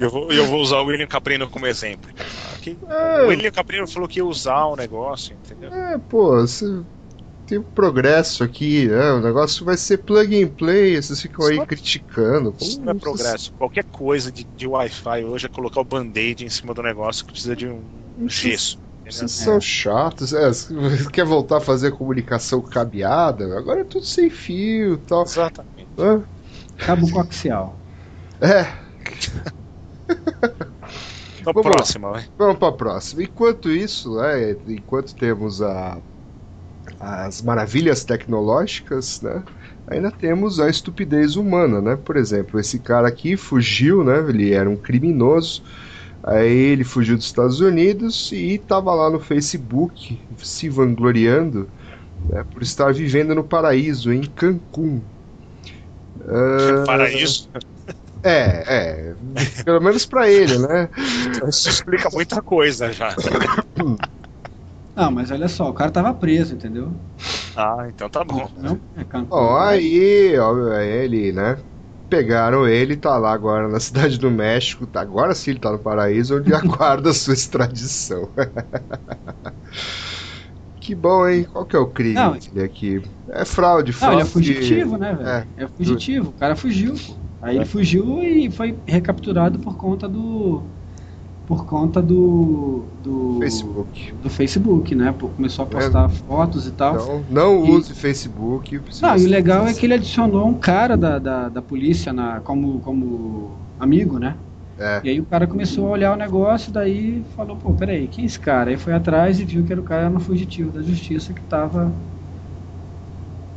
eu, 0.00 0.10
vou, 0.10 0.32
eu 0.32 0.44
vou 0.46 0.60
usar 0.60 0.78
o 0.80 0.86
William 0.86 1.06
Caprino 1.06 1.48
como 1.48 1.68
exemplo. 1.68 2.10
Que, 2.60 2.76
é. 2.88 3.22
O 3.22 3.28
William 3.28 3.52
Caprino 3.52 3.86
falou 3.86 4.08
que 4.08 4.18
ia 4.18 4.26
usar 4.26 4.64
o 4.64 4.74
negócio, 4.74 5.36
entendeu? 5.44 5.72
É, 5.72 5.98
pô, 5.98 6.32
você 6.40 6.82
tem 7.46 7.58
um 7.58 7.62
progresso 7.62 8.42
aqui, 8.42 8.88
né? 8.88 9.12
O 9.12 9.20
negócio 9.20 9.64
vai 9.64 9.76
ser 9.76 9.98
plug 9.98 10.42
and 10.42 10.48
play, 10.48 11.00
vocês 11.00 11.20
ficam 11.22 11.46
aí 11.46 11.64
criticando. 11.64 12.54
Isso 12.60 12.80
não 12.80 12.92
é 12.92 12.94
progresso. 12.94 13.52
Qualquer 13.52 13.84
coisa 13.84 14.32
de, 14.32 14.44
de 14.44 14.66
Wi-Fi 14.66 15.24
hoje 15.24 15.46
é 15.46 15.48
colocar 15.48 15.80
o 15.80 15.84
band-aid 15.84 16.44
em 16.44 16.48
cima 16.48 16.74
do 16.74 16.82
negócio 16.82 17.24
que 17.24 17.32
precisa 17.32 17.54
de 17.54 17.68
um, 17.68 17.80
gesso. 18.28 18.78
Vocês 19.08 19.30
são 19.30 19.60
chatos, 19.60 20.32
é, 20.32 20.50
quer 21.12 21.24
voltar 21.24 21.58
a 21.58 21.60
fazer 21.60 21.92
comunicação 21.92 22.60
cabeada? 22.60 23.56
Agora 23.56 23.82
é 23.82 23.84
tudo 23.84 24.04
sem 24.04 24.28
fio 24.28 24.94
e 24.94 24.98
tal. 24.98 25.22
Exatamente. 25.22 25.86
Cabo 26.78 27.10
coaxial. 27.10 27.78
É. 28.40 28.66
Vamos 31.44 31.62
próxima, 31.62 32.10
vai. 32.10 32.28
Vamos 32.36 32.58
para 32.58 32.68
a 32.68 32.72
próxima. 32.72 33.22
Enquanto 33.22 33.70
isso, 33.70 34.16
né, 34.16 34.56
enquanto 34.66 35.14
temos 35.14 35.62
a, 35.62 35.98
as 36.98 37.42
maravilhas 37.42 38.04
tecnológicas, 38.04 39.20
né, 39.20 39.42
ainda 39.86 40.10
temos 40.10 40.58
a 40.58 40.68
estupidez 40.68 41.36
humana, 41.36 41.80
né? 41.80 41.96
Por 41.96 42.16
exemplo, 42.16 42.58
esse 42.58 42.78
cara 42.78 43.08
aqui 43.08 43.36
fugiu, 43.36 44.02
né? 44.02 44.18
Ele 44.28 44.52
era 44.52 44.68
um 44.68 44.76
criminoso. 44.76 45.62
Aí 46.22 46.50
ele 46.50 46.82
fugiu 46.82 47.16
dos 47.16 47.26
Estados 47.26 47.60
Unidos 47.60 48.32
e 48.32 48.54
estava 48.54 48.92
lá 48.92 49.08
no 49.08 49.20
Facebook 49.20 50.18
se 50.38 50.68
vangloriando 50.68 51.68
né, 52.28 52.44
por 52.52 52.62
estar 52.62 52.92
vivendo 52.92 53.34
no 53.34 53.44
paraíso, 53.44 54.12
em 54.12 54.22
Cancún. 54.22 55.00
Uh... 56.20 56.84
Paraíso? 56.84 57.48
É, 58.24 58.64
é. 58.66 59.14
Pelo 59.64 59.80
menos 59.80 60.04
para 60.04 60.28
ele, 60.28 60.58
né? 60.58 60.88
Isso 61.48 61.68
explica 61.68 62.08
muita 62.10 62.42
coisa 62.42 62.92
já. 62.92 63.14
Não, 64.96 65.10
mas 65.10 65.30
olha 65.30 65.46
só, 65.46 65.68
o 65.68 65.74
cara 65.74 65.90
tava 65.90 66.14
preso, 66.14 66.54
entendeu? 66.54 66.90
Ah, 67.54 67.86
então 67.88 68.08
tá 68.08 68.24
bom. 68.24 68.48
Não, 68.56 68.80
é 68.96 69.26
Ó, 69.30 69.58
aí, 69.58 70.38
ó, 70.38 70.78
ele, 70.80 71.32
né? 71.32 71.58
Pegaram 72.08 72.66
ele, 72.66 72.96
tá 72.96 73.18
lá 73.18 73.32
agora 73.32 73.68
na 73.68 73.80
cidade 73.80 74.18
do 74.18 74.30
México, 74.30 74.86
tá, 74.86 75.00
agora 75.00 75.34
sim 75.34 75.50
ele 75.50 75.60
tá 75.60 75.72
no 75.72 75.78
paraíso, 75.78 76.36
onde 76.38 76.52
aguarda 76.54 77.10
a 77.10 77.14
sua 77.14 77.34
extradição. 77.34 78.30
que 80.80 80.94
bom, 80.94 81.28
hein? 81.28 81.44
Qual 81.44 81.66
que 81.66 81.76
é 81.76 81.78
o 81.78 81.90
crime 81.90 82.14
não, 82.14 82.32
dele 82.32 82.64
aqui? 82.64 83.02
É 83.30 83.44
fraude, 83.44 83.92
fraude. 83.92 84.16
Não, 84.16 84.20
ele 84.20 84.28
é 84.28 84.32
fugitivo, 84.32 84.96
né, 84.96 85.14
velho? 85.14 85.28
É, 85.28 85.46
é 85.56 85.68
fugitivo, 85.68 86.30
o 86.30 86.32
cara 86.32 86.56
fugiu, 86.56 86.94
pô. 86.94 87.16
Aí 87.42 87.56
ele 87.56 87.64
fugiu 87.64 88.22
e 88.22 88.50
foi 88.50 88.78
recapturado 88.86 89.58
por 89.58 89.76
conta 89.76 90.08
do 90.08 90.62
por 91.46 91.64
conta 91.64 92.02
do 92.02 92.82
do 93.02 93.36
Facebook, 93.38 94.12
do 94.22 94.28
Facebook, 94.28 94.94
né? 94.94 95.14
Começou 95.18 95.64
a 95.64 95.66
postar 95.66 96.06
é. 96.06 96.08
fotos 96.08 96.66
e 96.66 96.72
tal. 96.72 96.94
Então, 96.94 97.24
não 97.30 97.64
e... 97.64 97.70
use 97.70 97.94
Facebook. 97.94 98.80
Não, 99.00 99.16
e 99.16 99.24
o 99.24 99.28
legal 99.28 99.66
é 99.66 99.72
que 99.72 99.86
ele 99.86 99.94
adicionou 99.94 100.46
um 100.48 100.54
cara 100.54 100.96
da, 100.96 101.18
da, 101.18 101.48
da 101.48 101.62
polícia 101.62 102.12
na, 102.12 102.40
como, 102.40 102.80
como 102.80 103.52
amigo, 103.78 104.18
né? 104.18 104.34
É. 104.78 105.00
E 105.04 105.10
aí 105.10 105.20
o 105.20 105.24
cara 105.24 105.46
começou 105.46 105.86
a 105.86 105.90
olhar 105.90 106.12
o 106.12 106.16
negócio, 106.16 106.70
daí 106.70 107.24
falou, 107.34 107.56
pô, 107.56 107.72
peraí, 107.72 108.08
quem 108.08 108.24
é 108.24 108.26
esse 108.26 108.38
cara? 108.38 108.70
Aí 108.70 108.76
foi 108.76 108.92
atrás 108.92 109.40
e 109.40 109.44
viu 109.44 109.64
que 109.64 109.72
era 109.72 109.80
o 109.80 109.84
cara 109.84 110.10
no 110.10 110.20
fugitivo 110.20 110.70
da 110.70 110.82
justiça 110.82 111.32
que 111.32 111.40
estava 111.40 111.90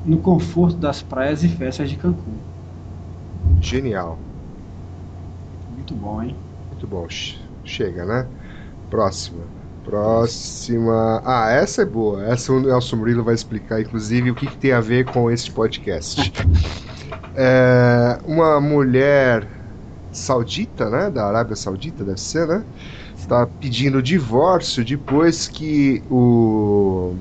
no 0.06 0.17
conforto 0.17 0.78
das 0.78 1.02
praias 1.02 1.43
e 1.43 1.49
festas 1.49 1.89
de 1.89 1.97
Cancún. 1.97 2.38
Genial. 3.60 4.17
Muito 5.73 5.93
bom, 5.93 6.23
hein? 6.23 6.36
Muito 6.71 6.88
bom. 6.88 7.06
Chega, 7.69 8.03
né? 8.03 8.27
Próxima. 8.89 9.43
Próxima. 9.86 11.21
Ah, 11.23 11.51
essa 11.51 11.84
é 11.84 11.86
boa. 11.86 12.25
Essa 12.25 12.51
o 12.51 12.60
Nelson 12.60 12.95
Murilo 12.95 13.23
vai 13.23 13.36
explicar, 13.36 13.79
inclusive, 13.79 14.32
o 14.32 14.36
que, 14.36 14.47
que 14.47 14.58
tem 14.58 14.71
a 14.71 14.82
ver 14.82 15.05
com 15.05 15.29
esse 15.29 15.51
podcast. 15.51 16.34
é, 17.36 18.17
uma 18.25 18.60
mulher 18.60 19.47
saudita, 20.12 20.89
né? 20.89 21.12
Da 21.12 21.27
Arábia 21.27 21.55
Saudita, 21.55 22.03
deve 22.03 22.19
ser, 22.19 22.47
né? 22.47 22.63
Está 23.15 23.45
pedindo 23.45 24.01
divórcio 24.01 24.84
depois 24.84 25.47
que 25.47 26.03
o. 26.10 27.15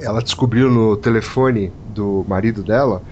Ela 0.00 0.22
descobriu 0.22 0.70
no 0.70 0.96
telefone 0.96 1.72
do 1.88 2.24
marido 2.28 2.62
dela 2.62 3.02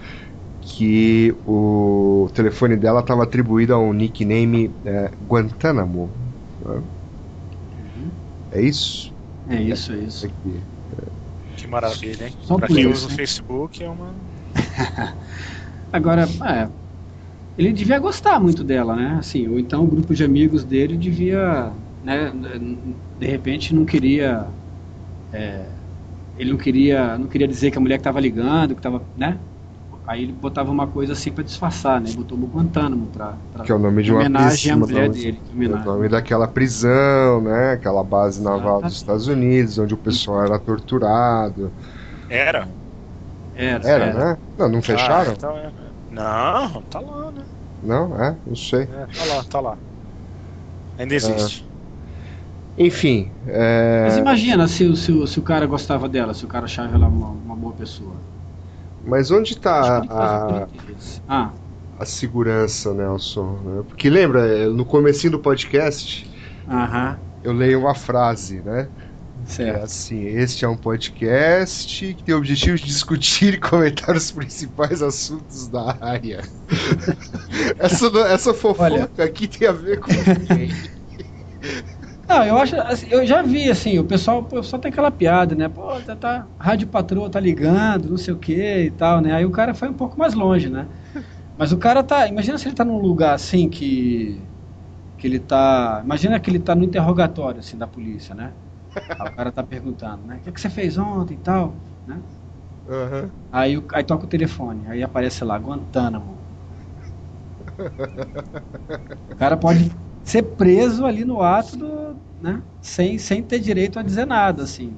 que 0.65 1.33
o 1.47 2.29
telefone 2.33 2.75
dela 2.75 2.99
estava 2.99 3.23
atribuído 3.23 3.73
a 3.73 3.79
um 3.79 3.93
nickname 3.93 4.71
é, 4.83 5.11
Guantánamo. 5.27 6.09
Né? 6.65 6.75
Uhum. 6.75 8.09
É 8.51 8.61
isso? 8.61 9.13
É 9.49 9.61
isso, 9.61 9.93
é 9.93 9.97
isso. 9.97 10.25
Aqui. 10.25 10.59
Que 11.55 11.67
maravilha, 11.67 12.27
hein? 12.27 12.33
Só 12.43 12.57
pra 12.57 12.67
quem 12.67 12.79
isso, 12.79 12.89
usa 12.89 13.07
o 13.07 13.09
Facebook 13.11 13.83
é 13.83 13.89
uma. 13.89 14.13
Agora, 15.93 16.27
é, 16.45 16.67
ele 17.57 17.71
devia 17.71 17.99
gostar 17.99 18.39
muito 18.39 18.63
dela, 18.63 18.95
né? 18.95 19.15
Assim, 19.19 19.47
ou 19.47 19.59
então 19.59 19.83
o 19.83 19.87
grupo 19.87 20.13
de 20.13 20.23
amigos 20.23 20.63
dele 20.63 20.97
devia, 20.97 21.71
né? 22.03 22.31
De 23.19 23.27
repente 23.27 23.73
não 23.73 23.85
queria, 23.85 24.47
é, 25.31 25.65
ele 26.37 26.51
não 26.51 26.57
queria, 26.57 27.17
não 27.17 27.27
queria 27.27 27.47
dizer 27.47 27.71
que 27.71 27.77
a 27.77 27.81
mulher 27.81 27.97
que 27.97 28.01
estava 28.01 28.19
ligando, 28.19 28.73
que 28.73 28.79
estava, 28.79 29.01
né? 29.15 29.39
Aí 30.07 30.23
ele 30.23 30.33
botava 30.33 30.71
uma 30.71 30.85
coisa 30.87 31.13
assim 31.13 31.31
para 31.31 31.43
disfarçar, 31.43 31.99
né? 31.99 32.11
Botou 32.13 32.37
o 32.37 32.45
Guantánamo 32.45 33.07
pra, 33.07 33.33
pra 33.51 33.63
que 33.63 33.71
é 33.71 33.75
o 33.75 33.79
nome 33.79 34.03
de 34.03 34.11
uma 34.11 34.19
homenagem 34.19 34.71
à 34.71 34.77
mulher 34.77 35.09
dele. 35.09 35.41
É 35.51 35.67
o 35.67 35.83
nome 35.83 36.09
daquela 36.09 36.47
prisão, 36.47 37.41
né? 37.41 37.71
Aquela 37.71 38.03
base 38.03 38.41
naval 38.43 38.81
dos 38.81 38.93
Estados 38.93 39.27
Unidos, 39.27 39.79
onde 39.79 39.93
o 39.95 39.97
pessoal 39.97 40.43
era 40.43 40.59
torturado. 40.59 41.71
Era? 42.29 42.67
Era, 43.55 43.89
era, 43.89 44.05
era. 44.05 44.13
né? 44.13 44.37
Não, 44.57 44.69
não 44.69 44.81
fecharam? 44.81 45.31
Ah, 45.31 45.33
então 45.33 45.57
é. 45.57 45.71
Não, 46.11 46.81
tá 46.83 46.99
lá, 46.99 47.31
né? 47.31 47.43
Não, 47.81 48.21
é? 48.21 48.37
Não 48.45 48.55
sei. 48.55 48.83
É, 48.83 49.05
tá 49.07 49.25
lá, 49.25 49.43
tá 49.43 49.59
lá. 49.59 49.77
Ainda 50.97 51.15
existe. 51.15 51.65
É. 52.77 52.83
Enfim. 52.83 53.31
É... 53.47 54.03
Mas 54.05 54.17
imagina 54.17 54.67
se, 54.67 54.95
se, 54.97 55.27
se 55.27 55.39
o 55.39 55.43
cara 55.43 55.65
gostava 55.65 56.09
dela, 56.09 56.33
se 56.33 56.43
o 56.45 56.47
cara 56.47 56.65
achava 56.65 56.95
ela 56.95 57.07
uma, 57.07 57.29
uma 57.29 57.55
boa 57.55 57.73
pessoa. 57.73 58.34
Mas 59.05 59.31
onde 59.31 59.53
está 59.53 59.99
a, 60.09 60.67
ah. 61.27 61.51
a 61.99 62.05
segurança, 62.05 62.93
Nelson? 62.93 63.59
Né? 63.63 63.83
Porque 63.87 64.09
lembra, 64.09 64.69
no 64.69 64.83
comecinho 64.83 65.31
do 65.31 65.39
podcast, 65.39 66.29
eu 67.43 67.53
leio 67.53 67.79
uma 67.81 67.93
frase, 67.93 68.61
né? 68.61 68.87
Certo. 69.45 69.79
É 69.79 69.83
assim, 69.83 70.25
este 70.25 70.65
é 70.65 70.67
um 70.67 70.75
podcast 70.75 72.13
que 72.15 72.23
tem 72.23 72.33
o 72.33 72.39
objetivo 72.39 72.77
de 72.77 72.85
discutir 72.85 73.53
e 73.53 73.59
comentar 73.59 74.15
os 74.15 74.31
principais 74.31 75.03
assuntos 75.03 75.67
da 75.67 75.95
área. 76.01 76.41
essa, 77.77 78.07
essa 78.27 78.53
fofoca 78.53 78.83
Olha, 78.83 79.09
aqui 79.23 79.47
tem 79.47 79.67
a 79.67 79.71
ver 79.71 79.99
com 79.99 80.11
ninguém. 80.11 80.94
Não, 82.27 82.43
eu 82.43 82.57
acho, 82.57 82.75
assim, 82.81 83.07
eu 83.09 83.25
já 83.25 83.41
vi 83.43 83.69
assim, 83.69 83.99
o 83.99 84.03
pessoal, 84.03 84.43
pessoal 84.43 84.81
tem 84.81 84.91
aquela 84.91 85.11
piada, 85.11 85.53
né? 85.55 85.69
Pô, 85.69 86.01
tá, 86.01 86.15
tá 86.15 86.47
rádio 86.59 86.87
patroa 86.87 87.29
tá 87.29 87.39
ligando, 87.39 88.09
não 88.09 88.17
sei 88.17 88.33
o 88.33 88.37
que 88.39 88.53
e 88.85 88.91
tal, 88.91 89.21
né? 89.21 89.31
Aí 89.33 89.45
o 89.45 89.51
cara 89.51 89.73
foi 89.75 89.89
um 89.89 89.93
pouco 89.93 90.17
mais 90.17 90.33
longe, 90.33 90.67
né? 90.69 90.87
Mas 91.57 91.71
o 91.71 91.77
cara 91.77 92.03
tá, 92.03 92.27
imagina 92.27 92.57
se 92.57 92.67
ele 92.67 92.75
tá 92.75 92.85
num 92.85 92.99
lugar 92.99 93.33
assim 93.35 93.69
que 93.69 94.41
que 95.17 95.27
ele 95.27 95.39
tá, 95.39 96.01
imagina 96.03 96.39
que 96.39 96.49
ele 96.51 96.59
tá 96.59 96.75
no 96.75 96.83
interrogatório 96.85 97.59
assim 97.61 97.77
da 97.77 97.87
polícia, 97.87 98.35
né? 98.35 98.53
Aí 99.19 99.27
o 99.27 99.31
cara 99.31 99.51
tá 99.51 99.63
perguntando, 99.63 100.25
né? 100.27 100.37
O 100.37 100.41
que, 100.41 100.51
que 100.53 100.61
você 100.61 100.69
fez 100.69 100.97
ontem 100.97 101.35
e 101.35 101.37
tal, 101.37 101.75
né? 102.07 102.21
Uhum. 102.85 103.31
Aí, 103.51 103.73
aí 103.93 104.03
toca 104.03 104.25
o 104.25 104.29
telefone, 104.29 104.85
aí 104.87 105.01
aparece 105.01 105.43
lá, 105.43 105.57
Guantánamo. 105.57 106.37
O 109.33 109.35
cara 109.37 109.57
pode 109.57 109.91
ser 110.25 110.43
preso 110.43 111.05
ali 111.05 111.23
no 111.23 111.41
ato 111.41 111.77
do, 111.77 112.15
né, 112.41 112.61
sem, 112.81 113.17
sem 113.17 113.41
ter 113.41 113.59
direito 113.59 113.99
a 113.99 114.03
dizer 114.03 114.25
nada, 114.25 114.63
assim. 114.63 114.91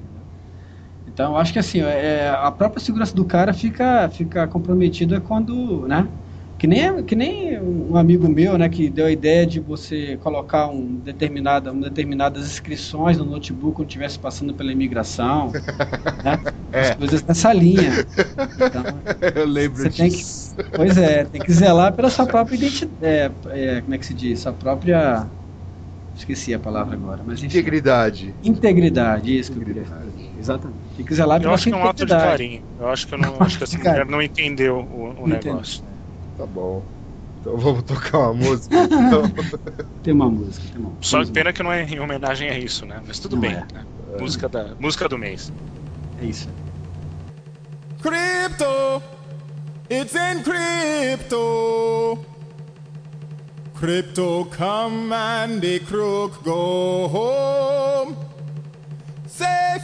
Então, 1.06 1.32
eu 1.32 1.36
acho 1.38 1.52
que 1.52 1.58
assim, 1.58 1.80
é, 1.80 2.30
a 2.30 2.50
própria 2.50 2.80
segurança 2.80 3.14
do 3.14 3.24
cara 3.24 3.52
fica, 3.52 4.08
fica 4.10 4.46
comprometida 4.46 5.20
quando, 5.20 5.86
né, 5.86 6.06
que 6.58 6.66
nem, 6.66 7.02
que 7.04 7.14
nem 7.14 7.60
um 7.60 7.96
amigo 7.96 8.28
meu, 8.28 8.58
né, 8.58 8.68
que 8.68 8.90
deu 8.90 9.06
a 9.06 9.12
ideia 9.12 9.46
de 9.46 9.60
você 9.60 10.18
colocar 10.22 10.66
um 10.66 10.96
determinada, 10.96 11.72
um 11.72 11.80
determinadas 11.80 12.44
inscrições 12.44 13.16
no 13.16 13.24
notebook 13.24 13.76
quando 13.76 13.88
estivesse 13.88 14.18
passando 14.18 14.52
pela 14.52 14.72
imigração, 14.72 15.52
né? 16.24 16.38
É. 16.72 16.80
As 16.80 16.96
coisas 16.96 17.22
nessa 17.22 17.52
linha. 17.52 17.92
Então, 18.58 18.82
Eu 19.36 19.46
lembro 19.46 19.82
você 19.82 19.88
disso. 19.88 19.98
Tem 19.98 20.10
que, 20.10 20.47
pois 20.74 20.98
é, 20.98 21.24
tem 21.24 21.40
que 21.40 21.52
zelar 21.52 21.92
pela 21.92 22.10
sua 22.10 22.26
própria 22.26 22.56
identidade, 22.56 22.94
é, 23.02 23.30
é, 23.46 23.80
como 23.80 23.94
é 23.94 23.98
que 23.98 24.06
se 24.06 24.14
diz? 24.14 24.40
Sua 24.40 24.52
própria 24.52 25.26
esqueci 26.16 26.52
a 26.52 26.58
palavra 26.58 26.94
agora, 26.94 27.22
mas 27.24 27.38
enfim. 27.38 27.46
Integridade. 27.58 28.34
Integridade, 28.42 29.38
isso 29.38 29.52
Integridade. 29.52 29.88
que 29.88 30.04
eu 30.04 30.12
queria. 30.12 30.30
Exatamente. 30.38 30.78
Tem 30.96 31.06
que 31.06 31.14
zelar 31.14 31.40
pela 31.40 31.56
sua 31.56 31.70
integridade. 31.70 32.02
Eu 32.02 32.04
acho 32.04 32.04
que 32.04 32.04
é 32.04 32.12
um 32.12 32.16
ato 32.18 32.24
de 32.24 32.28
carinho. 32.28 32.62
Eu 32.80 32.88
acho 32.88 33.06
que, 33.06 33.14
eu 33.14 33.18
não, 33.18 33.36
acho 33.40 33.58
que 33.58 33.64
essa 33.64 33.78
mulher 33.78 34.06
não 34.06 34.22
entendeu 34.22 34.78
o, 34.78 35.22
o 35.22 35.26
negócio. 35.26 35.84
Tá 36.36 36.46
bom. 36.46 36.82
Então 37.40 37.56
vamos 37.56 37.82
tocar 37.84 38.18
uma 38.18 38.34
música. 38.34 38.76
Então. 38.76 39.22
tem 40.02 40.12
uma 40.12 40.28
música, 40.28 40.66
tem 40.72 40.80
uma 40.80 40.92
Só 41.00 41.24
que 41.24 41.30
pena 41.30 41.52
que 41.52 41.62
não 41.62 41.72
é 41.72 41.84
em 41.84 42.00
homenagem 42.00 42.48
a 42.48 42.58
isso, 42.58 42.84
né? 42.84 43.00
Mas 43.06 43.18
tudo 43.18 43.36
não 43.36 43.42
bem. 43.42 43.52
É. 43.52 43.66
Né? 43.72 43.84
Música, 44.18 44.48
da, 44.48 44.74
música 44.78 45.08
do 45.08 45.16
mês. 45.16 45.52
É 46.20 46.26
isso. 46.26 46.48
Crypto, 48.02 49.02
it's 49.88 50.14
in 50.14 50.42
crypto. 50.42 52.24
Crypto 53.74 54.44
come 54.44 55.12
and 55.12 55.62
the 55.62 55.78
crook 55.80 56.42
go 56.42 57.08
home. 57.08 58.16
Safe, 59.26 59.82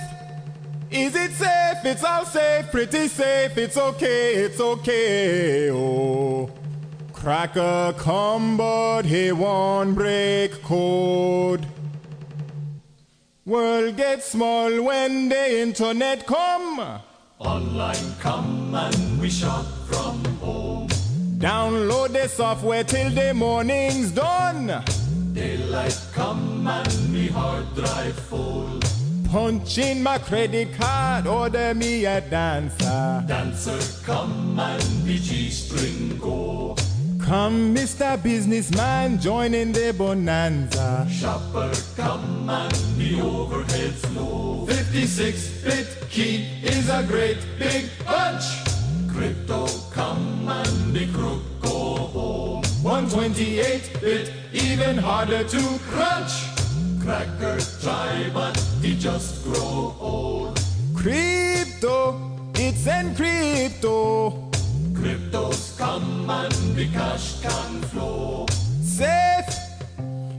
is 0.91 1.15
it 1.15 1.33
safe? 1.33 1.85
It's 1.85 2.03
all 2.03 2.25
safe, 2.25 2.71
pretty 2.71 3.09
safe. 3.09 3.57
It's 3.57 3.77
okay, 3.77 4.35
it's 4.35 4.61
okay. 4.61 5.71
Oh. 5.71 6.51
Cracker 7.13 7.95
come, 7.97 8.57
but 8.57 9.05
he 9.05 9.33
won't 9.33 9.95
break 9.95 10.61
code. 10.63 11.67
World 13.47 13.97
gets 13.97 14.27
small 14.27 14.83
when 14.83 15.31
the 15.31 15.61
internet 15.63 16.27
come. 16.27 17.01
Online 17.39 18.15
come 18.21 18.75
and 18.75 19.14
we 19.25 19.31
shop 19.31 19.65
from 19.87 20.23
home. 20.43 20.87
Download 21.39 22.13
the 22.13 22.29
software 22.29 22.85
till 22.85 23.09
the 23.09 23.33
morning's 23.33 24.11
done. 24.11 24.85
Daylight 25.33 25.99
come 26.13 26.67
and 26.67 27.11
me 27.11 27.29
hard 27.29 27.75
drive 27.75 28.19
full. 28.29 28.81
Punch 29.31 29.79
in 29.79 30.03
my 30.03 30.19
credit 30.19 30.75
card, 30.75 31.27
order 31.27 31.75
me 31.75 32.05
a 32.05 32.21
dancer. 32.21 33.25
Dancer 33.27 33.81
come 34.05 34.61
and 34.61 34.83
the 35.07 35.19
G-string 35.19 36.19
go. 36.19 36.77
Come, 37.19 37.75
Mr. 37.75 38.23
Businessman, 38.23 39.19
join 39.19 39.55
in 39.55 39.73
the 39.73 39.95
bonanza. 39.97 41.07
Shopper, 41.11 41.73
come 41.97 42.51
and 42.51 42.75
the 42.99 43.23
overhead's 43.23 44.05
low. 44.15 44.67
56-bit 44.69 46.11
key 46.11 46.47
is 46.63 46.91
a 46.91 47.03
great 47.09 47.39
big 47.59 47.89
bunch. 48.05 48.64
Crypto, 49.15 49.69
come 49.93 50.49
and 50.49 50.93
the 50.93 51.07
crook 51.13 51.43
go 51.63 51.95
home. 52.13 52.63
128-bit, 52.83 54.33
even 54.53 54.99
harder 54.99 55.45
to 55.45 55.79
crunch. 55.89 56.33
Cracker 57.01 57.61
try, 57.81 58.29
but 58.35 58.59
he 58.83 58.99
just 58.99 59.45
grow 59.45 59.95
old. 60.01 60.61
Crypto, 60.97 62.19
it's 62.57 62.87
encrypto. 62.87 64.51
Cryptos 64.93 65.79
come 65.79 66.29
and 66.29 66.75
the 66.75 66.89
cash 66.89 67.41
can 67.41 67.83
flow. 67.83 68.47
Safe. 68.83 69.47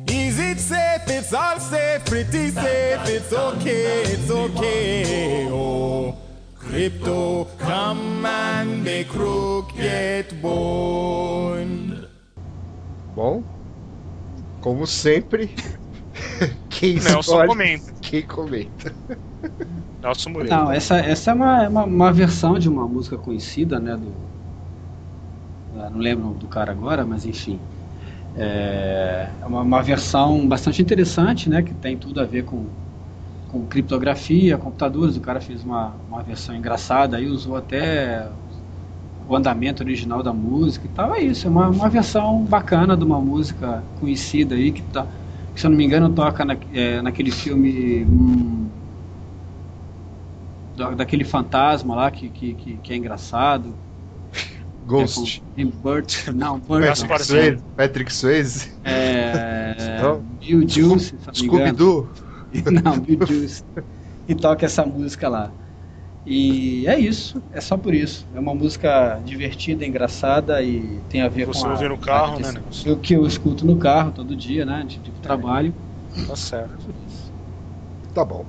Is 0.09 0.38
it 0.38 0.59
safe? 0.59 1.07
It's 1.07 1.34
all 1.34 1.61
safe, 1.61 2.03
pretty 2.05 2.49
safe. 2.49 3.07
It's 3.07 3.32
okay, 3.32 4.03
it's 4.03 4.30
okay. 4.30 5.47
Oh, 5.49 6.17
crypto, 6.76 7.47
come 7.57 8.26
and 8.26 8.84
the 8.84 9.05
crook 9.05 9.73
get 9.78 10.34
boned. 10.41 12.05
Bom, 13.15 13.41
como 14.59 14.86
sempre, 14.86 15.49
quem 16.69 16.95
Nelson 16.95 17.19
escolhe, 17.19 17.47
comenta. 17.47 17.93
Quem 18.01 18.21
comenta. 18.23 18.93
Nelson 20.01 20.30
Moreira. 20.32 20.57
Não, 20.57 20.71
essa, 20.71 20.97
essa 20.97 21.32
é 21.32 21.34
uma, 21.34 21.69
uma, 21.69 21.84
uma 21.86 22.11
versão 22.11 22.59
de 22.59 22.67
uma 22.67 22.86
música 22.86 23.17
conhecida, 23.17 23.80
né? 23.80 23.95
Do, 23.95 24.11
não 25.91 25.99
lembro 25.99 26.34
do 26.34 26.47
cara 26.47 26.73
agora, 26.73 27.05
mas 27.05 27.26
enfim. 27.26 27.57
É 28.36 29.30
uma, 29.45 29.61
uma, 29.61 29.82
versão 29.82 30.45
bastante 30.45 30.82
interessante, 30.82 31.49
né? 31.49 31.61
Que 31.61 31.73
tem 31.73 31.95
tudo 31.97 32.19
a 32.19 32.26
ver 32.26 32.43
com, 32.43 32.65
com 33.56 33.66
criptografia, 33.66 34.58
computadores. 34.58 35.16
O 35.16 35.22
cara 35.22 35.39
fez 35.39 35.64
uma, 35.64 35.93
uma 36.10 36.22
versão 36.22 36.53
engraçada 36.53 37.22
e 37.22 37.28
usou 37.28 37.56
até 37.56 38.28
o 39.28 39.36
andamento 39.36 39.82
original 39.82 40.22
da 40.22 40.34
música 40.34 40.86
e 40.86 40.89
tal. 40.89 41.16
É 41.16 41.22
isso, 41.22 41.47
é 41.47 41.49
uma, 41.49 41.70
uma 41.70 41.89
versão 41.89 42.43
bacana 42.43 42.97
de 42.97 43.06
uma 43.06 43.22
música 43.22 43.82
conhecida 44.01 44.56
aí 44.56 44.74
que, 44.74 44.82
tá, 44.82 45.08
que 45.53 45.62
se 45.62 45.66
eu 45.66 45.70
não 45.70 45.78
me 45.78 45.86
engano, 45.86 46.10
toca 46.10 46.43
na, 46.43 46.58
é, 46.74 47.01
naquele 47.01 47.32
filme. 47.32 48.03
Hum, 48.03 48.68
daquele 50.97 51.24
fantasma 51.24 51.95
lá 51.95 52.12
que, 52.12 52.28
que, 52.28 52.53
que, 52.56 52.74
que 52.76 52.93
é 52.93 52.97
engraçado. 52.97 53.74
Ghost. 54.86 55.41
É 55.58 55.64
Burt, 55.64 56.28
não, 56.28 56.60
Burt. 56.60 56.84
Patrick 56.86 57.24
Swayze. 57.24 57.64
Patrick 57.78 58.14
Swayze. 58.14 58.72
É. 58.84 59.76
Bill 60.41 60.68
Juice. 60.68 61.16
Scooby-Doo. 61.34 62.10
Não, 62.84 62.99
Bill 62.99 63.26
Juice. 63.26 63.64
E 64.28 64.36
toca 64.36 64.66
essa 64.66 64.86
música 64.86 65.30
lá. 65.30 65.51
E 66.26 66.88
é 66.88 66.99
isso, 66.99 67.41
é 67.51 67.62
só 67.62 67.78
por 67.78 67.93
isso. 67.93 68.26
É 68.34 68.39
uma 68.39 68.56
música 68.56 69.22
divertida, 69.24 69.86
engraçada 69.86 70.62
e 70.64 70.99
tem 71.08 71.22
a 71.22 71.28
ver 71.28 71.45
Você 71.45 71.62
com. 71.62 71.70
Você 71.70 71.86
ouve 71.86 71.89
no 71.89 71.97
carro, 71.99 72.39
né? 72.39 72.53
O 72.88 72.97
que 72.97 73.14
eu 73.14 73.28
escuto 73.28 73.66
no 73.66 73.78
carro 73.78 74.12
todo 74.12 74.36
dia, 74.36 74.66
né? 74.66 74.84
De, 74.88 74.97
de 74.97 75.12
trabalho. 75.22 75.72
Tá 76.28 76.36
certo. 76.36 76.95
Tá 78.12 78.26
bom. 78.26 78.43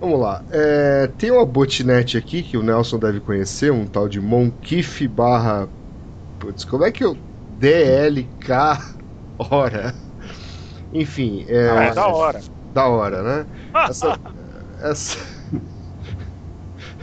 Vamos 0.00 0.20
lá. 0.20 0.42
É, 0.50 1.06
tem 1.06 1.30
uma 1.30 1.46
botnet 1.46 2.16
aqui 2.16 2.42
que 2.42 2.56
o 2.56 2.62
Nelson 2.62 2.98
deve 2.98 3.20
conhecer, 3.20 3.70
um 3.70 3.86
tal 3.86 4.08
de 4.08 4.20
Monkiff 4.20 5.06
barra. 5.06 5.68
Putz, 6.40 6.64
como 6.64 6.84
é 6.84 6.90
que 6.90 7.04
eu. 7.04 7.16
DLK 7.58 8.78
hora. 9.38 9.94
Enfim. 10.92 11.44
É, 11.46 11.70
ah, 11.70 11.84
é 11.84 11.94
da 11.94 12.06
hora. 12.08 12.40
Da 12.78 12.86
hora, 12.86 13.22
né? 13.24 13.46
Essa. 13.88 14.16
essa... 14.80 15.18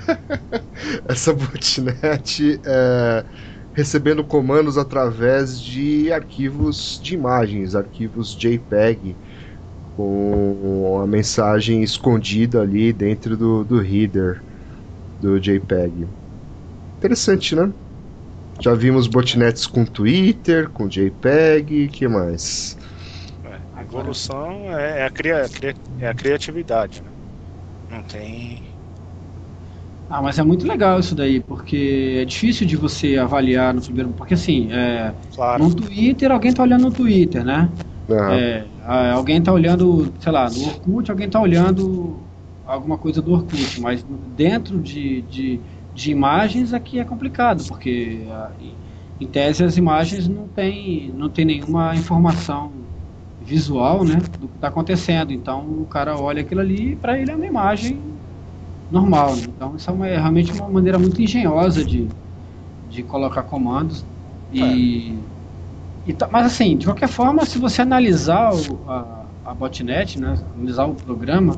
essa 1.09 1.34
botnet 1.34 2.61
é, 2.63 3.26
recebendo 3.73 4.23
comandos 4.23 4.78
através 4.78 5.59
de 5.59 6.13
arquivos 6.13 6.97
de 7.03 7.15
imagens, 7.15 7.76
arquivos 7.76 8.34
JPEG 8.34 9.17
com 9.97 11.01
a 11.03 11.07
mensagem 11.07 11.84
escondida 11.84 12.61
ali 12.61 12.93
dentro 12.93 13.36
do, 13.36 13.65
do 13.65 13.82
header 13.84 14.41
do 15.21 15.38
JPEG. 15.41 16.07
Interessante, 16.99 17.53
né? 17.53 17.69
Já 18.61 18.73
vimos 18.73 19.07
botnets 19.07 19.67
com 19.67 19.84
Twitter, 19.84 20.69
com 20.69 20.88
JPEG, 20.88 21.89
que 21.89 22.07
mais? 22.07 22.78
É, 23.96 23.98
a 23.98 24.02
evolução 24.02 24.52
é 24.78 25.06
a, 25.06 25.10
cria, 25.10 25.46
é 26.00 26.08
a 26.08 26.14
criatividade, 26.14 27.02
né? 27.02 27.10
Não 27.89 28.04
tem. 28.04 28.62
Ah, 30.10 30.22
mas 30.22 30.38
é 30.38 30.43
muito 30.43 30.68
legal 30.68 31.00
isso 31.00 31.16
daí, 31.16 31.39
porque 31.39 32.20
é 32.22 32.26
difícil 32.26 32.68
de 32.68 32.76
você 32.76 33.18
avaliar 33.18 33.74
no 33.74 33.82
primeiro. 33.82 34.10
Porque 34.10 34.34
assim, 34.36 34.72
é, 34.72 35.14
claro. 35.34 35.64
no 35.64 35.74
Twitter, 35.74 36.32
alguém 36.32 36.54
tá 36.54 36.62
olhando 36.62 36.84
no 36.84 36.91
Twitter, 36.91 37.43
né? 37.43 37.70
Uhum. 38.08 38.18
É, 38.18 38.66
alguém 39.14 39.39
está 39.39 39.52
olhando, 39.52 40.14
sei 40.20 40.32
lá, 40.32 40.48
no 40.50 40.64
Orkut, 40.64 41.10
alguém 41.10 41.26
está 41.26 41.41
olhando 41.41 42.20
alguma 42.68 42.98
coisa 42.98 43.22
do 43.22 43.34
Orkut, 43.34 43.82
mas 43.82 44.06
dentro 44.36 44.80
de, 44.80 45.24
de, 45.24 45.60
de 45.93 46.12
imagens 46.12 46.72
aqui 46.72 47.00
é 47.00 47.04
complicado, 47.04 47.64
porque 47.68 48.28
em 49.20 49.26
tese 49.26 49.64
as 49.64 49.76
imagens 49.76 50.28
não 50.28 50.48
tem, 50.48 51.12
não 51.16 51.30
tem 51.30 51.46
nenhuma 51.46 51.96
informação 51.96 52.85
visual 53.46 54.04
né, 54.04 54.16
do 54.39 54.48
que 54.48 54.56
está 54.56 54.68
acontecendo. 54.68 55.32
Então 55.32 55.62
o 55.82 55.86
cara 55.86 56.18
olha 56.18 56.41
aquilo 56.41 56.62
ali 56.62 56.91
e 56.91 56.96
para 56.96 57.18
ele 57.18 57.32
é 57.32 57.36
uma 57.36 57.46
imagem 57.46 58.02
normal. 58.89 59.36
Né? 59.36 59.43
Então 59.48 59.76
isso 59.76 59.89
é, 59.89 59.93
uma, 59.93 60.08
é, 60.08 60.18
realmente 60.18 60.52
uma 60.52 60.70
maneira 60.70 60.98
muito 60.98 61.22
engenhosa 61.22 61.84
de, 61.84 62.08
de 62.89 63.04
colocar 63.04 63.43
comandos. 63.43 64.04
E. 64.52 65.20
É 65.32 65.36
Tá, 66.14 66.30
mas 66.32 66.46
assim, 66.46 66.78
de 66.78 66.86
qualquer 66.86 67.08
forma, 67.08 67.46
se 67.46 67.58
você 67.58 67.82
analisar 67.82 68.54
o, 68.54 68.88
a, 68.88 69.26
a 69.43 69.54
botnet, 69.56 70.20
né, 70.20 70.38
analisar 70.54 70.86
o 70.86 70.93
programa, 70.93 71.58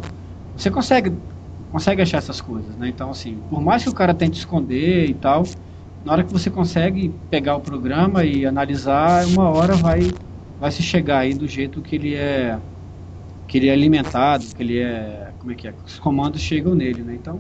você 0.56 0.72
consegue, 0.72 1.14
consegue 1.70 2.02
achar 2.02 2.18
essas 2.18 2.40
coisas, 2.40 2.76
né? 2.78 2.88
Então, 2.88 3.10
assim, 3.10 3.44
por 3.50 3.62
mais 3.62 3.84
que 3.84 3.90
o 3.90 3.94
cara 3.94 4.14
tente 4.14 4.40
esconder 4.40 5.10
e 5.10 5.14
tal, 5.14 5.44
na 6.04 6.14
hora 6.14 6.24
que 6.24 6.32
você 6.32 6.50
consegue 6.50 7.10
pegar 7.30 7.58
o 7.58 7.62
programa 7.62 8.24
e 8.24 8.46
analisar, 8.46 9.26
uma 9.28 9.50
hora 9.50 9.76
vai, 9.76 10.00
vai 10.60 10.72
se 10.72 10.82
chegar 10.82 11.20
aí 11.20 11.34
do 11.34 11.48
jeito 11.48 11.82
que 11.82 11.96
ele 11.96 12.16
é 12.16 12.60
que 13.48 13.58
ele 13.58 13.70
é 13.70 13.72
alimentado, 13.74 14.44
que 14.54 14.62
ele 14.62 14.80
é, 14.80 15.32
como 15.40 15.52
é 15.52 15.56
que 15.56 15.68
é, 15.68 15.74
os 15.86 15.98
comandos 16.00 16.42
chegam 16.42 16.76
nele, 16.76 17.02
né? 17.02 17.14
Então, 17.16 17.40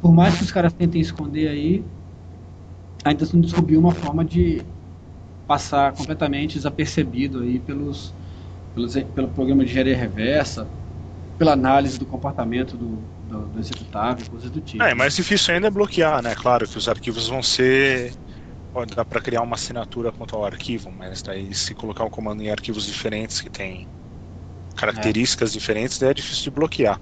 por 0.00 0.10
mais 0.10 0.36
que 0.36 0.44
os 0.44 0.50
caras 0.50 0.72
tentem 0.72 1.00
esconder 1.00 1.48
aí, 1.48 1.84
ainda 3.04 3.26
não 3.34 3.40
descobriu 3.42 3.78
uma 3.78 3.92
forma 3.92 4.24
de 4.24 4.62
passar 5.46 5.92
completamente 5.92 6.54
desapercebido 6.54 7.42
aí 7.42 7.58
pelos, 7.58 8.14
pelos 8.74 8.94
pelo 8.94 9.28
programa 9.28 9.62
de 9.62 9.70
engenharia 9.70 9.96
reversa, 9.96 10.66
pela 11.38 11.52
análise 11.52 11.98
do 11.98 12.06
comportamento 12.06 12.76
do, 12.76 12.98
do, 13.28 13.46
do 13.46 13.60
executável, 13.60 14.24
coisas 14.30 14.50
do 14.50 14.60
tipo. 14.60 14.82
É, 14.82 14.94
mais 14.94 15.14
difícil 15.14 15.54
ainda 15.54 15.68
é 15.68 15.70
bloquear, 15.70 16.22
né? 16.22 16.34
Claro 16.34 16.66
que 16.66 16.78
os 16.78 16.88
arquivos 16.88 17.28
vão 17.28 17.42
ser 17.42 18.12
pode 18.76 18.94
dar 18.94 19.06
para 19.06 19.22
criar 19.22 19.40
uma 19.40 19.54
assinatura 19.54 20.12
quanto 20.12 20.36
ao 20.36 20.44
arquivo, 20.44 20.92
mas 20.92 21.22
daí 21.22 21.54
se 21.54 21.74
colocar 21.74 22.04
o 22.04 22.10
comando 22.10 22.42
em 22.42 22.50
arquivos 22.50 22.84
diferentes 22.84 23.40
que 23.40 23.48
tem 23.48 23.88
características 24.76 25.48
é. 25.48 25.52
diferentes, 25.54 25.98
daí 25.98 26.10
é 26.10 26.14
difícil 26.14 26.44
de 26.44 26.50
bloquear. 26.50 27.00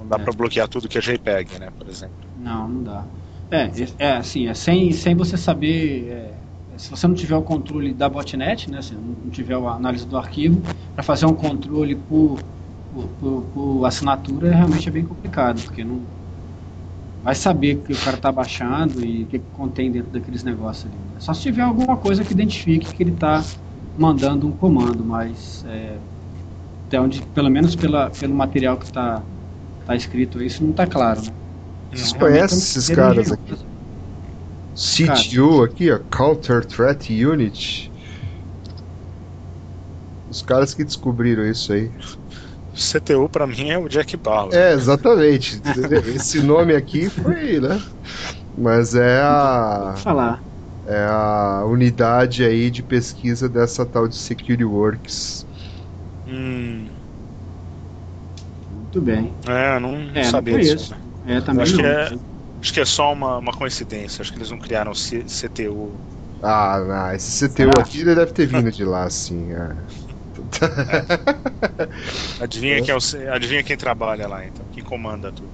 Não 0.00 0.08
dá 0.08 0.16
é. 0.16 0.18
para 0.18 0.32
bloquear 0.32 0.66
tudo 0.66 0.88
que 0.88 0.98
é 0.98 1.00
JPEG, 1.00 1.60
né, 1.60 1.68
por 1.78 1.88
exemplo. 1.88 2.16
Não, 2.40 2.68
não 2.68 2.82
dá. 2.82 3.04
É, 3.52 3.70
é 4.00 4.12
assim, 4.16 4.48
é 4.48 4.54
sem, 4.54 4.90
sem 4.90 5.14
você 5.14 5.36
saber. 5.36 6.08
É, 6.10 6.32
se 6.76 6.90
você 6.90 7.06
não 7.06 7.14
tiver 7.14 7.36
o 7.36 7.42
controle 7.42 7.94
da 7.94 8.08
botnet, 8.08 8.68
né, 8.68 8.82
se 8.82 8.92
não 8.92 9.30
tiver 9.30 9.54
a 9.54 9.70
análise 9.70 10.04
do 10.04 10.16
arquivo, 10.16 10.60
para 10.92 11.04
fazer 11.04 11.26
um 11.26 11.34
controle 11.34 11.94
por, 11.94 12.40
por, 12.92 13.08
por, 13.20 13.42
por 13.54 13.84
assinatura 13.84 14.52
realmente 14.52 14.88
é 14.88 14.90
bem 14.90 15.04
complicado, 15.04 15.62
porque 15.62 15.84
não 15.84 16.00
vai 17.22 17.34
saber 17.34 17.76
que 17.76 17.92
o 17.92 17.98
cara 17.98 18.16
está 18.16 18.32
baixando 18.32 19.04
e 19.04 19.22
o 19.22 19.26
que, 19.26 19.38
que, 19.38 19.44
contém 19.52 19.90
dentro 19.90 20.10
daqueles 20.10 20.42
negócios 20.42 20.86
ali. 20.86 21.11
Só 21.22 21.32
se 21.32 21.42
tiver 21.42 21.62
alguma 21.62 21.96
coisa 21.96 22.24
que 22.24 22.32
identifique 22.32 22.92
que 22.92 23.00
ele 23.00 23.12
está 23.12 23.44
mandando 23.96 24.48
um 24.48 24.50
comando, 24.50 25.04
mas 25.04 25.64
é, 25.68 25.96
até 26.88 27.00
onde, 27.00 27.22
pelo 27.26 27.48
menos 27.48 27.76
pela, 27.76 28.10
pelo 28.10 28.34
material 28.34 28.76
que 28.76 28.86
está 28.86 29.22
tá 29.86 29.94
escrito, 29.94 30.42
isso 30.42 30.64
não 30.64 30.72
está 30.72 30.84
claro. 30.84 31.22
Né? 31.22 31.28
Vocês 31.92 32.08
então, 32.08 32.20
conhecem 32.26 32.58
esses 32.58 32.88
caras 32.90 33.30
aqui? 33.30 33.54
CTU 34.74 35.62
aqui, 35.62 35.92
ó, 35.92 36.00
Counter 36.10 36.64
Threat 36.64 37.24
Unit. 37.24 37.92
Os 40.28 40.42
caras 40.42 40.74
que 40.74 40.82
descobriram 40.82 41.46
isso 41.46 41.72
aí. 41.72 41.88
CTU 42.74 43.28
para 43.28 43.46
mim 43.46 43.70
é 43.70 43.78
o 43.78 43.88
Jack 43.88 44.16
Bauer. 44.16 44.52
É, 44.52 44.72
exatamente. 44.72 45.62
Esse 46.16 46.42
nome 46.42 46.74
aqui 46.74 47.08
foi, 47.08 47.60
né? 47.60 47.80
Mas 48.58 48.96
é 48.96 49.20
a. 49.20 49.94
Falar. 49.98 50.42
É 50.86 51.06
a 51.08 51.64
unidade 51.66 52.44
aí 52.44 52.70
de 52.70 52.82
pesquisa 52.82 53.48
dessa 53.48 53.86
tal 53.86 54.08
de 54.08 54.16
Security 54.16 54.64
Works. 54.64 55.46
Hum. 56.26 56.88
Muito 58.70 59.00
bem. 59.00 59.32
É, 59.46 59.78
não, 59.78 60.10
é, 60.14 60.24
sabia 60.24 60.54
não 60.54 60.60
disso. 60.60 60.94
É, 61.26 61.40
também 61.40 61.62
acho 61.62 61.76
não. 61.76 61.82
Que 61.82 61.86
é, 61.86 62.18
acho 62.60 62.72
que 62.72 62.80
é 62.80 62.84
só 62.84 63.12
uma, 63.12 63.38
uma 63.38 63.52
coincidência. 63.52 64.22
Acho 64.22 64.32
que 64.32 64.38
eles 64.38 64.50
não 64.50 64.58
criaram 64.58 64.94
C 64.94 65.22
CTU. 65.22 65.92
Ah, 66.42 66.80
não, 66.80 67.14
esse 67.14 67.48
CTU 67.48 67.70
ah. 67.78 67.80
aqui 67.80 68.04
deve 68.04 68.32
ter 68.32 68.46
vindo 68.46 68.70
de 68.70 68.84
lá, 68.84 69.08
sim. 69.08 69.52
É. 69.52 69.76
É. 70.60 72.42
Adivinha, 72.42 72.82
quem 72.82 72.90
é 72.90 72.96
o, 72.96 73.32
adivinha 73.32 73.62
quem 73.62 73.76
trabalha 73.76 74.26
lá, 74.26 74.44
então? 74.44 74.64
Quem 74.72 74.82
comanda 74.82 75.30
tudo? 75.30 75.50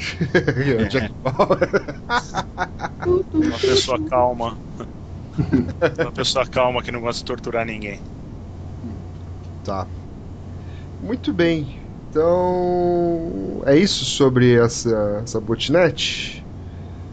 é 0.80 0.84
Jack 0.84 1.12
Uma 3.34 3.58
pessoa 3.58 3.98
calma. 4.08 4.58
Uma 6.00 6.12
pessoa 6.12 6.46
calma 6.46 6.82
que 6.82 6.90
não 6.90 7.00
gosta 7.00 7.20
de 7.20 7.24
torturar 7.24 7.66
ninguém. 7.66 8.00
Tá. 9.64 9.86
Muito 11.02 11.32
bem. 11.32 11.78
Então, 12.10 13.62
é 13.66 13.76
isso 13.76 14.04
sobre 14.04 14.54
essa, 14.54 15.20
essa 15.22 15.40
botnet? 15.40 16.44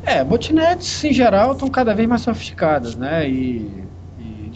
É, 0.04 0.24
botnets 0.24 1.04
em 1.04 1.14
geral 1.14 1.52
estão 1.54 1.70
cada 1.70 1.94
vez 1.94 2.08
mais 2.08 2.22
sofisticadas, 2.22 2.96
né? 2.96 3.30
E 3.30 3.88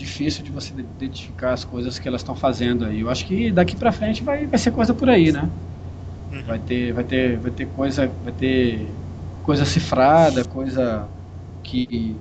difícil 0.01 0.43
de 0.43 0.51
você 0.51 0.73
identificar 0.73 1.53
as 1.53 1.63
coisas 1.63 1.99
que 1.99 2.07
elas 2.07 2.21
estão 2.21 2.35
fazendo 2.35 2.85
aí. 2.85 3.01
Eu 3.01 3.09
acho 3.09 3.25
que 3.25 3.51
daqui 3.51 3.75
para 3.75 3.91
frente 3.91 4.23
vai, 4.23 4.45
vai 4.47 4.57
ser 4.57 4.71
coisa 4.71 4.93
por 4.93 5.09
aí, 5.09 5.31
né? 5.31 5.47
Uhum. 6.31 6.43
Vai 6.43 6.59
ter, 6.59 6.91
vai 6.91 7.03
ter, 7.03 7.37
vai 7.37 7.51
ter 7.51 7.67
coisa, 7.67 8.11
vai 8.23 8.33
ter 8.33 8.87
coisa 9.43 9.63
cifrada, 9.63 10.43
coisa 10.43 11.07
que 11.63 12.15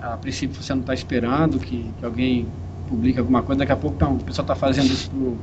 a 0.00 0.16
princípio 0.16 0.62
você 0.62 0.74
não 0.74 0.80
está 0.80 0.94
esperando, 0.94 1.58
que, 1.58 1.90
que, 1.98 2.04
alguém 2.04 2.46
publique 2.88 3.18
alguma 3.18 3.42
coisa. 3.42 3.60
Daqui 3.60 3.72
a 3.72 3.76
pouco 3.76 3.96
tá, 3.96 4.08
o 4.08 4.18
pessoal 4.18 4.44
está 4.44 4.54
fazendo 4.54 4.86
isso 4.86 5.10
pelo, 5.10 5.36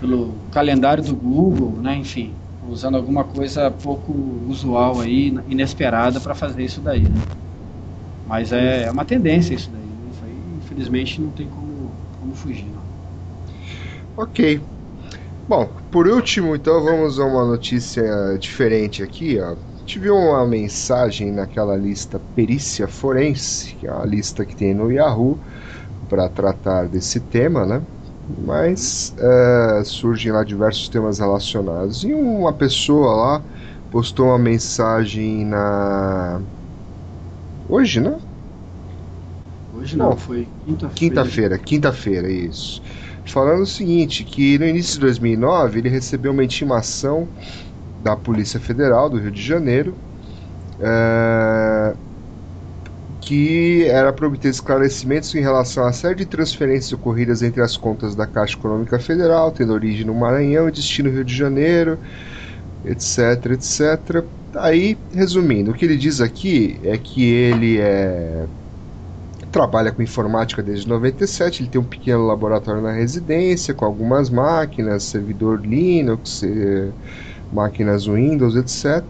pelo 0.00 0.34
calendário 0.50 1.02
do 1.02 1.14
Google, 1.14 1.72
né? 1.80 1.96
Enfim, 1.96 2.32
usando 2.68 2.96
alguma 2.96 3.24
coisa 3.24 3.70
pouco 3.70 4.12
usual 4.48 5.00
aí, 5.00 5.36
inesperada 5.48 6.20
para 6.20 6.34
fazer 6.34 6.64
isso 6.64 6.80
daí. 6.80 7.02
Né? 7.02 7.20
Mas 8.26 8.52
é, 8.52 8.84
é 8.84 8.90
uma 8.90 9.04
tendência 9.04 9.54
isso 9.54 9.70
daí 9.70 9.82
infelizmente 10.72 11.20
não 11.20 11.30
tem 11.30 11.46
como, 11.46 11.90
como 12.18 12.34
fugir. 12.34 12.66
Não. 12.66 14.24
Ok. 14.24 14.60
Bom, 15.48 15.68
por 15.90 16.06
último, 16.06 16.56
então 16.56 16.82
vamos 16.82 17.18
a 17.18 17.24
uma 17.24 17.44
notícia 17.44 18.04
diferente 18.38 19.02
aqui. 19.02 19.38
Ó. 19.38 19.56
Tive 19.84 20.10
uma 20.10 20.46
mensagem 20.46 21.32
naquela 21.32 21.76
lista 21.76 22.20
Perícia 22.34 22.86
Forense, 22.86 23.74
que 23.74 23.86
é 23.86 23.92
uma 23.92 24.06
lista 24.06 24.44
que 24.44 24.54
tem 24.54 24.72
no 24.72 24.90
Yahoo 24.90 25.38
para 26.08 26.28
tratar 26.28 26.86
desse 26.86 27.20
tema, 27.20 27.66
né? 27.66 27.82
Mas 28.46 29.14
é, 29.18 29.82
surgem 29.84 30.32
lá 30.32 30.44
diversos 30.44 30.88
temas 30.88 31.18
relacionados. 31.18 32.04
E 32.04 32.14
uma 32.14 32.52
pessoa 32.52 33.14
lá 33.14 33.42
postou 33.90 34.26
uma 34.26 34.38
mensagem 34.38 35.44
na. 35.44 36.40
Hoje, 37.68 38.00
né? 38.00 38.16
Hoje 39.74 39.96
não, 39.96 40.10
Bom, 40.10 40.16
foi 40.16 40.48
quinta-feira. 40.64 40.94
Quinta-feira, 40.94 41.58
quinta-feira, 41.58 42.30
isso. 42.30 42.82
Falando 43.24 43.62
o 43.62 43.66
seguinte, 43.66 44.24
que 44.24 44.58
no 44.58 44.66
início 44.66 44.94
de 44.94 45.00
2009 45.00 45.78
ele 45.78 45.88
recebeu 45.88 46.32
uma 46.32 46.44
intimação 46.44 47.28
da 48.02 48.16
Polícia 48.16 48.58
Federal 48.58 49.08
do 49.08 49.18
Rio 49.18 49.30
de 49.30 49.42
Janeiro 49.42 49.94
é, 50.80 51.94
que 53.20 53.84
era 53.86 54.12
para 54.12 54.26
obter 54.26 54.48
esclarecimentos 54.48 55.32
em 55.34 55.40
relação 55.40 55.86
à 55.86 55.92
série 55.92 56.16
de 56.16 56.26
transferências 56.26 56.92
ocorridas 56.92 57.40
entre 57.40 57.62
as 57.62 57.76
contas 57.76 58.16
da 58.16 58.26
Caixa 58.26 58.56
Econômica 58.56 58.98
Federal, 58.98 59.52
tendo 59.52 59.72
origem 59.72 60.04
no 60.04 60.12
Maranhão 60.12 60.68
e 60.68 60.72
destino 60.72 61.08
Rio 61.08 61.24
de 61.24 61.34
Janeiro, 61.34 61.98
etc, 62.84 63.52
etc. 63.52 64.24
Aí, 64.56 64.98
resumindo, 65.14 65.70
o 65.70 65.74
que 65.74 65.84
ele 65.84 65.96
diz 65.96 66.20
aqui 66.20 66.80
é 66.82 66.98
que 66.98 67.24
ele 67.24 67.78
é 67.78 68.46
trabalha 69.52 69.92
com 69.92 70.02
informática 70.02 70.62
desde 70.62 70.88
97, 70.88 71.62
ele 71.62 71.68
tem 71.68 71.78
um 71.78 71.84
pequeno 71.84 72.26
laboratório 72.26 72.80
na 72.80 72.92
residência 72.92 73.74
com 73.74 73.84
algumas 73.84 74.30
máquinas, 74.30 75.02
servidor 75.02 75.60
Linux, 75.60 76.42
eh, 76.42 76.88
máquinas 77.52 78.06
Windows, 78.06 78.56
etc. 78.56 79.04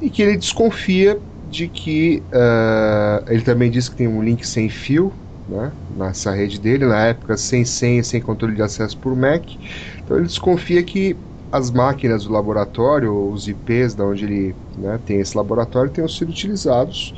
E 0.00 0.10
que 0.10 0.22
ele 0.22 0.36
desconfia 0.36 1.18
de 1.50 1.68
que 1.68 2.22
uh, 2.32 3.30
ele 3.30 3.42
também 3.42 3.70
diz 3.70 3.88
que 3.88 3.96
tem 3.96 4.08
um 4.08 4.22
link 4.22 4.46
sem 4.46 4.68
fio 4.68 5.12
né, 5.48 5.72
nessa 5.96 6.32
rede 6.32 6.58
dele, 6.58 6.86
na 6.86 7.06
época 7.06 7.36
sem 7.36 7.64
senha, 7.64 8.02
sem 8.02 8.20
controle 8.20 8.54
de 8.54 8.62
acesso 8.62 8.96
por 8.98 9.14
MAC. 9.14 9.58
Então 10.02 10.16
ele 10.16 10.26
desconfia 10.26 10.82
que 10.82 11.16
as 11.52 11.70
máquinas 11.70 12.24
do 12.24 12.32
laboratório, 12.32 13.30
os 13.30 13.46
IPs 13.46 13.94
da 13.94 14.04
onde 14.04 14.24
ele 14.24 14.56
né, 14.76 14.98
tem 15.04 15.20
esse 15.20 15.36
laboratório, 15.36 15.92
tenham 15.92 16.08
sido 16.08 16.30
utilizados 16.30 17.14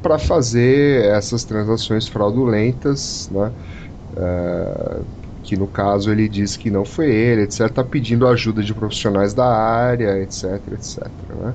para 0.00 0.18
fazer 0.18 1.04
essas 1.06 1.44
transações 1.44 2.06
fraudulentas, 2.06 3.28
né? 3.32 3.52
Uh, 4.16 5.04
que 5.42 5.56
no 5.56 5.66
caso 5.66 6.10
ele 6.10 6.28
diz 6.28 6.56
que 6.56 6.70
não 6.70 6.84
foi 6.84 7.10
ele, 7.10 7.42
etc. 7.42 7.62
Está 7.62 7.84
pedindo 7.84 8.26
ajuda 8.26 8.62
de 8.62 8.72
profissionais 8.72 9.34
da 9.34 9.46
área, 9.46 10.18
etc, 10.22 10.60
etc. 10.72 11.08
Né? 11.28 11.54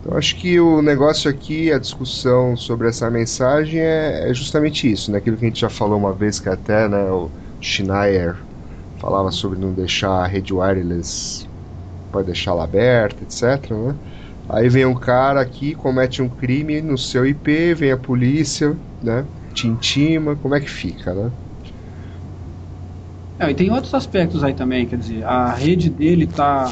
Então 0.00 0.16
acho 0.16 0.36
que 0.36 0.58
o 0.58 0.80
negócio 0.80 1.30
aqui, 1.30 1.70
a 1.72 1.78
discussão 1.78 2.56
sobre 2.56 2.88
essa 2.88 3.10
mensagem 3.10 3.80
é, 3.80 4.30
é, 4.30 4.34
justamente 4.34 4.90
isso, 4.90 5.10
né? 5.10 5.18
Aquilo 5.18 5.36
que 5.36 5.44
a 5.44 5.48
gente 5.48 5.60
já 5.60 5.68
falou 5.68 5.98
uma 5.98 6.12
vez 6.12 6.40
que 6.40 6.48
até 6.48 6.88
né, 6.88 7.10
o 7.10 7.28
Schneier 7.60 8.36
falava 8.98 9.30
sobre 9.30 9.58
não 9.58 9.72
deixar 9.72 10.10
a 10.10 10.26
rede 10.26 10.54
wireless, 10.54 11.46
pode 12.10 12.26
deixá-la 12.26 12.64
aberta, 12.64 13.22
etc. 13.22 13.70
Né? 13.70 13.94
Aí 14.48 14.68
vem 14.68 14.86
um 14.86 14.94
cara 14.94 15.40
aqui, 15.40 15.74
comete 15.74 16.22
um 16.22 16.28
crime 16.28 16.80
no 16.80 16.96
seu 16.96 17.26
IP, 17.26 17.74
vem 17.74 17.92
a 17.92 17.96
polícia, 17.96 18.76
né? 19.02 19.24
Te 19.52 19.68
intima, 19.68 20.34
como 20.34 20.54
é 20.54 20.60
que 20.60 20.70
fica, 20.70 21.12
né? 21.12 21.30
É, 23.40 23.50
e 23.50 23.54
tem 23.54 23.70
outros 23.70 23.94
aspectos 23.94 24.44
aí 24.44 24.52
também, 24.52 24.86
quer 24.86 24.98
dizer, 24.98 25.24
a 25.24 25.50
rede 25.54 25.88
dele 25.88 26.26
tá. 26.26 26.70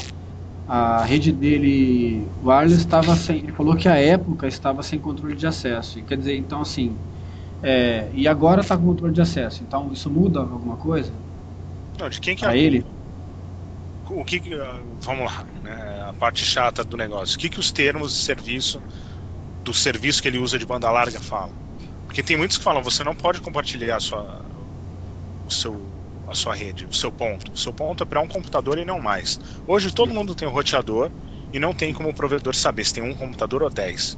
A 0.68 1.02
rede 1.02 1.32
dele, 1.32 2.28
o 2.42 2.50
wireless 2.50 2.80
estava 2.80 3.16
sem. 3.16 3.38
Ele 3.38 3.52
falou 3.52 3.74
que 3.74 3.88
a 3.88 3.96
época 3.96 4.46
estava 4.46 4.82
sem 4.82 4.98
controle 4.98 5.34
de 5.34 5.46
acesso. 5.46 5.98
E, 5.98 6.02
quer 6.02 6.18
dizer, 6.18 6.36
então 6.36 6.60
assim. 6.60 6.94
É, 7.62 8.08
e 8.12 8.28
agora 8.28 8.60
está 8.60 8.76
com 8.76 8.84
controle 8.84 9.14
de 9.14 9.20
acesso. 9.22 9.62
Então 9.66 9.90
isso 9.94 10.10
muda 10.10 10.40
alguma 10.40 10.76
coisa? 10.76 11.10
Não, 11.98 12.10
de 12.10 12.20
quem 12.20 12.36
que 12.36 12.44
é? 12.44 12.56
ele? 12.56 12.84
O 14.10 14.22
que. 14.22 14.42
Vamos 15.00 15.24
lá 15.24 15.46
né, 15.62 16.06
a 16.06 16.12
parte 16.12 16.44
chata 16.44 16.84
do 16.84 16.98
negócio. 16.98 17.36
O 17.36 17.38
que, 17.38 17.48
que 17.48 17.58
os 17.58 17.72
termos 17.72 18.12
de 18.12 18.18
serviço 18.18 18.82
do 19.64 19.72
serviço 19.72 20.20
que 20.20 20.28
ele 20.28 20.38
usa 20.38 20.58
de 20.58 20.66
banda 20.66 20.90
larga 20.90 21.18
falam? 21.18 21.52
Porque 22.04 22.22
tem 22.22 22.36
muitos 22.36 22.58
que 22.58 22.64
falam 22.64 22.82
você 22.82 23.02
não 23.02 23.14
pode 23.14 23.40
compartilhar 23.40 23.96
a 23.96 24.00
sua, 24.00 24.42
o 25.46 25.50
seu, 25.50 25.80
a 26.28 26.34
sua 26.34 26.54
rede, 26.54 26.86
o 26.86 26.94
seu 26.94 27.10
ponto. 27.10 27.50
O 27.52 27.58
seu 27.58 27.72
ponto 27.72 28.02
é 28.02 28.06
para 28.06 28.20
um 28.20 28.28
computador 28.28 28.78
e 28.78 28.84
não 28.84 29.00
mais. 29.00 29.40
Hoje 29.66 29.90
todo 29.90 30.12
mundo 30.12 30.34
tem 30.34 30.46
um 30.46 30.50
roteador 30.50 31.10
e 31.52 31.58
não 31.58 31.72
tem 31.72 31.92
como 31.92 32.10
o 32.10 32.14
provedor 32.14 32.54
saber 32.54 32.84
se 32.84 32.94
tem 32.94 33.02
um 33.02 33.14
computador 33.14 33.62
ou 33.62 33.70
dez. 33.70 34.16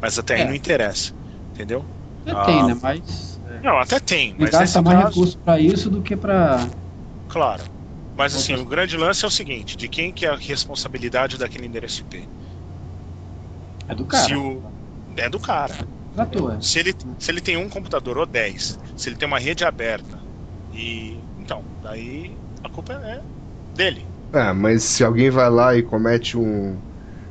Mas 0.00 0.18
até 0.18 0.34
é. 0.34 0.42
aí 0.42 0.44
não 0.44 0.54
interessa, 0.54 1.12
entendeu? 1.54 1.84
Já 2.26 2.42
ah, 2.42 2.44
tem, 2.44 2.66
né? 2.66 2.76
Mas 2.82 3.40
Não, 3.62 3.78
até 3.78 4.00
tem, 4.00 4.34
mas 4.38 4.50
gasta 4.50 4.82
mais 4.82 4.98
caso, 4.98 5.08
recurso 5.08 5.38
pra 5.38 5.60
isso 5.60 5.88
do 5.88 6.02
que 6.02 6.16
pra. 6.16 6.68
claro. 7.28 7.62
Mas 8.16 8.34
assim, 8.34 8.54
o 8.54 8.66
grande 8.66 8.96
lance 8.96 9.24
é 9.24 9.28
o 9.28 9.30
seguinte, 9.30 9.76
de 9.76 9.88
quem 9.88 10.12
que 10.12 10.26
é 10.26 10.28
a 10.28 10.36
responsabilidade 10.36 11.38
daquele 11.38 11.66
endereço 11.66 12.02
IP? 12.02 12.28
É 13.88 13.94
do 13.94 14.04
cara. 14.04 14.24
Se 14.24 14.34
o 14.34 14.62
é 15.16 15.28
do 15.28 15.38
cara. 15.38 15.74
É. 16.16 16.60
Se 16.60 16.78
ele, 16.78 16.94
se 17.18 17.30
ele 17.30 17.40
tem 17.40 17.56
um 17.56 17.68
computador 17.68 18.18
ou 18.18 18.26
10, 18.26 18.78
se 18.96 19.08
ele 19.08 19.16
tem 19.16 19.26
uma 19.26 19.38
rede 19.38 19.64
aberta, 19.64 20.18
e. 20.72 21.19
Então, 21.50 21.66
daí 21.82 22.38
a 22.62 22.68
culpa 22.70 22.92
é 22.94 23.20
dele. 23.74 24.06
É, 24.32 24.52
mas 24.52 24.84
se 24.84 25.02
alguém 25.02 25.28
vai 25.30 25.50
lá 25.50 25.74
e 25.74 25.82
comete 25.82 26.36
um. 26.36 26.78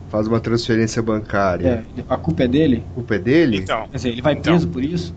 faz 0.07 0.28
uma 0.28 0.39
transferência 0.41 1.01
bancária, 1.01 1.86
É, 1.97 2.03
a 2.09 2.17
culpa 2.17 2.43
é 2.43 2.47
dele? 2.47 2.86
a 2.89 2.93
culpa 2.93 3.15
é 3.15 3.20
dele? 3.20 3.61
Então, 3.61 3.88
Quer 3.89 3.97
dizer, 3.97 4.09
ele 4.09 4.22
vai 4.22 4.34
Então. 4.34 4.43
preso 4.53 4.67
por 4.70 4.84
isso? 4.84 5.15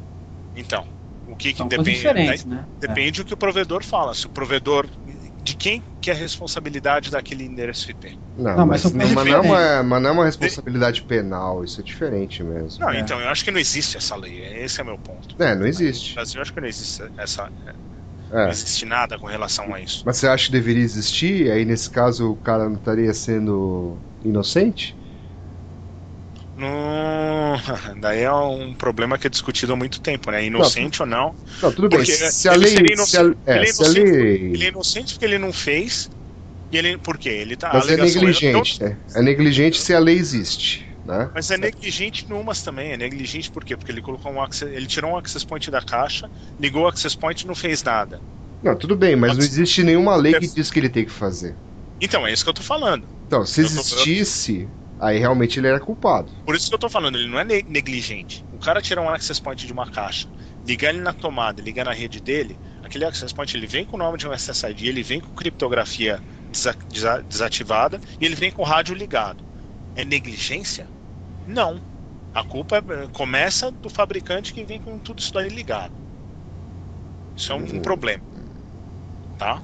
então. 0.54 0.86
O 1.24 1.36
que, 1.36 1.52
que 1.54 1.62
depende. 1.64 2.12
daí 2.14 2.38
né? 2.46 2.66
Depende 2.80 3.22
do 3.22 3.24
que 3.24 3.34
o 3.34 3.36
provedor 3.36 3.84
fala. 3.84 4.14
Se 4.14 4.26
o 4.26 4.30
provedor. 4.30 4.88
De 5.42 5.54
quem 5.56 5.82
que 6.00 6.10
é 6.10 6.14
a 6.14 6.16
responsabilidade 6.16 7.10
daquele 7.10 7.44
endereço 7.44 7.90
IP? 7.90 8.18
Não, 8.36 8.54
Não, 8.56 8.66
mas, 8.66 8.82
mas 8.82 8.82
são 8.82 8.90
não, 8.92 9.10
mas 9.10 9.26
não 9.26 9.34
é 9.36 9.40
uma, 9.40 9.82
mas 9.82 10.02
não 10.02 10.10
é 10.10 10.12
uma 10.12 10.24
responsabilidade 10.24 11.02
penal, 11.02 11.62
isso 11.64 11.80
é 11.80 11.84
diferente 11.84 12.42
mesmo. 12.42 12.84
Não, 12.84 12.92
É. 12.92 13.00
então, 13.00 13.20
eu 13.20 13.28
acho 13.28 13.44
que 13.44 13.50
não 13.50 13.60
existe 13.60 13.96
essa 13.96 14.16
lei. 14.16 14.44
Esse 14.64 14.80
é 14.80 14.84
meu 14.84 14.98
ponto. 14.98 15.36
É, 15.38 15.54
não 15.54 15.66
No 15.66 15.66
existe. 15.66 16.14
Brasil, 16.14 16.38
eu 16.38 16.42
acho 16.42 16.52
que 16.52 16.60
não 16.60 16.68
existe 16.68 17.02
essa. 17.16 17.52
Não 18.32 18.40
É. 18.40 18.50
existe 18.50 18.84
nada 18.84 19.18
com 19.18 19.26
relação 19.26 19.74
a 19.74 19.80
isso. 19.80 20.02
Mas 20.04 20.16
você 20.16 20.26
acha 20.28 20.46
que 20.46 20.52
deveria 20.52 20.82
existir? 20.82 21.50
Aí 21.50 21.64
nesse 21.64 21.90
caso 21.90 22.30
o 22.32 22.36
cara 22.36 22.68
não 22.68 22.76
estaria 22.76 23.12
sendo 23.14 23.98
inocente? 24.24 24.96
Não, 26.54 27.56
daí 28.00 28.20
é 28.22 28.32
um 28.32 28.74
problema 28.74 29.18
que 29.18 29.26
é 29.26 29.30
discutido 29.30 29.72
há 29.72 29.76
muito 29.76 30.00
tempo, 30.00 30.30
né? 30.30 30.44
Inocente 30.44 31.02
ou 31.02 31.08
não. 31.08 31.34
Não, 31.62 31.72
tudo 31.72 31.88
bem. 31.88 31.98
Porque 31.98 32.12
Se 32.14 32.48
a 32.48 32.54
lei. 32.54 32.76
Se 32.96 33.16
a, 33.16 33.20
é, 33.46 33.56
ele 33.56 33.66
é 33.68 33.72
inocente 33.72 34.00
lei. 34.00 34.52
Ele 34.54 34.64
é 34.64 34.68
inocente 34.68 35.12
porque 35.14 35.24
ele 35.24 35.38
não 35.38 35.52
fez. 35.52 36.10
E 36.70 36.78
ele. 36.78 36.98
Por 36.98 37.18
quê? 37.18 37.30
Ele 37.30 37.56
tá. 37.56 37.72
Mas 37.72 37.88
é 37.88 37.96
negligente, 37.96 38.82
né? 38.82 38.98
É 39.14 39.22
negligente 39.22 39.78
se 39.78 39.94
a 39.94 39.98
lei 39.98 40.16
existe, 40.16 40.84
né? 41.04 41.30
Mas 41.34 41.50
é 41.50 41.56
negligente 41.58 42.28
numas 42.28 42.62
também. 42.62 42.92
É 42.92 42.96
negligente 42.96 43.50
por 43.50 43.64
quê? 43.64 43.76
Porque 43.76 43.90
ele 43.92 44.02
colocou 44.02 44.32
um 44.32 44.42
access, 44.42 44.72
ele 44.72 44.86
tirou 44.86 45.12
um 45.12 45.16
access 45.16 45.44
point 45.46 45.70
da 45.70 45.82
caixa, 45.82 46.30
ligou 46.58 46.84
o 46.84 46.88
access 46.88 47.16
point 47.16 47.42
e 47.42 47.46
não 47.46 47.54
fez 47.54 47.82
nada. 47.82 48.22
Não, 48.62 48.76
tudo 48.78 48.96
bem, 48.96 49.16
mas 49.16 49.36
não 49.36 49.42
existe 49.44 49.82
nenhuma 49.82 50.14
lei 50.16 50.34
que 50.34 50.46
diz 50.46 50.70
que 50.70 50.78
ele 50.78 50.88
tem 50.88 51.04
que 51.04 51.10
fazer. 51.10 51.58
Então, 52.00 52.26
é 52.26 52.32
isso 52.32 52.44
que 52.44 52.50
eu 52.50 52.54
tô 52.54 52.62
falando. 52.62 53.08
Então, 53.26 53.44
se 53.46 53.60
existisse, 53.60 54.70
aí 54.98 55.18
realmente 55.18 55.58
ele 55.58 55.68
era 55.68 55.80
culpado. 55.80 56.32
Por 56.44 56.56
isso 56.56 56.68
que 56.68 56.74
eu 56.74 56.78
tô 56.78 56.90
falando, 56.90 57.18
ele 57.18 57.28
não 57.28 57.38
é 57.38 57.44
ne- 57.44 57.64
negligente. 57.66 58.44
O 58.50 58.58
cara 58.58 58.82
tirar 58.82 59.00
um 59.02 59.08
access 59.10 59.40
point 59.40 59.64
de 59.64 59.72
uma 59.72 59.86
caixa, 59.86 60.28
ligar 60.64 60.90
ele 60.90 61.00
na 61.00 61.12
tomada, 61.12 61.62
ligar 61.62 61.84
na 61.84 61.92
rede 61.92 62.20
dele, 62.20 62.60
aquele 62.82 63.04
access 63.04 63.32
point 63.32 63.56
ele 63.56 63.66
vem 63.66 63.84
com 63.84 63.96
o 63.96 63.98
nome 63.98 64.18
de 64.18 64.26
um 64.26 64.32
SSID, 64.32 64.88
ele 64.88 65.02
vem 65.02 65.20
com 65.20 65.32
criptografia 65.34 66.20
desa- 66.48 66.76
desa- 66.84 67.22
desativada 67.22 68.00
e 68.20 68.24
ele 68.24 68.34
vem 68.34 68.50
com 68.50 68.62
o 68.62 68.64
rádio 68.64 68.94
ligado. 68.94 69.44
É 69.94 70.04
negligência? 70.04 70.92
Não. 71.46 71.82
A 72.32 72.44
culpa 72.44 72.78
é- 72.78 73.08
começa 73.12 73.72
do 73.72 73.90
fabricante 73.90 74.52
que 74.54 74.64
vem 74.64 74.80
com 74.80 74.98
tudo 75.00 75.20
isso 75.20 75.32
daí 75.32 75.48
ligado. 75.48 75.94
Isso 77.36 77.52
é 77.52 77.56
um, 77.56 77.76
um 77.76 77.80
problema. 77.80 78.24
Tá? 79.36 79.62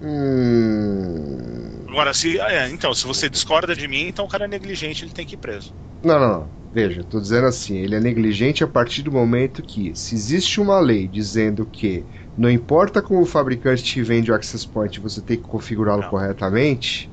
Hum... 0.00 1.86
Agora, 1.86 2.14
se. 2.14 2.38
é, 2.40 2.68
então, 2.70 2.94
se 2.94 3.06
você 3.06 3.28
discorda 3.28 3.74
de 3.76 3.86
mim, 3.86 4.06
então 4.06 4.24
o 4.24 4.28
cara 4.28 4.44
é 4.46 4.48
negligente, 4.48 5.04
ele 5.04 5.12
tem 5.12 5.26
que 5.26 5.34
ir 5.34 5.38
preso. 5.38 5.74
Não, 6.02 6.18
não, 6.18 6.28
não. 6.40 6.54
Veja, 6.72 7.02
tô 7.04 7.20
dizendo 7.20 7.46
assim, 7.48 7.76
ele 7.78 7.96
é 7.96 8.00
negligente 8.00 8.62
a 8.62 8.68
partir 8.68 9.02
do 9.02 9.10
momento 9.10 9.60
que, 9.62 9.94
se 9.96 10.14
existe 10.14 10.60
uma 10.60 10.78
lei 10.78 11.08
dizendo 11.08 11.66
que 11.66 12.06
não 12.36 12.48
importa 12.48 13.02
como 13.02 13.20
o 13.22 13.26
fabricante 13.26 13.82
te 13.82 14.00
vende 14.02 14.30
o 14.30 14.34
access 14.34 14.64
point, 14.66 15.00
você 15.00 15.20
tem 15.20 15.36
que 15.36 15.42
configurá-lo 15.42 16.02
Não. 16.02 16.10
corretamente. 16.10 17.10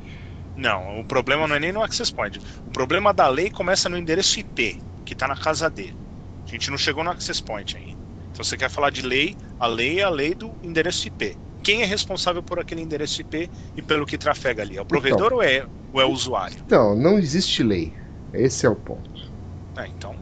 Não, 0.58 0.99
o 0.99 1.05
problema 1.05 1.47
não 1.47 1.55
é 1.55 1.60
nem 1.60 1.72
no 1.72 1.84
access 1.84 2.12
point. 2.12 2.39
O 2.66 2.72
problema 2.72 3.14
da 3.14 3.28
lei 3.28 3.49
começa 3.49 3.88
no 3.89 3.97
endereço 3.97 4.39
IP, 4.39 4.82
que 5.05 5.14
está 5.14 5.28
na 5.28 5.36
casa 5.38 5.70
dele. 5.70 5.97
A 6.47 6.49
gente 6.51 6.72
não 6.72 6.78
chegou 6.78 7.03
no 7.03 7.12
access 7.12 7.41
point 7.41 7.78
ainda. 7.78 8.01
Então 8.32 8.43
você 8.43 8.58
quer 8.58 8.70
falar 8.70 8.89
de 8.89 9.01
lei, 9.01 9.36
a 9.60 9.68
lei 9.68 9.99
é 9.99 10.03
a 10.03 10.10
lei 10.10 10.34
do 10.36 10.58
endereço 10.64 11.08
IP. 11.08 11.38
Quem 11.64 11.82
é 11.82 11.86
responsável 11.86 12.41
por 12.43 12.60
aquele 12.60 12.82
endereço 12.82 13.22
IP 13.22 13.51
e 13.76 13.82
pelo 13.84 14.05
que 14.05 14.18
trafega 14.18 14.62
ali? 14.64 14.78
É 14.78 14.82
o 14.82 14.86
provedor 14.86 15.34
ou, 15.34 15.41
é, 15.43 15.68
ou 15.91 16.01
é 16.01 16.05
o 16.05 16.10
usuário? 16.12 16.66
Então, 16.66 16.95
não 16.95 17.18
existe 17.20 17.64
lei. 17.64 17.95
Esse 18.34 18.66
é 18.66 18.70
o 18.70 18.76
ponto. 18.76 19.10
É, 19.78 19.88
então, 19.88 20.20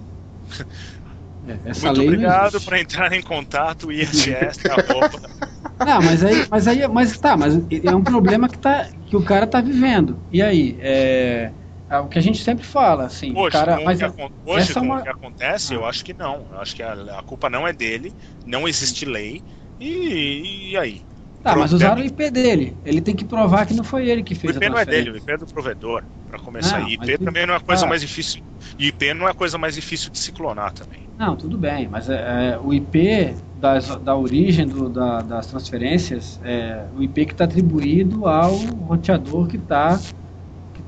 É, 1.47 1.69
Essa 1.69 1.87
muito 1.87 2.01
obrigado 2.01 2.61
por 2.61 2.73
entrar 2.75 3.13
em 3.13 3.21
contato, 3.21 3.91
ISS, 3.91 4.67
arroba. 4.69 5.21
Não, 5.79 6.01
mas 6.01 6.23
aí, 6.23 6.47
mas 6.49 6.67
aí, 6.67 6.87
mas 6.87 7.19
tá, 7.19 7.35
mas 7.35 7.53
é 7.83 7.95
um 7.95 8.03
problema 8.03 8.47
que, 8.47 8.57
tá, 8.57 8.89
que 9.05 9.15
o 9.15 9.23
cara 9.23 9.45
tá 9.45 9.59
vivendo. 9.61 10.21
E 10.31 10.41
aí, 10.41 10.77
é, 10.79 11.53
é 11.89 11.97
o 11.99 12.07
que 12.07 12.17
a 12.17 12.21
gente 12.21 12.41
sempre 12.43 12.63
fala, 12.63 13.05
assim, 13.05 13.31
o 13.33 13.35
Hoje, 13.39 13.51
cara, 13.51 13.75
com, 13.75 13.81
o 13.83 13.85
mas 13.85 13.99
que, 13.99 14.05
hoje 14.45 14.71
é 14.71 14.75
com 14.75 14.85
uma- 14.85 14.99
o 14.99 15.03
que 15.03 15.09
acontece, 15.09 15.73
eu 15.73 15.85
acho 15.85 16.03
que 16.03 16.13
não. 16.13 16.47
Eu 16.51 16.59
acho 16.59 16.75
que 16.75 16.83
a, 16.83 17.19
a 17.19 17.23
culpa 17.23 17.49
não 17.49 17.67
é 17.67 17.73
dele, 17.73 18.15
não 18.45 18.67
existe 18.67 19.05
lei. 19.05 19.43
E, 19.79 20.71
e 20.71 20.77
aí? 20.77 21.05
tá, 21.41 21.55
mas 21.55 21.73
usaram 21.73 22.01
o 22.01 22.05
IP 22.05 22.31
dele. 22.31 22.79
Ele 22.83 23.01
tem 23.01 23.15
que 23.15 23.25
provar 23.25 23.65
que 23.65 23.73
não 23.73 23.83
foi 23.83 24.07
ele 24.09 24.23
que 24.23 24.35
O 24.35 24.35
fez 24.35 24.57
IP 24.57 24.65
a 24.65 24.69
não 24.69 24.77
é 24.79 24.85
dele, 24.85 25.09
o 25.11 25.15
IP 25.17 25.31
é 25.33 25.37
do 25.37 25.47
provedor, 25.47 26.01
pra 26.27 26.39
começar. 26.39 26.79
Não, 26.79 26.87
e 26.89 26.95
mas 26.97 27.09
IP 27.09 27.17
também 27.17 27.45
não 27.45 27.53
é 27.53 27.57
a 27.57 27.59
coisa 27.59 27.85
ah. 27.85 27.89
mais 27.89 28.01
difícil. 28.01 28.41
E 28.77 28.87
IP 28.87 29.13
não 29.13 29.27
é 29.27 29.31
a 29.31 29.33
coisa 29.33 29.57
mais 29.57 29.75
difícil 29.75 30.11
de 30.11 30.19
se 30.19 30.31
clonar 30.31 30.73
também. 30.73 30.99
Não, 31.17 31.35
tudo 31.35 31.57
bem, 31.57 31.87
mas 31.87 32.09
é, 32.09 32.51
é, 32.53 32.59
o 32.59 32.73
IP 32.73 33.35
das, 33.55 33.87
da 34.01 34.15
origem 34.15 34.67
do- 34.67 34.89
da- 34.89 35.21
das 35.21 35.47
transferências 35.47 36.39
é 36.43 36.87
o 36.93 37.01
IP 37.01 37.25
que 37.25 37.31
está 37.31 37.45
atribuído 37.45 38.27
ao 38.27 38.53
roteador 38.55 39.47
que 39.47 39.55
está 39.57 39.99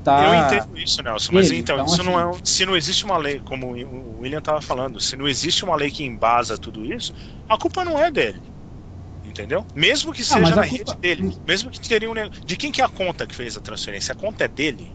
tá, 0.02 0.26
Eu 0.26 0.34
entendo 0.34 0.78
isso, 0.78 1.02
Nelson, 1.02 1.32
mas 1.32 1.50
ele, 1.50 1.60
então, 1.60 1.76
então, 1.76 1.86
isso 1.94 2.02
não 2.02 2.20
é, 2.20 2.28
assim- 2.30 2.40
se 2.44 2.66
não 2.66 2.76
existe 2.76 3.04
uma 3.06 3.16
lei, 3.16 3.40
como 3.40 3.68
o 3.74 4.18
William 4.20 4.38
estava 4.38 4.60
falando, 4.60 5.00
se 5.00 5.16
não 5.16 5.26
existe 5.26 5.64
uma 5.64 5.74
lei 5.76 5.90
que 5.90 6.04
embasa 6.04 6.58
tudo 6.58 6.84
isso, 6.84 7.12
a 7.48 7.56
culpa 7.56 7.84
não 7.84 7.98
é 7.98 8.10
dele. 8.10 8.42
Entendeu? 9.24 9.66
Mesmo 9.74 10.12
que 10.12 10.24
seja 10.24 10.52
a 10.52 10.56
na 10.56 10.66
culpa- 10.68 10.92
rede 10.92 11.00
dele, 11.00 11.36
mesmo 11.46 11.70
que 11.70 11.80
teria 11.80 12.10
um 12.10 12.14
De 12.44 12.56
quem 12.56 12.70
que 12.70 12.80
é 12.80 12.84
a 12.84 12.88
conta 12.88 13.26
que 13.26 13.34
fez 13.34 13.56
a 13.56 13.60
transferência? 13.60 14.12
A 14.12 14.14
conta 14.14 14.44
é 14.44 14.48
dele? 14.48 14.92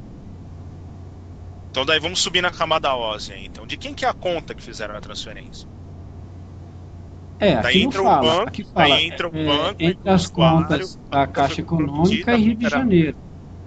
Então 1.74 1.84
daí 1.88 1.99
vamos 1.99 2.19
subir 2.19 2.39
na 2.39 2.51
camada 2.51 2.95
óssea, 2.95 3.36
então. 3.36 3.65
De 3.65 3.76
quem 3.78 3.95
que 3.95 4.05
é 4.05 4.07
a 4.07 4.13
conta 4.13 4.53
que 4.53 4.61
fizeram 4.61 4.95
a 4.95 5.01
transferência? 5.01 5.67
É, 7.39 7.59
Daí 7.63 7.82
entra 7.82 7.99
o 7.99 8.05
fala, 8.05 8.21
banco, 8.21 8.49
aqui 8.49 8.63
fala 8.63 8.89
daí 8.89 9.05
entra 9.05 9.28
o 9.28 9.36
é, 9.36 9.45
banco, 9.47 9.76
entre 9.82 10.09
as 10.11 10.28
contas 10.28 10.99
da 11.09 11.24
a 11.24 11.28
Caixa 11.28 11.61
Econômica 11.61 12.36
e 12.36 12.41
Rio 12.41 12.55
de 12.55 12.69
Janeiro. 12.69 13.17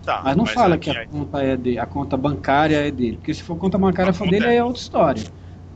Tá, 0.04 0.22
Mas 0.22 0.36
não 0.36 0.46
fala 0.46 0.74
aí- 0.74 0.80
que 0.80 0.88
a 0.88 1.00
aí- 1.00 1.09
conta 1.09 1.42
é 1.42 1.57
dele, 1.57 1.78
a 1.80 1.86
conta 1.86 2.16
bancária 2.16 2.76
é 2.86 2.92
dele. 2.92 3.16
Porque 3.16 3.34
se 3.34 3.42
for 3.42 3.59
conta 3.59 3.76
bancária 3.76 4.11
A 4.11 4.14
for 4.14 4.20
conta 4.26 4.30
dele, 4.38 4.46
é- 4.54 4.57
é 4.59 4.64
outra 4.64 4.80
história. 4.80 5.24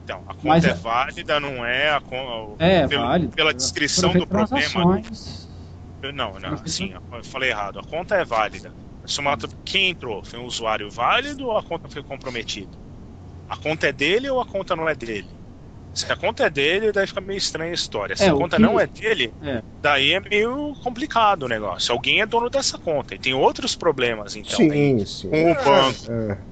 Então, 0.04 0.22
a 0.24 0.34
conta 0.34 0.48
Mas 0.48 0.64
é 0.64 0.70
é- 0.70 0.74
válida, 0.74 1.40
não 1.40 1.66
é 1.66 1.90
a 1.90 2.00
con- 2.00 2.56
É, 2.60 2.86
pelo- 2.86 3.02
válido. 3.02 3.34
Pela 3.34 3.52
descrição 3.52 4.12
do 4.12 4.24
problema. 4.24 4.68
transações. 4.68 5.48
Não, 6.14 6.38
não, 6.38 6.54
assim, 6.54 6.94
eu 7.12 7.24
falei 7.24 7.50
errado. 7.50 7.80
A 7.80 7.82
conta 7.82 8.14
é 8.14 8.24
válida. 8.24 8.72
Se 9.10 9.20
uma- 9.20 9.36
quem 9.64 9.90
entrou 9.90 10.22
foi 10.24 10.38
um 10.40 10.46
usuário 10.46 10.90
válido 10.90 11.46
ou 11.48 11.56
a 11.58 11.62
conta 11.62 11.88
foi 11.88 12.02
comprometida? 12.02 12.78
A 13.48 13.56
conta 13.56 13.88
é 13.88 13.92
dele 13.92 14.30
ou 14.30 14.40
a 14.40 14.46
conta 14.46 14.76
não 14.76 14.88
é 14.88 14.94
dele? 14.94 15.28
Se 15.92 16.10
a 16.12 16.16
conta 16.16 16.44
é 16.46 16.50
dele, 16.50 16.92
daí 16.92 17.06
fica 17.06 17.20
meio 17.20 17.38
estranha 17.38 17.72
a 17.72 17.74
história. 17.74 18.16
Se 18.16 18.24
É, 18.24 18.28
a 18.28 18.32
conta 18.32 18.56
que- 18.56 18.62
não 18.62 18.78
é 18.78 18.86
dele, 18.86 19.34
É. 19.42 19.62
daí 19.82 20.12
é 20.12 20.20
meio 20.20 20.74
complicado 20.82 21.44
o 21.44 21.48
negócio. 21.48 21.92
Alguém 21.92 22.20
é 22.20 22.26
dono 22.26 22.48
dessa 22.48 22.78
conta. 22.78 23.14
E 23.14 23.18
tem 23.18 23.34
outros 23.34 23.74
problemas, 23.76 24.36
então. 24.36 24.56
sim, 24.58 24.70
Tem- 24.70 25.04
sim. 25.04 25.30
com 25.30 25.50
o 25.50 25.54
banco. 25.56 26.12
É. 26.12 26.44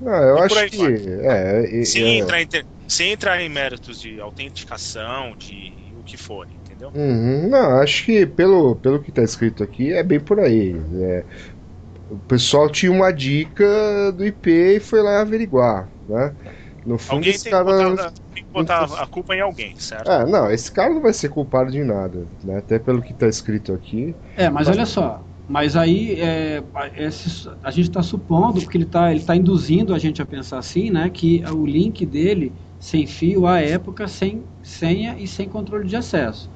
Não, 0.00 0.12
eu 0.14 0.36
E 0.38 0.40
acho 0.40 0.54
que. 0.70 0.76
É, 1.22 1.80
é, 1.80 1.84
Sem, 1.84 2.02
é- 2.02 2.18
entrar 2.18 2.40
em, 2.42 2.48
sem 2.88 3.12
entrar 3.12 3.40
em 3.40 3.48
méritos 3.48 4.00
de 4.00 4.20
autenticação, 4.20 5.36
de 5.36 5.92
o 5.94 6.02
que 6.02 6.16
for, 6.16 6.48
entendeu? 6.52 6.90
Uhum, 6.94 7.48
não, 7.48 7.80
acho 7.80 8.04
que 8.06 8.26
pelo, 8.26 8.76
pelo 8.76 9.02
que 9.02 9.12
tá 9.12 9.22
escrito 9.22 9.62
aqui 9.62 9.92
é 9.92 10.02
bem 10.02 10.18
por 10.20 10.40
aí. 10.40 10.72
É, 11.02 11.26
o 12.08 12.18
pessoal 12.20 12.70
tinha 12.70 12.92
uma 12.92 13.12
dica 13.12 13.64
do 14.12 14.24
IP 14.24 14.50
e 14.76 14.80
foi 14.80 15.02
lá 15.02 15.20
averiguar, 15.20 15.92
né? 16.06 16.36
No 16.84 16.98
fundo, 16.98 17.28
Alguém 17.28 17.30
esse 17.30 17.48
tem 17.48 17.56
que, 17.56 17.62
cara. 17.64 17.64
botar, 17.64 18.12
tem 18.32 18.44
que 18.44 18.50
botar 18.52 18.84
a 18.84 19.06
culpa 19.08 19.34
em 19.34 19.40
alguém, 19.40 19.76
certo? 19.78 20.20
Ah, 20.20 20.24
não, 20.24 20.50
esse 20.50 20.70
cara 20.72 20.94
não 20.94 21.02
vai 21.02 21.12
ser 21.12 21.28
culpado 21.30 21.70
de 21.70 21.82
nada, 21.82 22.30
né? 22.42 22.58
Até 22.58 22.78
pelo 22.78 23.02
que 23.02 23.12
tá 23.14 23.26
escrito 23.28 23.72
aqui. 23.74 24.16
É, 24.34 24.50
mas 24.50 24.68
olha 24.68 24.84
só. 24.86 25.24
Mas 25.48 25.76
aí 25.76 26.20
é, 26.20 26.62
esse- 26.96 27.48
a 27.62 27.70
gente 27.70 27.88
está 27.88 28.02
supondo, 28.02 28.60
porque 28.60 28.76
ele 28.76 28.84
está 28.84 29.12
ele 29.12 29.24
tá 29.24 29.36
induzindo 29.36 29.94
a 29.94 29.98
gente 29.98 30.20
a 30.20 30.26
pensar 30.26 30.58
assim, 30.58 30.90
né? 30.90 31.08
Que 31.10 31.42
o 31.46 31.64
link 31.64 32.04
dele 32.04 32.56
sem 32.78 33.06
fio 33.06 33.46
à 33.46 33.60
época, 33.60 34.08
sem 34.08 34.44
senha 34.62 35.16
e 35.18 35.26
sem 35.28 35.48
controle 35.48 35.86
de 35.88 35.96
acesso. 35.96 36.50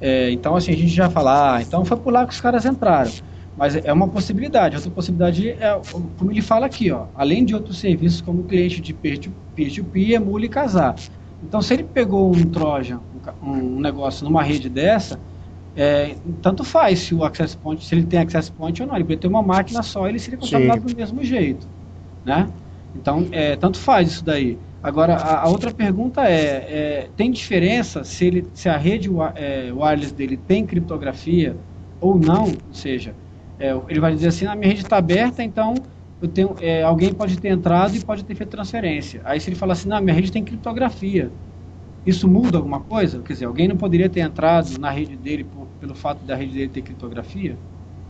É, 0.00 0.30
então 0.32 0.56
assim, 0.56 0.72
a 0.72 0.76
gente 0.76 0.88
já 0.92 1.08
fala, 1.10 1.56
ah, 1.56 1.62
então 1.62 1.84
foi 1.84 1.96
por 1.98 2.12
lá 2.12 2.26
que 2.26 2.32
os 2.34 2.40
caras 2.40 2.64
entraram. 2.66 3.16
Mas 3.56 3.76
é 3.76 3.92
uma 3.92 4.08
possibilidade. 4.08 4.76
Outra 4.76 4.90
possibilidade 4.90 5.50
é, 5.50 5.80
como 6.18 6.30
ele 6.30 6.40
fala 6.40 6.66
aqui, 6.66 6.90
ó, 6.90 7.06
além 7.14 7.44
de 7.44 7.54
outros 7.54 7.78
serviços 7.78 8.20
como 8.20 8.44
cliente 8.44 8.80
de 8.80 8.94
peer-to-peer, 8.94 10.12
emule 10.14 10.46
e 10.46 10.48
casar. 10.48 10.94
Então, 11.42 11.60
se 11.60 11.74
ele 11.74 11.84
pegou 11.84 12.34
um 12.34 12.44
Trojan, 12.44 13.00
um 13.42 13.80
negócio 13.80 14.24
numa 14.24 14.42
rede 14.42 14.68
dessa, 14.68 15.18
é, 15.76 16.14
tanto 16.40 16.64
faz 16.64 17.00
se 17.00 17.14
o 17.14 17.24
access 17.24 17.56
point, 17.56 17.84
se 17.84 17.94
ele 17.94 18.04
tem 18.04 18.20
access 18.20 18.50
point 18.50 18.80
ou 18.80 18.88
não. 18.88 18.96
Ele 18.96 19.16
ter 19.16 19.26
uma 19.26 19.42
máquina 19.42 19.82
só, 19.82 20.08
ele 20.08 20.18
seria 20.18 20.38
contaminado 20.38 20.82
do 20.82 20.96
mesmo 20.96 21.22
jeito, 21.22 21.66
né? 22.24 22.48
Então, 22.94 23.26
é, 23.32 23.56
tanto 23.56 23.78
faz 23.78 24.10
isso 24.10 24.24
daí. 24.24 24.58
Agora, 24.82 25.14
a, 25.14 25.42
a 25.42 25.48
outra 25.48 25.72
pergunta 25.72 26.22
é, 26.22 26.34
é, 26.34 27.08
tem 27.16 27.30
diferença 27.30 28.04
se, 28.04 28.24
ele, 28.24 28.48
se 28.52 28.68
a 28.68 28.76
rede 28.76 29.08
é, 29.34 29.72
wireless 29.72 30.14
dele 30.14 30.36
tem 30.36 30.66
criptografia 30.66 31.56
ou 32.00 32.18
não? 32.18 32.44
Ou 32.44 32.74
seja, 32.74 33.14
é, 33.58 33.70
ele 33.88 34.00
vai 34.00 34.14
dizer 34.14 34.28
assim, 34.28 34.46
a 34.46 34.56
minha 34.56 34.68
rede 34.68 34.82
está 34.82 34.96
aberta, 34.98 35.42
então 35.42 35.74
eu 36.20 36.28
tenho, 36.28 36.56
é, 36.60 36.82
alguém 36.82 37.12
pode 37.14 37.40
ter 37.40 37.48
entrado 37.48 37.96
e 37.96 38.04
pode 38.04 38.24
ter 38.24 38.34
feito 38.34 38.50
transferência. 38.50 39.22
Aí 39.24 39.40
se 39.40 39.48
ele 39.50 39.56
falar 39.56 39.74
assim, 39.74 39.88
não, 39.88 40.00
minha 40.00 40.14
rede 40.14 40.30
tem 40.32 40.44
criptografia, 40.44 41.34
isso 42.06 42.28
muda 42.28 42.58
alguma 42.58 42.82
coisa? 42.84 43.22
Quer 43.22 43.34
dizer, 43.34 43.46
alguém 43.46 43.68
não 43.68 43.76
poderia 43.78 44.10
ter 44.10 44.20
entrado 44.20 44.78
na 44.78 44.90
rede 44.90 45.16
dele 45.16 45.44
por- 45.44 45.68
pelo 45.78 45.94
fato 45.94 46.24
da 46.24 46.36
rede 46.36 46.54
dele 46.54 46.70
ter 46.70 46.82
criptografia? 46.82 47.60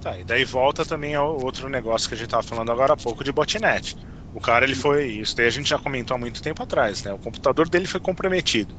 Tá, 0.00 0.18
e 0.18 0.24
daí 0.24 0.44
volta 0.44 0.84
também 0.84 1.14
ao 1.14 1.38
outro 1.42 1.68
negócio 1.68 2.08
que 2.08 2.14
a 2.14 2.18
gente 2.18 2.28
tava 2.28 2.42
falando 2.42 2.72
agora 2.72 2.92
há 2.94 2.96
pouco 2.96 3.22
de 3.24 3.32
botnet. 3.32 3.96
O 4.32 4.40
cara, 4.40 4.64
ele 4.64 4.74
foi. 4.74 5.06
Isso 5.06 5.36
daí 5.36 5.46
a 5.46 5.50
gente 5.50 5.68
já 5.68 5.78
comentou 5.78 6.14
há 6.14 6.18
muito 6.18 6.40
tempo 6.42 6.62
atrás, 6.62 7.02
né? 7.04 7.12
O 7.12 7.18
computador 7.18 7.68
dele 7.68 7.86
foi 7.86 8.00
comprometido, 8.00 8.74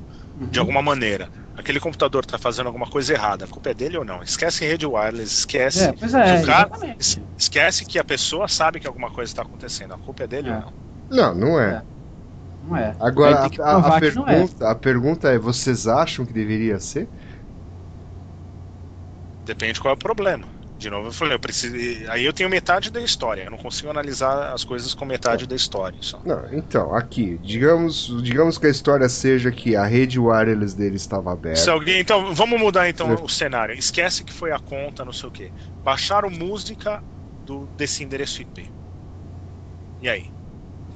de 0.52 0.60
alguma 0.60 0.82
maneira. 0.82 1.30
Aquele 1.56 1.80
computador 1.80 2.26
tá 2.26 2.38
fazendo 2.40 2.68
alguma 2.68 2.88
coisa 2.88 3.14
errada. 3.14 3.46
A 3.46 3.48
culpa 3.48 3.70
é 3.70 3.74
dele 3.74 3.98
ou 3.98 4.04
não? 4.06 4.24
Esquece 4.24 4.66
rede 4.66 4.86
wireless, 4.88 5.40
esquece. 5.40 5.84
É, 5.84 5.92
pois 5.94 6.14
é, 6.14 6.38
que 6.38 6.44
o 6.44 6.46
cara- 6.46 6.70
esquece 7.38 7.86
que 7.86 8.00
a 8.00 8.04
pessoa 8.04 8.48
sabe 8.48 8.80
que 8.80 8.88
alguma 8.88 9.10
coisa 9.12 9.30
está 9.32 9.44
acontecendo. 9.44 9.94
A 9.94 9.98
culpa 9.98 10.24
é 10.24 10.28
dele 10.28 10.50
É. 10.50 10.56
ou 10.56 10.62
não? 10.62 10.74
Não, 11.10 11.36
não 11.36 11.60
é. 11.60 11.84
Não 12.62 12.76
é. 12.78 12.96
Agora, 13.00 13.36
a, 13.62 13.96
a- 13.96 13.98
é. 13.98 14.00
pergunta, 14.00 14.70
a 14.72 14.76
pergunta 14.76 15.30
é: 15.32 15.38
vocês 15.38 15.88
acham 15.88 16.26
que 16.26 16.34
deveria 16.34 16.80
ser? 16.80 17.10
Depende 19.46 19.80
qual 19.80 19.92
é 19.94 19.96
o 19.96 19.98
problema. 19.98 20.48
De 20.84 20.90
novo, 20.90 21.08
eu 21.08 21.14
falei, 21.14 21.36
eu 21.36 21.40
preciso. 21.40 21.74
Aí 22.12 22.26
eu 22.26 22.34
tenho 22.34 22.50
metade 22.50 22.92
da 22.92 23.02
história. 23.02 23.44
Eu 23.44 23.52
não 23.52 23.58
consigo 23.58 23.90
analisar 23.90 24.52
as 24.54 24.66
coisas 24.66 24.94
com 24.94 25.06
metade 25.06 25.48
da 25.48 25.56
história. 25.56 25.98
Só. 26.02 26.22
Não, 26.26 26.54
então, 26.54 26.94
aqui, 26.94 27.38
digamos, 27.38 28.08
digamos 28.22 28.58
que 28.58 28.68
a 28.68 28.70
história 28.70 29.08
seja 29.08 29.50
que 29.50 29.78
a 29.78 29.86
rede 29.86 30.20
wireless 30.20 30.76
dele 30.76 30.98
estava 30.98 31.32
Se 31.56 31.70
aberta. 31.70 31.72
alguém, 31.72 32.00
então, 32.02 32.36
vamos 32.36 32.60
mudar 32.60 32.90
então 32.90 33.14
o 33.24 33.30
cenário. 33.30 33.74
Esquece 33.76 34.26
que 34.26 34.34
foi 34.34 34.52
a 34.52 34.60
conta, 34.60 35.06
não 35.06 35.14
sei 35.14 35.30
o 35.30 35.32
quê. 35.32 35.54
Baixaram 35.82 36.30
música 36.30 37.02
do, 37.46 37.70
desse 37.78 38.04
endereço 38.04 38.42
IP. 38.42 38.74
E 40.02 40.10
aí? 40.10 40.34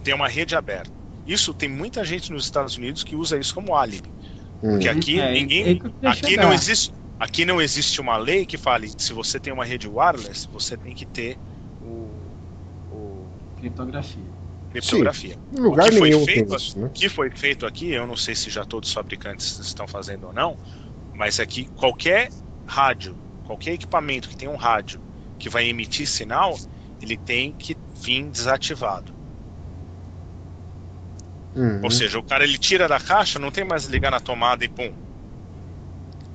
Tem 0.03 0.13
uma 0.13 0.27
rede 0.29 0.55
aberta. 0.55 0.91
Isso 1.25 1.53
tem 1.53 1.69
muita 1.69 2.03
gente 2.05 2.31
nos 2.31 2.45
Estados 2.45 2.77
Unidos 2.77 3.03
que 3.03 3.15
usa 3.15 3.39
isso 3.39 3.53
como 3.53 3.75
álibi. 3.75 4.13
Hum. 4.63 4.71
Porque 4.71 4.89
aqui 4.89 5.19
É, 5.19 5.31
ninguém. 5.31 5.63
é 5.65 5.71
eu 5.73 5.91
queria 5.91 6.11
Aqui 6.11 6.19
chegar. 6.29 6.43
não 6.43 6.53
existe. 6.53 6.91
Aqui 7.19 7.45
não 7.45 7.61
existe 7.61 7.99
uma 7.99 8.17
lei 8.17 8.45
que 8.45 8.57
fale 8.57 8.89
se 8.97 9.11
você 9.13 9.39
tem 9.39 9.51
uma 9.51 9.65
rede 9.65 9.87
wireless, 9.87 10.47
você 10.51 10.77
tem 10.77 10.93
que 10.93 11.05
ter 11.05 11.39
o, 11.81 12.37
o 12.91 13.27
Criptografia. 13.57 14.31
criptografia. 14.69 15.37
Em 15.51 15.59
lugar 15.59 15.87
o 15.87 15.89
que 15.91 15.97
foi 15.97 16.09
nenhum 16.09 16.25
tem 16.25 16.35
feito- 16.35 16.55
isso, 16.55 16.79
né? 16.79 16.85
O 16.87 16.91
que 16.91 17.09
foi 17.09 17.29
feito 17.31 17.65
aqui, 17.65 17.89
eu 17.91 18.05
não 18.05 18.15
sei 18.15 18.35
se 18.35 18.49
já 18.49 18.63
todos 18.65 18.89
os 18.89 18.93
fabricantes 18.93 19.57
estão 19.57 19.87
fazendo 19.87 20.27
ou 20.27 20.33
não, 20.33 20.57
mas 21.11 21.39
é 21.39 21.45
que 21.45 21.67
qualquer 21.75 22.29
rádio, 22.65 23.17
qualquer 23.43 23.73
equipamento 23.73 24.29
que 24.29 24.37
tem 24.37 24.47
um 24.47 24.55
rádio 24.55 25.01
que 25.39 25.49
vai 25.49 25.65
emitir 25.65 26.07
sinal, 26.07 26.57
ele 27.01 27.17
tem 27.17 27.53
que 27.53 27.77
vir 28.03 28.29
desativado. 28.29 29.15
Uhum. 31.55 31.83
Ou 31.83 31.89
seja, 31.91 32.19
o 32.19 32.23
cara 32.23 32.43
ele 32.43 32.57
tira 32.57 32.87
da 32.87 32.99
caixa, 32.99 33.39
não 33.39 33.51
tem 33.51 33.63
mais 33.63 33.85
ligar 33.85 34.11
na 34.11 34.19
tomada 34.19 34.63
e 34.63 34.69
pum. 34.69 34.93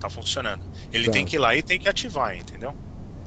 Tá 0.03 0.11
funcionando. 0.11 0.62
Ele 0.92 1.07
Tá. 1.07 1.12
tem 1.12 1.24
que 1.24 1.36
ir 1.36 1.38
lá 1.38 1.55
e 1.55 1.62
tem 1.62 1.78
que 1.78 1.88
ativar, 1.88 2.36
entendeu? 2.36 2.74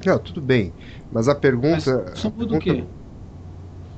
Não, 0.04 0.18
tudo 0.18 0.42
bem. 0.42 0.74
Mas 1.10 1.26
a 1.26 1.32
Mas 1.32 1.40
pergunta. 1.40 1.78
isso 2.14 2.26
a 2.26 2.30
muda 2.30 2.56
o 2.56 2.58
pergunta- 2.58 2.60
quê? 2.60 2.84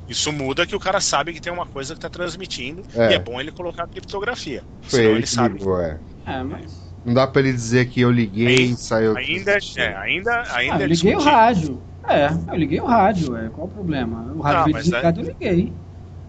Isso 0.08 0.32
muda 0.32 0.64
que 0.64 0.76
o 0.76 0.80
cara 0.80 1.00
sabe 1.00 1.32
que 1.32 1.40
tem 1.40 1.52
uma 1.52 1.66
coisa 1.66 1.92
que 1.94 1.98
está 1.98 2.08
transmitindo 2.08 2.82
É. 2.94 3.10
e 3.10 3.14
é 3.14 3.18
bom 3.18 3.40
ele 3.40 3.50
colocar 3.50 3.82
a 3.82 3.86
criptografia. 3.88 4.62
Foi 4.82 4.90
senão 5.00 5.04
ele 5.10 5.14
ele 5.18 5.22
que 5.24 5.28
sabe. 5.28 5.58
ligou, 5.58 5.80
é. 5.80 5.98
É, 6.24 6.42
mas... 6.44 6.88
Não 7.04 7.12
dá 7.14 7.26
pra 7.26 7.40
ele 7.40 7.52
dizer 7.52 7.88
que 7.88 8.00
eu 8.00 8.10
liguei 8.12 8.54
e 8.66 8.76
saiu. 8.76 9.16
Ainda, 9.16 9.58
é, 9.76 9.96
ainda, 9.96 10.30
ainda 10.52 10.74
Ah, 10.76 10.78
eu 10.78 10.82
é 10.84 10.86
liguei 10.86 11.16
o 11.16 11.20
rádio. 11.20 11.82
É, 12.08 12.28
eu 12.52 12.54
liguei 12.56 12.80
o 12.80 12.86
rádio. 12.86 13.36
É, 13.36 13.48
qual 13.50 13.66
o 13.66 13.70
problema? 13.70 14.32
O 14.36 14.40
rádio 14.40 14.58
Não, 14.58 14.64
veio 14.66 14.76
mas 14.76 14.84
desligado, 14.84 15.20
eu 15.20 15.24
liguei. 15.26 15.72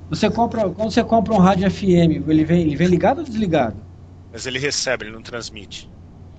Você 0.10 0.30
compra, 0.32 0.68
quando 0.70 0.92
você 0.92 1.04
compra 1.04 1.34
um 1.34 1.38
rádio 1.38 1.70
FM, 1.70 2.24
ele 2.28 2.44
vem, 2.44 2.62
ele 2.64 2.76
vem 2.76 2.88
ligado 2.88 3.20
ou 3.20 3.24
desligado? 3.24 3.78
Mas 4.32 4.46
ele 4.46 4.60
recebe, 4.60 5.06
ele 5.06 5.12
não 5.14 5.22
transmite. 5.22 5.90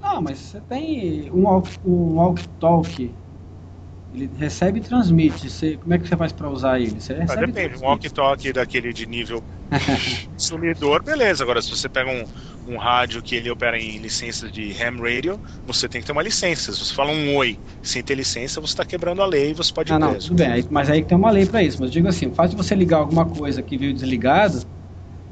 Não, 0.03 0.21
mas 0.23 0.39
você 0.39 0.61
tem 0.61 1.31
um 1.31 1.47
um 1.85 2.15
walk 2.17 2.49
talk. 2.59 3.19
Ele 4.13 4.27
recebe 4.37 4.81
e 4.81 4.83
transmite. 4.83 5.51
Você, 5.51 5.77
como 5.79 5.95
é 5.95 5.99
que 5.99 6.09
você 6.09 6.17
faz 6.17 6.33
pra 6.33 6.51
usar 6.51 6.81
ele? 6.81 7.01
Você 7.01 7.15
Ah, 7.27 7.37
recebe 7.37 7.53
depende, 7.53 7.77
um 7.77 7.81
walkie-talkie 7.83 8.53
daquele 8.53 8.93
de 8.93 9.07
nível 9.07 9.45
consumidor, 10.37 11.03
beleza. 11.05 11.43
Agora, 11.45 11.63
se 11.63 11.71
você 11.71 11.89
pega 11.89 12.11
um, 12.11 12.27
um 12.67 12.77
rádio 12.79 13.23
que 13.23 13.37
ele 13.37 13.51
opera 13.51 13.79
em 13.79 13.99
licença 13.99 14.51
de 14.51 14.73
ham 14.83 14.99
radio, 15.01 15.41
você 15.65 15.89
tem 15.89 16.01
que 16.01 16.07
ter 16.07 16.13
uma 16.13 16.23
licença. 16.23 16.73
Se 16.73 16.79
você 16.85 16.93
fala 16.95 17.13
um 17.13 17.37
oi 17.37 17.61
sem 17.83 18.03
ter 18.03 18.15
licença, 18.17 18.61
você 18.61 18.73
está 18.73 18.85
quebrando 18.85 19.23
a 19.23 19.27
lei 19.27 19.51
e 19.51 19.55
você 19.55 19.73
pode 19.73 19.93
ir 19.93 19.95
Ah, 19.95 19.99
não, 19.99 20.15
preso. 20.15 20.31
tudo 20.31 20.37
bem, 20.37 20.65
mas 20.71 20.89
aí 20.89 21.05
tem 21.05 21.17
uma 21.19 21.31
lei 21.31 21.47
pra 21.47 21.63
isso. 21.63 21.79
Mas 21.81 21.91
eu 21.91 21.95
digo 21.95 22.09
assim, 22.09 22.31
de 22.31 22.57
você 22.57 22.75
ligar 22.75 22.99
alguma 22.99 23.29
coisa 23.29 23.63
que 23.63 23.77
veio 23.77 23.93
desligado, 23.93 24.65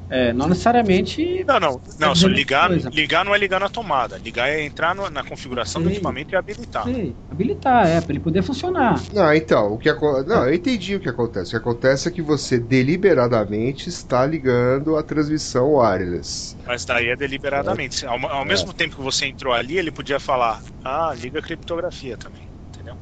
é, 0.08 0.32
não 0.32 0.48
necessariamente. 0.48 1.44
Não, 1.46 1.60
não, 1.60 1.80
não, 1.98 2.14
só 2.14 2.26
ligar, 2.26 2.68
coisa. 2.68 2.88
ligar 2.90 3.24
não 3.24 3.34
é 3.34 3.38
ligar 3.38 3.60
na 3.60 3.68
tomada. 3.68 4.18
Ligar 4.18 4.48
é 4.48 4.62
entrar 4.62 4.94
no- 4.94 5.10
na 5.10 5.22
configuração 5.22 5.82
do 5.82 5.88
Sim. 5.88 5.94
equipamento 5.94 6.34
e 6.34 6.36
habilitar. 6.36 6.84
Sei, 6.84 7.14
habilitar, 7.30 7.86
é, 7.86 8.00
pra 8.00 8.12
ele 8.12 8.20
poder 8.20 8.42
funcionar. 8.42 9.00
Não, 9.12 9.32
então, 9.34 9.72
o 9.72 9.78
que 9.78 9.92
Não, 10.26 10.46
eu 10.46 10.54
entendi 10.54 10.96
o 10.96 11.00
que 11.00 11.08
acontece. 11.08 11.48
O 11.48 11.50
que 11.50 11.56
acontece 11.56 12.08
é 12.08 12.10
que 12.10 12.22
você 12.22 12.58
deliberadamente 12.58 13.88
está 13.88 14.24
ligando 14.24 14.96
a 14.96 15.02
transmissão 15.02 15.74
wireless. 15.74 16.56
Mas 16.66 16.84
daí 16.84 17.08
é 17.08 17.16
deliberadamente. 17.16 18.06
Ao, 18.06 18.18
ao 18.26 18.44
mesmo 18.44 18.72
tempo 18.72 18.96
que 18.96 19.02
você 19.02 19.26
entrou 19.26 19.52
ali, 19.52 19.78
ele 19.78 19.90
podia 19.90 20.18
falar: 20.18 20.62
Ah, 20.84 21.12
liga 21.14 21.38
a 21.38 21.42
criptografia 21.42 22.16
também. 22.16 22.42
Entendeu? 22.72 22.96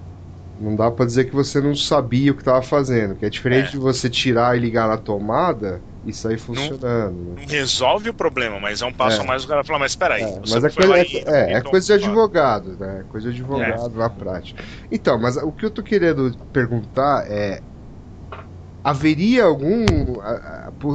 Não 0.59 0.75
dá 0.75 0.91
pra 0.91 1.05
dizer 1.05 1.27
que 1.27 1.35
você 1.35 1.61
não 1.61 1.75
sabia 1.75 2.33
o 2.33 2.35
que 2.35 2.41
estava 2.41 2.63
fazendo, 2.63 3.15
que 3.15 3.27
é 3.27 3.31
diferente 3.31 3.69
É. 3.69 3.71
de 3.73 3.77
você 3.79 4.09
tirar 4.09 4.57
e 4.57 4.61
ligar 4.61 4.89
na 4.89 4.97
tomada 4.97 5.85
e 6.07 6.13
sair 6.13 6.39
funcionando. 6.39 7.13
né? 7.35 7.35
Não 7.43 7.47
resolve 7.49 8.09
o 8.11 8.15
problema, 8.15 8.61
mas 8.61 8.81
é 8.81 8.87
um 8.87 8.93
passo 8.93 9.21
É. 9.21 9.25
a 9.25 9.27
mais 9.27 9.45
o 9.45 9.49
cara 9.49 9.65
falar, 9.65 9.81
mas 9.81 9.97
peraí. 9.97 10.23
É, 10.23 10.41
mas 10.49 10.65
é 10.65 10.71
coisa, 10.71 10.89
lá 10.89 10.99
é, 10.99 11.03
é, 11.03 11.55
é 11.55 11.59
então, 11.59 11.71
coisa 11.73 11.87
de 11.87 11.93
advogado, 12.05 12.77
né? 12.79 13.05
Coisa 13.09 13.33
de 13.33 13.41
advogado 13.41 13.95
É. 13.95 13.99
na 13.99 14.09
prática. 14.09 14.63
Então, 14.91 15.21
mas 15.21 15.37
o 15.37 15.51
que 15.53 15.65
eu 15.67 15.71
tô 15.71 15.83
querendo 15.83 16.33
perguntar 16.53 17.25
é. 17.29 17.61
Haveria 18.85 19.43
algum, 19.43 19.85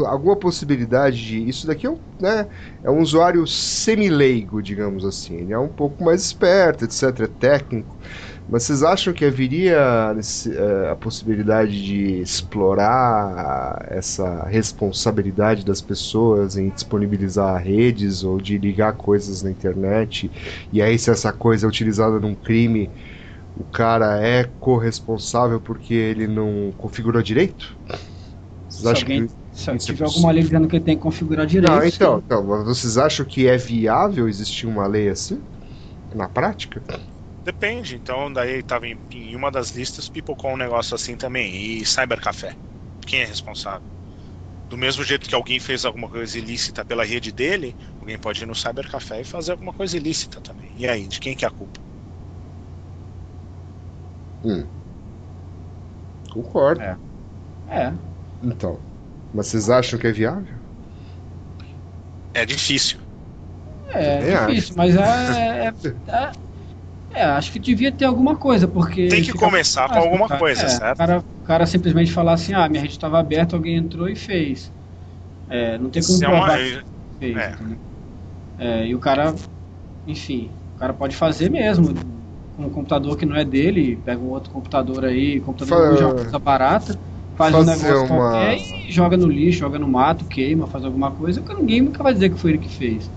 alguma 0.08 0.38
possibilidade 0.38 1.18
de. 1.28 1.50
Isso 1.50 1.68
daqui 1.68 1.86
é 1.86 1.90
um, 1.90 2.00
né, 2.18 2.48
é 2.82 2.90
um 2.90 3.02
usuário 3.02 3.46
semileigo, 3.46 4.64
digamos 4.64 5.04
assim. 5.04 5.36
Ele 5.36 5.52
é 5.52 5.60
um 5.60 5.68
pouco 5.68 6.02
mais 6.02 6.22
esperto, 6.24 6.86
etc. 6.86 7.04
É 7.20 7.28
técnico. 7.28 7.98
Mas 8.48 8.64
vocês 8.64 8.84
acham 8.84 9.14
que 9.14 9.24
haveria 9.24 10.14
eh, 10.18 10.90
a 10.92 10.96
possibilidade 10.96 11.72
de 11.84 12.22
explorar 12.22 13.86
essa 13.90 14.46
responsabilidade 14.46 15.64
das 15.66 15.82
pessoas 15.82 16.58
em 16.58 16.70
disponibilizar 16.70 17.62
redes 17.64 18.24
ou 18.24 18.42
de 18.42 18.58
ligar 18.58 18.94
coisas 18.94 19.42
na 19.42 19.52
internet? 19.52 20.32
E 20.72 20.82
aí, 20.82 20.98
se 21.00 21.10
essa 21.10 21.32
coisa 21.32 21.66
é 21.66 21.70
utilizada 21.70 22.20
num 22.20 22.36
crime, 22.36 22.92
o 23.56 23.64
cara 23.66 24.20
é 24.22 24.44
corresponsável 24.60 25.62
porque 25.62 25.94
ele 25.94 26.28
não 26.28 26.74
configurou 26.78 27.22
direito? 27.22 27.78
Vocês 28.68 28.86
Se 28.86 28.88
acham 28.88 29.10
alguém 29.10 29.28
que. 29.28 29.34
se 29.52 29.70
é 29.70 29.78
tiver 29.78 30.06
alguma 30.06 30.32
lei 30.32 30.44
dizendo 30.44 30.68
que 30.68 30.76
ele 30.78 30.86
tem 30.86 30.96
que 30.96 31.04
configurar 31.04 31.46
direito. 31.46 31.72
Não, 31.72 31.84
então, 31.86 32.20
então, 32.26 32.46
vocês 32.66 32.98
acham 32.98 33.26
que 33.26 33.48
é 33.48 33.58
viável 33.58 34.28
existir 34.28 34.66
uma 34.68 34.88
lei 34.88 35.10
assim? 35.10 35.42
Na 36.14 36.28
prática? 36.28 36.84
Depende, 37.44 37.96
então 37.96 38.32
daí 38.32 38.60
estava 38.60 38.88
em, 38.88 39.04
em 39.14 39.36
uma 39.36 39.52
das 39.52 39.72
listas 39.72 40.08
pipocou 40.10 40.52
um 40.52 40.58
negócio 40.58 40.96
assim 40.96 41.16
também. 41.18 41.56
E 41.80 41.86
Cybercafé. 41.86 42.56
Quem 43.06 43.22
é 43.22 43.26
responsável? 43.26 43.88
Do 44.70 44.78
mesmo 44.78 45.04
jeito 45.04 45.28
que 45.30 45.36
alguém 45.36 45.60
fez 45.60 45.86
alguma 45.86 46.10
coisa 46.10 46.38
ilícita 46.38 46.86
pela 46.86 47.06
rede 47.06 47.32
dele, 47.32 47.78
alguém 48.00 48.18
pode 48.20 48.44
ir 48.44 48.48
no 48.48 48.56
Cybercafé 48.56 49.22
e 49.22 49.26
fazer 49.26 49.52
alguma 49.54 49.74
coisa 49.74 49.98
ilícita 49.98 50.42
também. 50.42 50.72
E 50.76 50.88
aí, 50.88 51.08
de 51.08 51.20
quem 51.20 51.36
que 51.36 51.46
é 51.46 51.50
a 51.50 51.52
culpa? 51.52 51.82
Concordo. 56.32 56.82
É. 56.82 56.98
É. 57.68 57.94
Então. 58.42 58.84
Mas 59.34 59.48
vocês 59.48 59.70
acham 59.70 59.98
que 60.00 60.08
é 60.08 60.12
viável? 60.12 60.60
É 62.34 62.46
difícil. 62.46 63.00
É 63.94 64.20
Também 64.22 64.56
difícil, 64.56 64.76
mas 64.78 64.96
é, 64.96 65.68
é, 65.68 65.68
é- 65.68 66.32
é, 67.14 67.24
acho 67.24 67.52
que 67.52 67.60
devia 67.60 67.92
ter 67.92 68.06
alguma 68.06 68.36
coisa, 68.38 68.68
porque. 68.68 69.08
Tem 69.10 69.22
que 69.24 69.34
começar 69.34 69.88
com 69.90 70.00
alguma 70.00 70.28
cara. 70.28 70.40
coisa, 70.40 70.62
É, 70.62 70.78
certo? 70.78 70.94
O 70.94 70.98
cara, 70.98 71.20
o 71.20 71.44
cara 71.44 71.66
simplesmente 71.66 72.12
falar 72.12 72.34
assim, 72.34 72.54
ah, 72.54 72.68
minha 72.70 72.82
rede 72.82 72.94
estava 72.94 73.20
aberta, 73.20 73.56
alguém 73.56 73.76
entrou 73.76 74.08
e 74.10 74.16
fez. 74.16 74.72
É, 75.48 75.78
não 75.78 75.90
tem 75.90 76.04
como 76.04 76.24
é 76.24 76.28
provar 76.28 76.46
uma- 76.46 76.58
que 76.58 76.82
fez, 77.20 77.38
é. 77.38 77.56
É, 78.58 78.88
e 78.88 78.94
o 78.96 79.00
cara, 79.00 79.34
enfim, 80.06 80.52
o 80.76 80.80
cara 80.80 80.94
pode 80.94 81.16
fazer 81.16 81.50
mesmo 81.50 81.94
com 82.56 82.66
um 82.66 82.70
computador 82.70 83.18
que 83.18 83.26
não 83.26 83.36
é 83.36 83.46
dele, 83.46 83.98
pega 83.98 84.22
um 84.22 84.30
outro 84.30 84.52
computador 84.52 85.06
aí, 85.06 85.40
computador 85.42 85.78
Fa- 85.78 86.04
é 86.04 86.06
uma 86.06 86.14
coisa 86.14 86.40
barata, 86.40 87.00
faz 87.36 87.56
um 87.56 87.64
negócio 87.64 88.06
uma- 88.06 88.08
qualquer 88.08 88.58
e 88.88 88.92
joga 88.92 89.18
no 89.18 89.28
lixo, 89.28 89.60
joga 89.60 89.80
no 89.80 89.88
mato, 89.88 90.26
queima, 90.26 90.68
faz 90.68 90.86
alguma 90.86 91.12
coisa, 91.12 91.42
que 91.42 91.54
ninguém 91.56 91.82
nunca 91.82 92.04
vai 92.04 92.14
dizer 92.14 92.30
que 92.30 92.38
foi 92.38 92.52
ele 92.52 92.60
que 92.60 92.70
fez. 92.70 93.12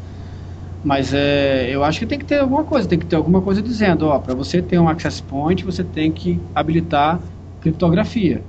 Mas 0.84 1.14
é, 1.14 1.70
eu 1.70 1.82
acho 1.82 1.98
que 1.98 2.06
tem 2.06 2.18
que 2.18 2.26
ter 2.26 2.40
alguma 2.40 2.62
coisa, 2.62 2.86
tem 2.86 2.98
que 2.98 3.06
ter 3.06 3.16
alguma 3.16 3.40
coisa 3.40 3.62
dizendo, 3.62 4.06
ó, 4.06 4.18
para 4.18 4.34
você 4.34 4.60
ter 4.60 4.78
um 4.78 4.86
access 4.86 5.22
point, 5.22 5.64
você 5.64 5.82
tem 5.82 6.12
que 6.12 6.38
habilitar 6.54 7.18
criptografia. 7.62 8.42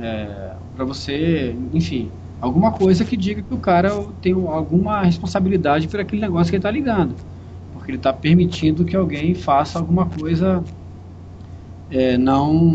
É, 0.00 0.50
para 0.74 0.84
você, 0.84 1.54
enfim, 1.72 2.10
alguma 2.40 2.72
coisa 2.72 3.04
que 3.04 3.16
diga 3.16 3.40
que 3.40 3.54
o 3.54 3.58
cara 3.58 3.90
tem 4.20 4.32
alguma 4.32 5.02
responsabilidade 5.02 5.86
por 5.86 6.00
aquele 6.00 6.20
negócio 6.20 6.50
que 6.50 6.56
ele 6.56 6.58
está 6.58 6.70
ligando. 6.72 7.14
Porque 7.72 7.92
ele 7.92 7.98
está 7.98 8.12
permitindo 8.12 8.84
que 8.84 8.96
alguém 8.96 9.34
faça 9.34 9.78
alguma 9.78 10.06
coisa 10.06 10.64
é, 11.88 12.18
não 12.18 12.74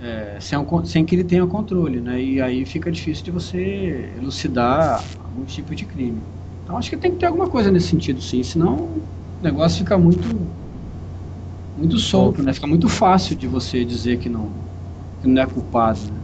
é, 0.00 0.36
sem, 0.40 0.58
sem 0.84 1.04
que 1.04 1.16
ele 1.16 1.24
tenha 1.24 1.44
controle, 1.48 2.00
né? 2.00 2.22
E 2.22 2.40
aí 2.40 2.64
fica 2.64 2.92
difícil 2.92 3.24
de 3.24 3.32
você 3.32 4.12
elucidar 4.16 5.02
algum 5.24 5.44
tipo 5.44 5.74
de 5.74 5.84
crime. 5.84 6.20
Então 6.68 6.76
acho 6.76 6.90
que 6.90 6.98
tem 6.98 7.12
que 7.12 7.16
ter 7.16 7.24
alguma 7.24 7.48
coisa 7.48 7.70
nesse 7.70 7.88
sentido, 7.88 8.20
sim, 8.20 8.42
senão 8.42 8.74
o 8.76 9.02
negócio 9.40 9.78
fica 9.78 9.96
muito 9.96 10.26
muito 11.74 11.96
solto, 11.96 12.42
né? 12.42 12.52
Fica 12.52 12.66
muito 12.66 12.90
fácil 12.90 13.34
de 13.34 13.46
você 13.46 13.86
dizer 13.86 14.18
que 14.18 14.28
não 14.28 14.52
que 15.18 15.26
não 15.26 15.40
é 15.40 15.46
culpado, 15.46 15.98
né? 16.12 16.20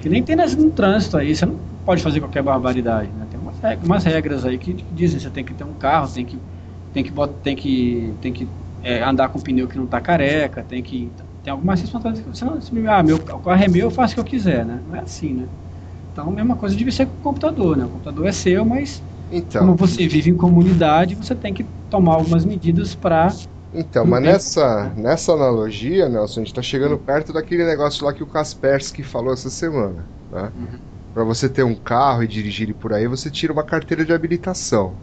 Que 0.00 0.08
nem 0.08 0.22
tem 0.22 0.36
no 0.36 0.70
trânsito 0.70 1.16
aí, 1.16 1.34
você 1.34 1.44
não 1.44 1.58
pode 1.84 2.00
fazer 2.04 2.20
qualquer 2.20 2.40
barbaridade, 2.40 3.10
né? 3.10 3.26
Tem 3.28 3.40
umas 3.40 3.58
regras, 3.58 3.84
umas 3.84 4.04
regras 4.04 4.44
aí 4.44 4.56
que 4.58 4.74
dizem 4.92 5.16
que 5.16 5.24
você 5.24 5.30
tem 5.30 5.44
que 5.44 5.54
ter 5.54 5.64
um 5.64 5.74
carro, 5.74 6.08
tem 6.12 6.24
que 6.24 6.38
tem 6.92 7.02
que 7.02 7.12
tem 7.42 7.56
que 7.56 8.14
tem 8.20 8.32
que 8.32 8.48
é, 8.80 9.02
andar 9.02 9.28
com 9.30 9.40
pneu 9.40 9.66
que 9.66 9.76
não 9.76 9.88
tá 9.88 10.00
careca, 10.00 10.62
tem 10.62 10.84
que 10.84 11.12
tem 11.42 11.50
algumas 11.50 11.80
responsabilidades 11.80 12.22
que 12.22 12.38
você 12.38 12.44
não, 12.44 12.60
se, 12.60 12.86
ah, 12.86 13.02
meu 13.02 13.16
o 13.16 13.40
carro 13.40 13.60
é 13.60 13.66
meu, 13.66 13.86
eu 13.86 13.90
faço 13.90 14.12
o 14.12 14.14
que 14.14 14.20
eu 14.20 14.24
quiser, 14.24 14.64
né? 14.64 14.80
Não 14.86 14.94
é 14.94 15.00
assim, 15.00 15.32
né? 15.32 15.48
Então 16.12 16.28
a 16.28 16.30
mesma 16.30 16.54
coisa 16.54 16.76
deve 16.76 16.92
ser 16.92 17.06
com 17.06 17.14
o 17.14 17.18
computador, 17.18 17.76
né? 17.76 17.84
O 17.84 17.88
computador 17.88 18.24
é 18.28 18.32
seu, 18.32 18.64
mas 18.64 19.02
Então, 19.32 19.62
como 19.62 19.76
você 19.76 20.06
vive 20.06 20.30
em 20.30 20.36
comunidade, 20.36 21.14
você 21.14 21.34
tem 21.34 21.54
que 21.54 21.64
tomar 21.88 22.14
algumas 22.14 22.44
medidas 22.44 22.94
para 22.94 23.28
então 23.74 24.04
mas 24.04 24.22
nessa, 24.22 24.92
nessa 24.94 25.32
analogia, 25.32 26.06
Nelson, 26.06 26.40
a 26.40 26.44
gente 26.44 26.54
tá 26.54 26.60
chegando 26.60 26.98
perto 26.98 27.32
daquele 27.32 27.64
negócio 27.64 28.04
lá 28.04 28.12
que 28.12 28.22
o 28.22 28.26
Kaspersky 28.26 29.02
falou 29.02 29.32
essa 29.32 29.48
semana. 29.48 30.04
Né? 30.30 30.52
Uhum. 30.54 30.78
Para 31.14 31.24
você 31.24 31.48
ter 31.48 31.62
um 31.62 31.74
carro 31.74 32.22
e 32.22 32.28
dirigir 32.28 32.64
ele 32.64 32.74
por 32.74 32.92
aí, 32.92 33.06
você 33.08 33.30
tira 33.30 33.52
uma 33.52 33.64
carteira 33.64 34.04
de 34.04 34.12
habilitação. 34.12 34.94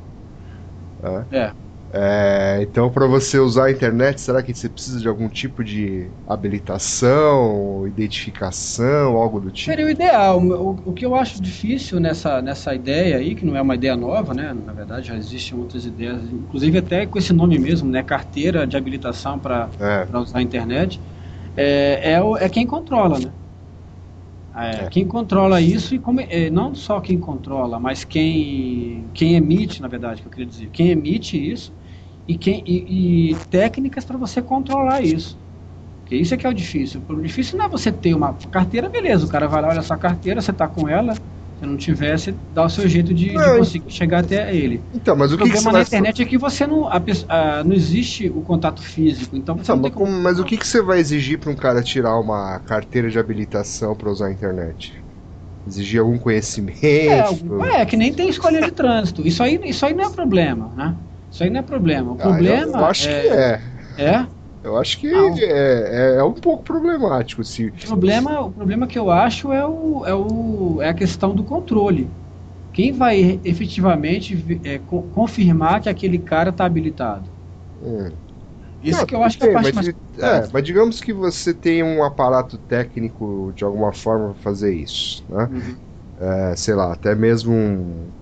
né? 1.01 1.25
É. 1.31 1.68
É, 1.91 2.59
então, 2.61 2.91
para 2.91 3.07
você 3.07 3.39
usar 3.39 3.65
a 3.65 3.71
internet, 3.71 4.21
será 4.21 4.43
que 4.43 4.53
você 4.53 4.69
precisa 4.69 4.99
de 4.99 5.07
algum 5.07 5.27
tipo 5.29 5.63
de 5.63 6.13
habilitação, 6.25 7.87
identificação, 7.87 9.15
algo 9.17 9.39
do 9.39 9.51
tipo? 9.51 9.69
Seria 9.71 9.85
o 9.85 9.89
ideal. 9.89 10.39
O, 10.41 10.69
o 10.89 10.93
que 10.93 11.05
eu 11.05 11.15
acho 11.15 11.41
difícil 11.41 11.99
nessa, 11.99 12.41
nessa 12.41 12.73
ideia 12.73 13.17
aí, 13.17 13.35
que 13.35 13.45
não 13.45 13.55
é 13.55 13.61
uma 13.61 13.75
ideia 13.75 13.95
nova, 13.95 14.33
né? 14.33 14.53
Na 14.53 14.73
verdade, 14.73 15.07
já 15.07 15.15
existem 15.17 15.57
outras 15.57 15.85
ideias, 15.85 16.23
inclusive 16.31 16.77
até 16.77 17.05
com 17.05 17.17
esse 17.19 17.33
nome 17.33 17.59
mesmo, 17.59 17.89
né? 17.89 18.01
Carteira 18.03 18.65
de 18.65 18.77
habilitação 18.77 19.37
para 19.39 19.69
É, 19.79 20.09
usar 20.13 20.39
a 20.39 20.41
internet, 20.41 21.01
é, 21.55 22.13
é, 22.13 22.23
o- 22.23 22.37
é 22.37 22.49
quem 22.49 22.65
controla, 22.65 23.19
né? 23.19 23.33
É, 24.55 24.87
Quem 24.87 25.07
controla 25.07 25.61
isso 25.61 25.93
e 25.95 25.99
como, 25.99 26.19
é, 26.21 26.49
não 26.49 26.73
só 26.75 26.99
quem 26.99 27.19
controla, 27.19 27.79
mas 27.79 28.03
quem, 28.03 29.09
quem 29.13 29.35
emite, 29.35 29.81
na 29.81 29.87
verdade, 29.87 30.21
que 30.21 30.27
eu 30.27 30.31
queria 30.31 30.45
dizer, 30.45 30.69
quem 30.71 30.89
emite 30.89 31.37
isso 31.37 31.71
e, 32.29 32.37
quem, 32.37 32.63
e, 32.67 33.31
e 33.33 33.35
técnicas 33.49 34.05
para 34.05 34.17
você 34.17 34.41
controlar 34.41 35.01
isso. 35.03 35.39
Porque 36.03 36.15
isso 36.17 36.33
é 36.33 36.37
que 36.37 36.47
é 36.47 36.49
o 36.49 36.53
difícil. 36.53 37.03
O 37.07 37.21
difícil 37.21 37.57
não 37.57 37.65
é 37.65 37.69
você 37.69 37.91
ter 37.91 38.13
uma 38.15 38.33
carteira, 38.51 38.89
beleza, 38.89 39.25
o 39.25 39.29
cara 39.29 39.47
vai 39.47 39.61
lá, 39.61 39.69
olha 39.69 39.81
sua 39.83 39.97
carteira, 39.97 40.41
você 40.41 40.53
tá 40.53 40.67
com 40.67 40.89
ela, 40.89 41.15
se 41.15 41.65
não 41.65 41.77
você 41.77 42.37
dá 42.51 42.65
o 42.65 42.69
seu 42.69 42.87
jeito 42.87 43.13
de, 43.13 43.39
de 43.39 43.51
conseguir 43.51 43.91
chegar 43.91 44.19
até 44.23 44.55
ele. 44.55 44.85
então, 44.91 45.15
mas 45.15 45.31
O 45.31 45.35
o 45.35 45.37
que, 45.39 45.51
que 45.51 45.57
problema 45.57 45.57
você 45.57 45.71
na 45.71 45.81
vai 45.81 45.83
internet 45.83 46.21
é 46.21 46.25
que 46.25 46.37
você 46.37 46.67
não, 46.67 46.87
a 46.87 46.99
ah, 47.29 47.63
não 47.63 47.73
existe 47.73 48.29
o 48.29 48.41
contato 48.43 48.81
físico, 48.83 49.37
então 49.37 49.57
você 49.57 49.63
Então, 49.63 49.75
não 49.75 49.81
mas, 49.81 49.91
tem 49.91 49.93
como... 49.93 50.11
mas 50.23 50.39
o 50.39 50.45
que, 50.45 50.57
que 50.57 50.67
você 50.67 50.81
vai 50.81 50.99
exigir 50.99 51.39
para 51.39 51.49
um 51.51 51.55
cara 51.55 51.83
tirar 51.83 52.19
uma 52.19 52.59
carteira 52.59 53.09
de 53.09 53.19
habilitação 53.19 53.95
para 53.95 54.09
usar 54.11 54.27
a 54.27 54.31
internet? 54.33 54.93
Exigir 55.67 56.01
algum 56.01 56.19
É, 57.05 57.19
conhecimento? 57.19 57.21
algum- 57.21 57.63
é, 57.63 57.85
que 57.85 57.95
nem 57.97 58.13
tem 58.13 58.29
escolha 58.29 58.61
de 58.61 58.71
trânsito. 58.71 59.25
Isso 59.25 59.41
aí, 59.43 59.59
isso 59.65 59.85
aí 59.85 59.93
não 59.93 60.05
é 60.05 60.09
problema, 60.09 60.73
né? 60.75 60.97
Isso 61.31 61.43
aí 61.43 61.49
não 61.49 61.59
é 61.59 61.63
problema. 61.63 62.11
O 62.13 62.17
Ah, 62.17 62.19
problema 62.19 62.43
eu, 62.43 62.75
eu 62.77 62.83
acho 62.83 63.09
é, 63.09 63.13
que 63.15 63.45
é. 63.55 63.63
é 63.97 64.27
Eu 64.63 64.77
acho 64.77 64.99
que 64.99 65.07
é, 65.07 66.15
é, 66.15 66.17
é 66.17 66.23
um 66.23 66.33
pouco 66.33 66.63
problemático. 66.63 67.43
Se, 67.43 67.73
o 67.73 67.77
problema, 67.77 68.41
o 68.41 68.51
problema 68.51 68.87
que 68.87 68.97
eu 68.97 69.09
acho 69.11 69.51
é, 69.51 69.65
o, 69.65 70.05
é, 70.05 70.13
o, 70.13 70.81
é 70.81 70.89
a 70.89 70.93
questão 70.93 71.33
do 71.35 71.43
controle. 71.43 72.09
Quem 72.73 72.91
vai 72.93 73.41
efetivamente 73.43 74.61
é, 74.63 74.79
co- 74.79 75.03
confirmar 75.11 75.81
que 75.81 75.89
aquele 75.89 76.19
cara 76.19 76.51
está 76.51 76.65
habilitado? 76.65 77.29
Hum. 77.79 78.17
Isso 78.81 79.05
Não, 79.05 79.05
que 79.05 79.15
eu 79.15 79.23
acho 79.23 79.37
que 79.37 79.43
é 79.43 79.47
a 79.47 79.49
tudo 79.49 79.57
parte 79.57 79.73
bem, 79.73 79.73
mais. 79.73 79.87
mas, 80.17 80.17
é, 80.19 80.49
mas 80.53 80.63
digamos 80.63 81.01
que 81.01 81.13
você 81.13 81.53
tem 81.53 81.83
um 81.83 82.03
aparato 82.03 82.57
técnico 82.59 83.53
de 83.55 83.63
alguma 83.63 83.93
forma 83.93 84.33
para 84.33 84.41
fazer 84.41 84.75
isso, 84.75 85.23
né? 85.29 85.49
Uhum. 85.49 85.81
É, 86.17 86.55
sei 86.55 86.75
lá, 86.75 86.93
até 86.93 87.15
mesmo 87.15 87.53
um 87.53 88.13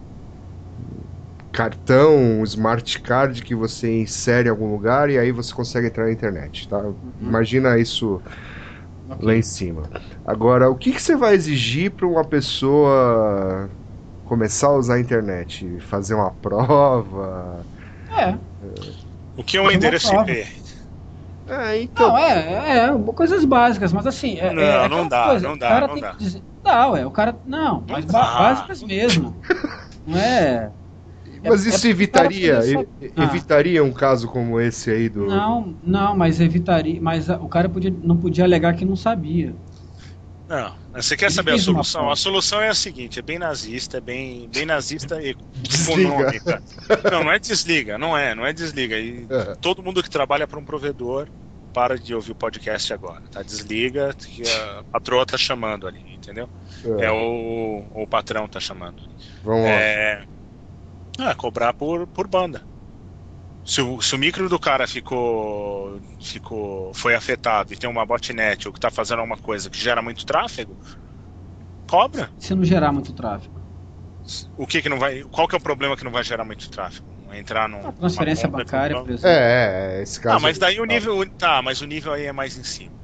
cartão, 1.58 2.16
um 2.42 2.44
smart 2.44 3.00
card 3.02 3.42
que 3.44 3.56
você 3.56 4.02
insere 4.02 4.48
em 4.48 4.52
algum 4.52 4.72
lugar 4.72 5.10
e 5.10 5.18
aí 5.18 5.32
você 5.32 5.54
consegue 5.54 5.88
entrar 5.88 6.06
na 6.06 6.12
internet, 6.12 6.68
tá? 6.68 6.80
Imagina 7.26 7.78
isso 7.80 8.22
Ok. 9.10 9.20
lá 9.20 9.36
em 9.36 9.42
cima. 9.42 9.90
Agora, 10.26 10.70
o 10.70 10.78
que, 10.78 10.94
que 10.94 11.02
você 11.02 11.16
vai 11.16 11.34
exigir 11.36 11.92
para 11.96 12.08
uma 12.08 12.26
pessoa 12.26 13.72
começar 14.24 14.68
a 14.68 14.74
usar 14.78 14.96
a 14.96 15.00
internet? 15.00 15.80
Fazer 15.82 16.16
uma 16.16 16.32
prova? 16.32 17.68
É. 18.10 18.38
O 19.36 19.44
que 19.44 19.58
é 19.58 19.62
um 19.62 19.66
Mas 19.66 19.76
endereço. 19.76 20.14
IP? 20.14 20.48
É, 21.48 21.82
então. 21.82 22.10
Não, 22.10 22.18
é, 22.18 22.88
é, 22.90 23.14
coisas 23.14 23.46
básicas, 23.46 23.94
mas 23.94 24.06
assim. 24.08 24.38
É, 24.40 24.54
Não, 24.54 24.62
é 24.64 24.90
não 24.90 25.08
dá, 25.08 25.28
coisa, 25.30 25.48
não 25.48 25.56
o 25.56 25.60
dá, 25.60 25.70
cara 25.70 25.88
não 25.88 25.96
tem 25.96 26.04
dá. 26.04 26.12
que 26.12 26.18
dizer- 26.18 26.44
Dá, 26.64 26.90
ué, 26.90 27.06
o 27.06 27.12
cara. 27.12 27.40
Não, 27.46 27.86
mas 27.88 28.06
ba- 28.06 28.26
dá. 28.26 28.34
básicas 28.38 28.84
mesmo. 28.84 29.40
Não 30.06 30.18
é. 30.20 30.74
Mas 31.50 31.66
é- 31.66 31.70
isso 31.70 31.88
é- 31.88 31.90
evitaria, 31.90 32.60
Ah. 33.16 33.24
evitaria 33.24 33.84
um 33.84 33.92
caso 33.92 34.28
como 34.28 34.60
esse 34.60 34.90
aí 34.92 35.10
do. 35.10 35.26
Não, 35.26 35.76
não, 35.84 36.16
mas 36.16 36.40
evitaria. 36.40 37.00
Mas 37.02 37.30
o 37.30 37.48
cara 37.48 37.68
podia, 37.70 37.94
não 38.04 38.18
podia 38.18 38.44
alegar 38.44 38.76
que 38.76 38.86
não 38.86 38.96
sabia. 38.96 39.54
Não. 40.48 40.74
Você 40.94 41.18
quer 41.18 41.26
Ele 41.26 41.34
saber 41.34 41.52
a 41.56 41.60
solução? 41.60 42.10
A 42.10 42.16
solução 42.16 42.62
é 42.62 42.70
a 42.70 42.74
seguinte: 42.74 43.20
é 43.20 43.22
bem 43.22 43.38
nazista, 43.38 43.98
é 43.98 44.02
bem, 44.02 44.50
bem 44.54 44.66
nazista 44.66 45.22
e 45.22 45.36
econômica. 45.90 46.64
Não, 47.12 47.24
não 47.26 47.32
é 47.32 47.38
desliga, 47.40 47.98
não 47.98 48.18
é, 48.18 48.34
não 48.34 48.46
é 48.46 48.54
desliga. 48.54 48.98
E 48.98 49.28
É. 49.30 49.56
todo 49.56 49.84
mundo 49.84 50.02
que 50.02 50.10
trabalha 50.10 50.48
para 50.48 50.58
um 50.58 50.64
provedor 50.64 51.28
para 51.74 51.98
de 51.98 52.16
ouvir 52.16 52.32
o 52.32 52.36
podcast 52.36 52.92
agora, 52.94 53.22
tá? 53.30 53.44
Desliga 53.44 54.14
que 54.18 54.42
a 54.50 54.84
patroa 54.92 55.26
tá 55.26 55.38
chamando 55.38 55.86
ali, 55.86 56.02
entendeu? 56.16 56.50
É, 56.98 57.06
É 57.06 57.12
o, 57.12 57.84
o 57.94 58.08
patrão 58.08 58.48
tá 58.48 58.60
chamando. 58.60 59.04
Vamos 59.44 59.66
lá. 59.66 59.72
É, 61.20 61.24
ah, 61.24 61.36
cobrar 61.36 61.74
por, 61.74 62.08
por 62.08 62.28
banda. 62.28 62.62
Se 63.64 63.82
o, 63.82 64.02
se 64.02 64.16
o 64.16 64.18
micro 64.18 64.48
do 64.48 64.60
cara 64.60 64.88
ficou, 64.88 66.00
ficou, 66.22 66.94
foi 66.94 67.16
afetado 67.16 67.74
e 67.74 67.76
tem 67.76 67.90
uma 67.90 68.06
botnet 68.06 68.66
ou 68.68 68.74
que 68.74 68.80
tá 68.80 68.90
fazendo 68.90 69.20
alguma 69.20 69.38
coisa 69.38 69.70
que 69.70 69.82
gera 69.84 70.02
muito 70.02 70.26
tráfego, 70.26 70.78
cobra. 71.86 72.32
Se 72.38 72.56
não 72.56 72.64
gerar 72.64 72.94
muito 72.94 73.14
tráfego. 73.14 73.60
O 74.58 74.68
que 74.68 74.82
que 74.82 74.90
não 74.90 75.00
vai? 75.00 75.24
Qual 75.24 75.48
que 75.48 75.56
é 75.56 75.58
o 75.58 75.62
problema 75.62 75.96
que 75.96 76.04
não 76.04 76.12
vai 76.12 76.24
gerar 76.24 76.44
muito 76.44 76.70
tráfego? 76.70 77.08
Entrar 77.34 77.68
num 77.68 77.88
A 77.88 77.92
transferência 77.92 78.48
bancária, 78.48 78.96
por 78.98 79.10
exemplo. 79.10 79.30
É, 79.30 80.00
é, 80.00 80.04
esse 80.04 80.20
caso. 80.20 80.38
Ah, 80.38 80.40
mas 80.40 80.58
daí 80.58 80.80
o 80.80 80.86
nível, 80.86 81.30
tá, 81.38 81.62
mas 81.62 81.82
o 81.82 81.86
nível 81.86 82.14
aí 82.14 82.26
é 82.26 82.32
mais 82.32 82.58
em 82.58 82.64
cima. 82.64 82.96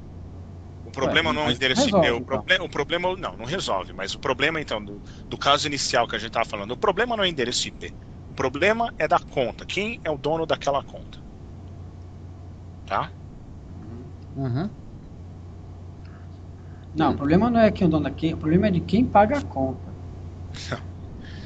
O 0.94 1.00
problema 1.00 1.30
Ué, 1.30 1.34
não 1.34 1.42
é 1.42 1.48
o 1.48 1.50
endereço 1.50 1.88
IP, 1.88 2.10
o, 2.10 2.16
então. 2.16 2.24
proble- 2.24 2.58
o 2.60 2.68
problema 2.68 3.16
não, 3.16 3.36
não 3.36 3.44
resolve, 3.44 3.92
mas 3.92 4.14
o 4.14 4.18
problema 4.20 4.60
então 4.60 4.84
do, 4.84 5.02
do 5.28 5.36
caso 5.36 5.66
inicial 5.66 6.06
que 6.06 6.14
a 6.16 6.18
gente 6.18 6.30
tava 6.30 6.44
falando, 6.44 6.70
o 6.70 6.76
problema 6.76 7.16
não 7.16 7.24
é 7.24 7.26
o 7.26 7.30
endereço 7.30 7.68
IP. 7.68 7.94
O 8.28 8.34
problema 8.34 8.92
é 8.98 9.06
da 9.08 9.18
conta. 9.18 9.66
Quem 9.66 10.00
é 10.04 10.10
o 10.10 10.16
dono 10.16 10.46
daquela 10.46 10.82
conta? 10.82 11.18
Tá? 12.86 13.12
Uhum. 14.36 14.70
Não, 16.94 17.12
o 17.12 17.16
problema 17.16 17.50
não 17.50 17.60
é 17.60 17.70
quem 17.70 17.84
é 17.84 17.88
o 17.88 17.90
dono 17.90 18.04
da 18.04 18.10
quem, 18.10 18.34
o 18.34 18.36
problema 18.36 18.68
é 18.68 18.70
de 18.70 18.80
quem 18.80 19.04
paga 19.04 19.38
a 19.38 19.42
conta. 19.42 19.92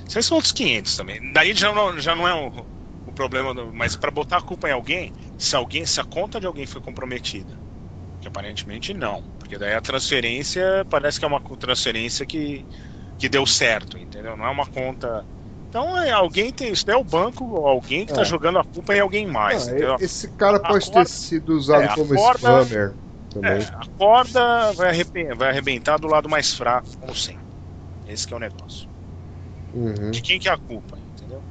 Vocês 0.06 0.26
são 0.26 0.36
outros 0.36 0.52
500 0.52 0.96
também. 0.96 1.32
Daí 1.32 1.54
já 1.54 1.72
não, 1.72 1.98
já 2.00 2.14
não 2.14 2.26
é 2.26 2.34
o, 2.34 2.66
o 3.06 3.12
problema, 3.12 3.54
do- 3.54 3.72
mas 3.72 3.96
para 3.96 4.10
botar 4.10 4.38
a 4.38 4.42
culpa 4.42 4.68
em 4.68 4.72
alguém, 4.72 5.12
se 5.36 5.54
alguém, 5.56 5.84
se 5.86 6.00
a 6.00 6.04
conta 6.04 6.40
de 6.40 6.46
alguém 6.46 6.66
foi 6.66 6.80
comprometida, 6.80 7.60
que 8.20 8.28
aparentemente 8.28 8.94
não, 8.94 9.24
porque 9.48 9.56
daí 9.56 9.72
a 9.72 9.80
transferência 9.80 10.84
parece 10.90 11.18
que 11.18 11.24
é 11.24 11.28
uma 11.28 11.40
transferência 11.58 12.26
que, 12.26 12.66
que 13.16 13.30
deu 13.30 13.46
certo, 13.46 13.96
entendeu? 13.96 14.36
Não 14.36 14.44
é 14.44 14.50
uma 14.50 14.66
conta 14.66 15.26
Então 15.70 15.96
é, 16.02 16.10
alguém 16.10 16.52
tem. 16.52 16.70
Isso 16.70 16.84
é 16.90 16.96
o 16.96 17.02
banco, 17.02 17.66
alguém 17.66 18.04
que 18.04 18.12
tá 18.12 18.20
É. 18.20 18.24
jogando 18.26 18.58
a 18.58 18.64
culpa 18.64 18.94
em 18.94 19.00
alguém 19.00 19.26
mais. 19.26 19.66
Ah, 19.68 19.96
esse 20.00 20.28
cara 20.32 20.60
pode 20.60 20.90
ter 20.90 21.08
sido 21.08 21.54
usado 21.56 21.82
é, 21.82 21.94
como 21.94 22.14
corda- 22.14 22.62
spammer 22.62 22.98
também. 23.30 23.52
É, 23.52 23.64
a 23.64 23.86
corda 23.96 24.72
vai, 24.72 24.90
arrepen- 24.90 25.34
vai 25.34 25.48
arrebentar 25.48 25.98
do 25.98 26.08
lado 26.08 26.28
mais 26.28 26.52
fraco, 26.52 26.88
como 26.98 27.14
sempre. 27.14 27.42
Esse 28.04 28.26
que 28.26 28.34
é 28.34 28.36
o 28.36 28.40
negócio. 28.40 28.86
Uhum. 29.72 30.10
De 30.10 30.20
quem 30.20 30.38
que 30.38 30.48
é 30.48 30.52
a 30.52 30.58
culpa, 30.58 30.98
entendeu? 31.14 31.42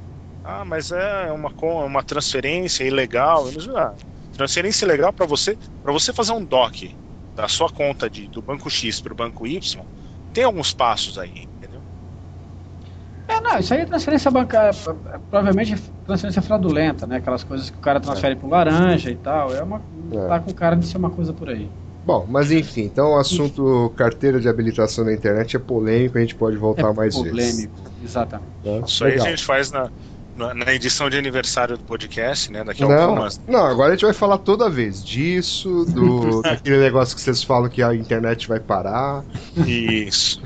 Ah, 0.44 0.64
mas 0.64 0.92
é 0.92 1.32
uma, 1.32 1.52
uma 1.84 2.02
transferência 2.04 2.84
ilegal. 2.84 3.46
Ah, 3.76 3.94
transferência 4.32 4.84
ilegal 4.84 5.12
para 5.12 5.26
você, 5.26 5.58
para 5.82 5.92
você 5.92 6.12
fazer 6.12 6.32
um 6.32 6.44
DOC 6.44 6.96
da 7.38 7.46
sua 7.46 7.70
conta 7.70 8.10
de, 8.10 8.26
do 8.26 8.42
banco 8.42 8.68
X 8.68 9.00
para 9.00 9.12
o 9.12 9.16
banco 9.16 9.46
Y, 9.46 9.80
tem 10.34 10.42
alguns 10.42 10.72
passos 10.72 11.16
aí, 11.16 11.46
entendeu? 11.56 11.80
É, 13.28 13.40
não, 13.40 13.60
isso 13.60 13.72
aí 13.72 13.82
é 13.82 13.84
transferência 13.84 14.28
bancária, 14.28 14.70
é, 14.70 15.18
provavelmente 15.30 15.76
transferência 16.04 16.42
fraudulenta, 16.42 17.06
né? 17.06 17.18
Aquelas 17.18 17.44
coisas 17.44 17.70
que 17.70 17.76
o 17.76 17.80
cara 17.80 18.00
transfere 18.00 18.34
pro 18.34 18.48
laranja 18.48 19.08
e 19.08 19.14
tal. 19.14 19.54
É 19.54 19.62
uma. 19.62 19.80
É. 20.10 20.26
Tá 20.26 20.40
com 20.40 20.52
cara 20.52 20.74
de 20.74 20.86
ser 20.86 20.96
uma 20.96 21.10
coisa 21.10 21.32
por 21.32 21.48
aí. 21.48 21.70
Bom, 22.04 22.26
mas 22.28 22.50
enfim, 22.50 22.82
então 22.82 23.12
o 23.12 23.18
assunto 23.18 23.92
carteira 23.96 24.40
de 24.40 24.48
habilitação 24.48 25.04
na 25.04 25.12
internet 25.12 25.54
é 25.54 25.58
polêmico, 25.60 26.18
a 26.18 26.20
gente 26.20 26.34
pode 26.34 26.56
voltar 26.56 26.88
é 26.88 26.92
mais 26.92 27.14
vezes. 27.14 27.30
polêmico, 27.30 27.78
exatamente. 28.02 28.50
tá? 28.64 28.86
Isso 28.86 29.04
aí 29.04 29.10
Legal. 29.12 29.26
a 29.26 29.30
gente 29.30 29.44
faz 29.44 29.70
na, 29.70 29.90
na, 30.38 30.54
na 30.54 30.72
edição 30.72 31.10
de 31.10 31.18
aniversário 31.18 31.76
do 31.76 31.84
podcast, 31.84 32.50
né? 32.52 32.62
Daqui 32.64 32.82
a 32.84 32.88
Não, 32.88 33.02
algumas. 33.10 33.40
não, 33.46 33.66
agora 33.66 33.88
a 33.88 33.92
gente 33.96 34.04
vai 34.04 34.14
falar 34.14 34.38
toda 34.38 34.70
vez 34.70 35.04
disso, 35.04 35.84
do, 35.86 36.40
daquele 36.42 36.78
negócio 36.78 37.14
que 37.16 37.20
vocês 37.22 37.42
falam 37.42 37.68
que 37.68 37.82
a 37.82 37.94
internet 37.94 38.46
vai 38.48 38.60
parar. 38.60 39.24
Isso. 39.66 40.40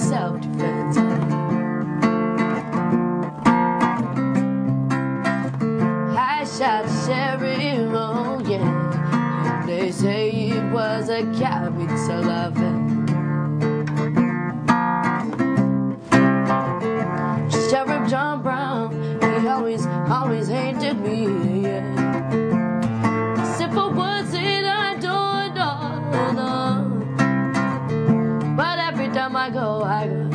it 11.17 11.25
a 11.25 11.39
capital 11.39 12.29
offense. 12.29 13.09
Sheriff 17.69 18.09
John 18.09 18.43
Brown, 18.43 18.91
he 19.41 19.47
always, 19.47 19.85
always 19.85 20.47
hated 20.47 20.99
me. 20.99 21.27
Words 23.87 24.31
that 24.31 24.93
I. 25.01 26.81
But 28.55 28.79
every 28.79 29.09
time 29.09 29.35
I 29.35 29.49
go, 29.49 29.83
I 29.83 30.07
go, 30.07 30.29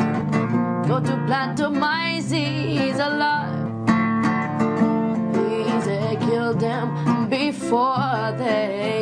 go 0.89 1.01
to 1.01 1.13
Plantomyces, 1.27 2.33
he's 2.33 2.99
alive. 2.99 3.53
He's 5.37 5.87
killed 6.27 6.61
them 6.61 7.29
before 7.29 8.35
they 8.39 9.02